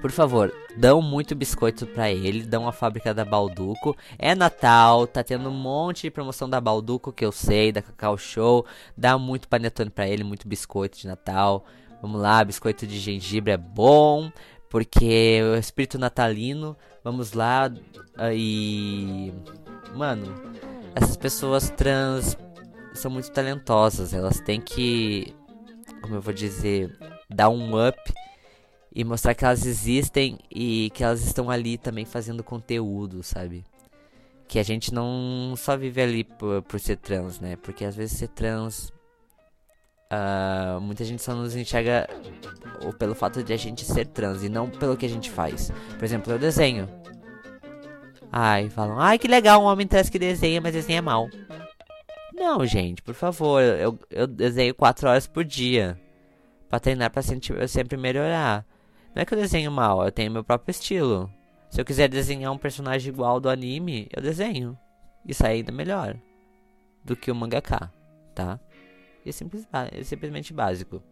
por 0.00 0.10
favor, 0.10 0.52
dão 0.76 1.02
muito 1.02 1.34
biscoito 1.34 1.86
pra 1.86 2.10
ele, 2.10 2.42
dão 2.42 2.66
a 2.66 2.72
fábrica 2.72 3.12
da 3.12 3.24
Balduco. 3.24 3.94
É 4.18 4.34
Natal, 4.34 5.06
tá 5.06 5.22
tendo 5.22 5.50
um 5.50 5.54
monte 5.54 6.02
de 6.02 6.10
promoção 6.10 6.48
da 6.48 6.60
Balduco 6.60 7.12
que 7.12 7.24
eu 7.24 7.30
sei, 7.30 7.70
da 7.70 7.82
Cacau 7.82 8.16
Show. 8.16 8.64
Dá 8.96 9.18
muito 9.18 9.46
panetone 9.46 9.90
pra 9.90 10.08
ele, 10.08 10.24
muito 10.24 10.48
biscoito 10.48 10.98
de 10.98 11.06
Natal. 11.06 11.66
Vamos 12.00 12.20
lá, 12.20 12.42
biscoito 12.44 12.86
de 12.86 12.98
gengibre 12.98 13.52
é 13.52 13.56
bom, 13.56 14.30
porque 14.68 15.40
o 15.42 15.56
espírito 15.56 15.98
natalino. 15.98 16.76
Vamos 17.02 17.32
lá 17.32 17.70
uh, 18.18 18.32
e 18.32 19.32
mano, 19.94 20.34
essas 20.94 21.16
pessoas 21.16 21.70
trans 21.70 22.36
são 22.94 23.10
muito 23.10 23.30
talentosas, 23.30 24.12
elas 24.12 24.40
têm 24.40 24.60
que, 24.60 25.34
como 26.02 26.14
eu 26.14 26.20
vou 26.20 26.32
dizer, 26.32 26.96
dar 27.28 27.48
um 27.48 27.88
up 27.88 27.98
e 28.92 29.04
mostrar 29.04 29.34
que 29.34 29.44
elas 29.44 29.64
existem 29.64 30.38
e 30.50 30.90
que 30.94 31.04
elas 31.04 31.22
estão 31.22 31.50
ali 31.50 31.78
também 31.78 32.04
fazendo 32.04 32.42
conteúdo, 32.42 33.22
sabe? 33.22 33.64
Que 34.48 34.58
a 34.58 34.64
gente 34.64 34.92
não 34.92 35.54
só 35.56 35.76
vive 35.76 36.02
ali 36.02 36.24
por, 36.24 36.62
por 36.62 36.80
ser 36.80 36.96
trans, 36.96 37.38
né? 37.38 37.56
Porque 37.56 37.84
às 37.84 37.94
vezes 37.94 38.18
ser 38.18 38.28
trans. 38.28 38.92
Uh, 40.12 40.80
muita 40.80 41.04
gente 41.04 41.22
só 41.22 41.34
nos 41.34 41.54
enxerga 41.54 42.08
pelo 42.98 43.14
fato 43.14 43.44
de 43.44 43.52
a 43.52 43.56
gente 43.56 43.84
ser 43.84 44.06
trans 44.06 44.42
e 44.42 44.48
não 44.48 44.68
pelo 44.68 44.96
que 44.96 45.06
a 45.06 45.08
gente 45.08 45.30
faz. 45.30 45.70
Por 45.96 46.04
exemplo, 46.04 46.32
eu 46.32 46.38
desenho. 46.38 46.88
Ai, 48.32 48.68
falam, 48.70 48.98
ai 48.98 49.18
que 49.18 49.28
legal 49.28 49.62
um 49.62 49.66
homem 49.66 49.86
trans 49.86 50.08
que 50.08 50.18
desenha, 50.18 50.60
mas 50.60 50.72
desenha 50.72 51.00
mal. 51.00 51.28
Não, 52.34 52.64
gente, 52.66 53.02
por 53.02 53.14
favor, 53.14 53.62
eu, 53.62 53.98
eu 54.10 54.26
desenho 54.26 54.74
4 54.74 55.08
horas 55.08 55.26
por 55.26 55.44
dia. 55.44 56.00
Pra 56.68 56.80
treinar 56.80 57.10
pra 57.10 57.22
sempre, 57.22 57.68
sempre 57.68 57.96
melhorar. 57.96 58.64
Não 59.14 59.22
é 59.22 59.24
que 59.24 59.34
eu 59.34 59.38
desenho 59.38 59.70
mal, 59.70 60.04
eu 60.04 60.12
tenho 60.12 60.30
meu 60.30 60.42
próprio 60.42 60.70
estilo. 60.70 61.30
Se 61.68 61.80
eu 61.80 61.84
quiser 61.84 62.08
desenhar 62.08 62.52
um 62.52 62.58
personagem 62.58 63.12
igual 63.12 63.38
do 63.38 63.48
anime, 63.48 64.08
eu 64.14 64.22
desenho. 64.22 64.76
E 65.26 65.34
sai 65.34 65.56
ainda 65.56 65.70
melhor 65.70 66.16
do 67.04 67.14
que 67.14 67.30
o 67.30 67.34
mangaka, 67.34 67.92
tá? 68.34 68.58
E 69.24 69.28
é, 69.28 69.32
simples, 69.32 69.66
é 69.92 70.02
simplesmente 70.02 70.52
básico. 70.52 71.02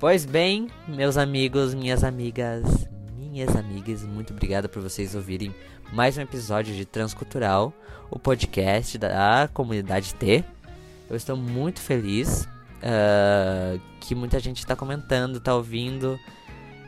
Pois 0.00 0.24
bem, 0.24 0.68
meus 0.86 1.18
amigos, 1.18 1.74
minhas 1.74 2.02
amigas, 2.02 2.88
minhas 3.38 3.54
amigas, 3.54 4.02
muito 4.02 4.32
obrigado 4.32 4.68
por 4.68 4.82
vocês 4.82 5.14
ouvirem 5.14 5.54
mais 5.92 6.18
um 6.18 6.20
episódio 6.20 6.74
de 6.74 6.84
Transcultural, 6.84 7.72
o 8.10 8.18
podcast 8.18 8.98
da 8.98 9.48
comunidade 9.54 10.12
T. 10.16 10.42
Eu 11.08 11.14
estou 11.14 11.36
muito 11.36 11.80
feliz 11.80 12.48
uh, 12.82 13.80
que 14.00 14.16
muita 14.16 14.40
gente 14.40 14.58
está 14.58 14.74
comentando, 14.74 15.36
está 15.36 15.54
ouvindo. 15.54 16.18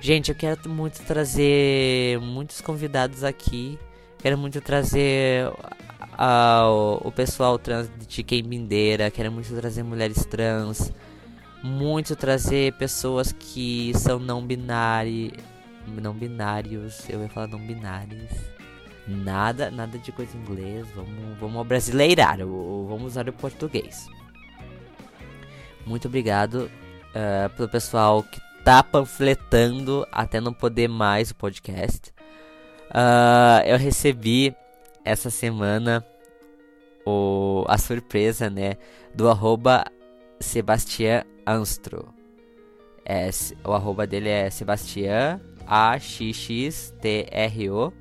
Gente, 0.01 0.30
eu 0.30 0.34
quero 0.34 0.68
muito 0.68 1.01
trazer 1.05 2.18
muitos 2.18 2.61
convidados 2.61 3.22
aqui 3.22 3.78
Quero 4.18 4.36
muito 4.36 4.61
trazer 4.61 5.53
o 7.03 7.12
pessoal 7.12 7.61
trans 7.61 7.88
de 8.09 8.24
Quembindeira. 8.24 9.09
Quero 9.09 9.30
muito 9.30 9.55
trazer 9.55 9.84
mulheres 9.84 10.24
trans. 10.24 10.92
Muito 11.62 12.16
trazer 12.16 12.72
pessoas 12.72 13.30
que 13.30 13.92
são 13.94 14.18
não 14.18 14.44
binários. 14.44 15.30
Não 15.87 16.12
binários. 16.12 17.09
Eu 17.09 17.22
ia 17.22 17.28
falar 17.28 17.47
não 17.47 17.59
binários. 17.59 18.31
Nada, 19.07 19.70
nada 19.70 19.99
de 19.99 20.12
coisa 20.12 20.37
em 20.37 20.41
inglês. 20.41 20.87
Vamos, 20.95 21.39
vamos 21.39 21.66
brasileirar. 21.66 22.39
Vamos 22.39 23.05
usar 23.05 23.28
o 23.28 23.33
português. 23.33 24.07
Muito 25.87 26.07
obrigado 26.09 26.70
uh, 27.11 27.51
pelo 27.57 27.68
pessoal 27.68 28.22
que 28.22 28.41
tá 28.64 28.83
panfletando 28.83 30.07
até 30.12 30.41
não 30.41 30.53
poder 30.53 30.89
mais 30.89 31.31
o 31.31 31.35
podcast. 31.35 32.12
Uh, 32.91 33.66
eu 33.66 33.78
recebi 33.78 34.55
essa 35.05 35.31
semana 35.31 36.05
o, 37.07 37.64
a 37.68 37.78
surpresa, 37.78 38.51
né? 38.51 38.76
Do 39.14 39.28
arroba 39.28 39.85
Sebastian 40.39 41.24
Anstro. 41.47 42.14
É, 43.05 43.28
o 43.64 43.72
arroba 43.72 44.07
dele 44.07 44.28
é 44.28 44.51
Sebastian 44.51 45.41
A-X-X-T-R-O. 45.70 47.92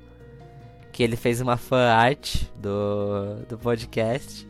Que 0.90 1.04
ele 1.04 1.14
fez 1.14 1.40
uma 1.40 1.56
fan 1.56 1.88
art 1.88 2.42
do, 2.56 3.36
do 3.48 3.56
podcast. 3.56 4.44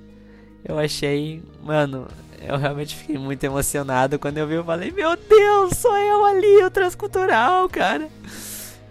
Eu 0.64 0.78
achei, 0.78 1.42
mano, 1.62 2.08
eu 2.40 2.56
realmente 2.56 2.96
fiquei 2.96 3.18
muito 3.18 3.44
emocionado 3.44 4.18
quando 4.18 4.38
eu 4.38 4.46
vi. 4.46 4.54
Eu 4.54 4.64
falei, 4.64 4.90
meu 4.90 5.14
Deus, 5.16 5.76
sou 5.76 5.94
eu 5.98 6.24
ali, 6.24 6.64
o 6.64 6.70
transcultural, 6.70 7.68
cara. 7.68 8.08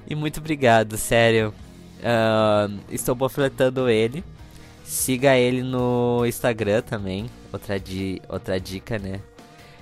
E 0.07 0.13
muito 0.13 0.39
obrigado, 0.39 0.95
sério. 0.95 1.51
Uh, 1.99 2.80
estou 2.91 3.15
panfletando 3.15 3.89
ele. 3.89 4.23
Siga 4.84 5.36
ele 5.36 5.63
no 5.63 6.23
Instagram 6.25 6.82
também. 6.82 7.30
Outra, 7.51 7.80
di 7.80 8.21
outra 8.30 8.59
dica, 8.59 8.99
né? 8.99 9.21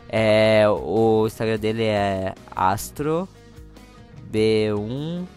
É, 0.09 0.63
o 0.69 1.25
Instagram 1.27 1.59
dele 1.59 1.83
é 1.83 2.33
astro 2.55 3.27
b1ue 4.31 5.27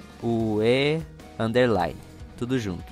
underline. 1.38 1.96
Tudo 2.36 2.58
junto. 2.58 2.90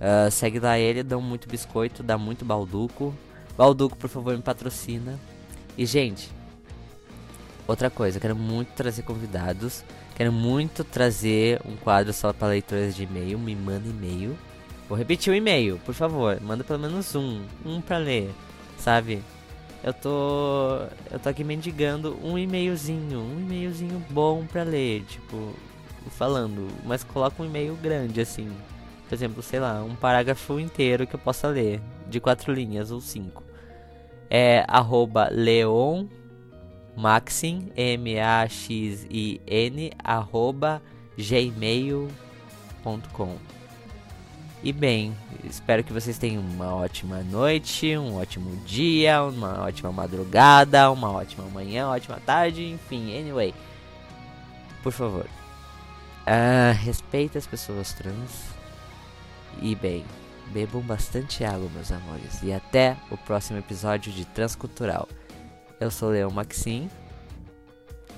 Uh, 0.00 0.30
segue 0.30 0.58
lá 0.58 0.78
ele, 0.78 1.02
dá 1.02 1.18
muito 1.18 1.48
biscoito, 1.48 2.02
dá 2.02 2.16
muito 2.16 2.44
balduco. 2.44 3.14
Balduco, 3.56 3.96
por 3.96 4.08
favor, 4.08 4.34
me 4.34 4.42
patrocina. 4.42 5.18
E, 5.76 5.84
gente, 5.84 6.30
outra 7.66 7.90
coisa, 7.90 8.18
quero 8.18 8.34
muito 8.34 8.68
trazer 8.74 9.02
convidados. 9.02 9.84
Quero 10.16 10.32
muito 10.32 10.84
trazer 10.84 11.60
um 11.64 11.76
quadro 11.76 12.12
só 12.12 12.32
para 12.32 12.48
leitores 12.48 12.94
de 12.94 13.04
e-mail. 13.04 13.38
Me 13.38 13.54
manda 13.54 13.88
e-mail. 13.88 14.36
Vou 14.88 14.98
repetir 14.98 15.32
o 15.32 15.36
e-mail, 15.36 15.78
por 15.84 15.94
favor. 15.94 16.40
Manda 16.40 16.64
pelo 16.64 16.78
menos 16.78 17.14
um. 17.14 17.42
Um 17.64 17.80
para 17.80 17.98
ler, 17.98 18.30
sabe? 18.78 19.22
Eu 19.82 19.94
tô. 19.94 20.86
Eu 21.10 21.18
tô 21.18 21.28
aqui 21.28 21.42
mendigando 21.42 22.18
um 22.22 22.36
e-mailzinho. 22.36 23.20
Um 23.20 23.40
e-mailzinho 23.40 24.04
bom 24.10 24.44
pra 24.46 24.62
ler. 24.62 25.04
Tipo, 25.04 25.54
falando. 26.10 26.68
Mas 26.84 27.02
coloca 27.02 27.42
um 27.42 27.46
e-mail 27.46 27.74
grande 27.76 28.20
assim. 28.20 28.50
Por 29.08 29.14
exemplo, 29.14 29.42
sei 29.42 29.58
lá, 29.58 29.82
um 29.82 29.96
parágrafo 29.96 30.60
inteiro 30.60 31.06
que 31.06 31.14
eu 31.14 31.20
possa 31.20 31.48
ler. 31.48 31.80
De 32.08 32.20
quatro 32.20 32.52
linhas 32.52 32.90
ou 32.90 33.00
cinco. 33.00 33.42
É 34.28 34.64
arroba 34.68 35.28
leon 35.30 36.06
maxin, 36.96 37.72
M-A-X-I-N, 37.76 39.10
arroba 40.04 40.82
gmail.com. 41.16 42.10
E 44.62 44.74
bem, 44.74 45.16
espero 45.42 45.82
que 45.82 45.92
vocês 45.92 46.18
tenham 46.18 46.42
uma 46.42 46.74
ótima 46.74 47.22
noite, 47.22 47.96
um 47.96 48.16
ótimo 48.16 48.54
dia, 48.66 49.22
uma 49.22 49.62
ótima 49.62 49.90
madrugada, 49.90 50.90
uma 50.90 51.10
ótima 51.10 51.46
manhã, 51.46 51.88
ótima 51.88 52.20
tarde, 52.20 52.66
enfim, 52.66 53.18
anyway. 53.18 53.54
Por 54.82 54.92
favor, 54.92 55.24
uh, 55.24 56.74
respeite 56.84 57.38
as 57.38 57.46
pessoas 57.46 57.94
trans. 57.94 58.50
E 59.62 59.74
bem, 59.74 60.04
bebam 60.52 60.82
bastante 60.82 61.42
água, 61.42 61.68
meus 61.72 61.90
amores. 61.90 62.42
E 62.42 62.52
até 62.52 62.98
o 63.10 63.16
próximo 63.16 63.58
episódio 63.58 64.12
de 64.12 64.26
Transcultural. 64.26 65.08
Eu 65.80 65.90
sou 65.90 66.10
Leão 66.10 66.30
Maxim 66.30 66.90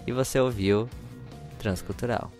e 0.04 0.12
você 0.12 0.40
ouviu 0.40 0.88
Transcultural. 1.60 2.32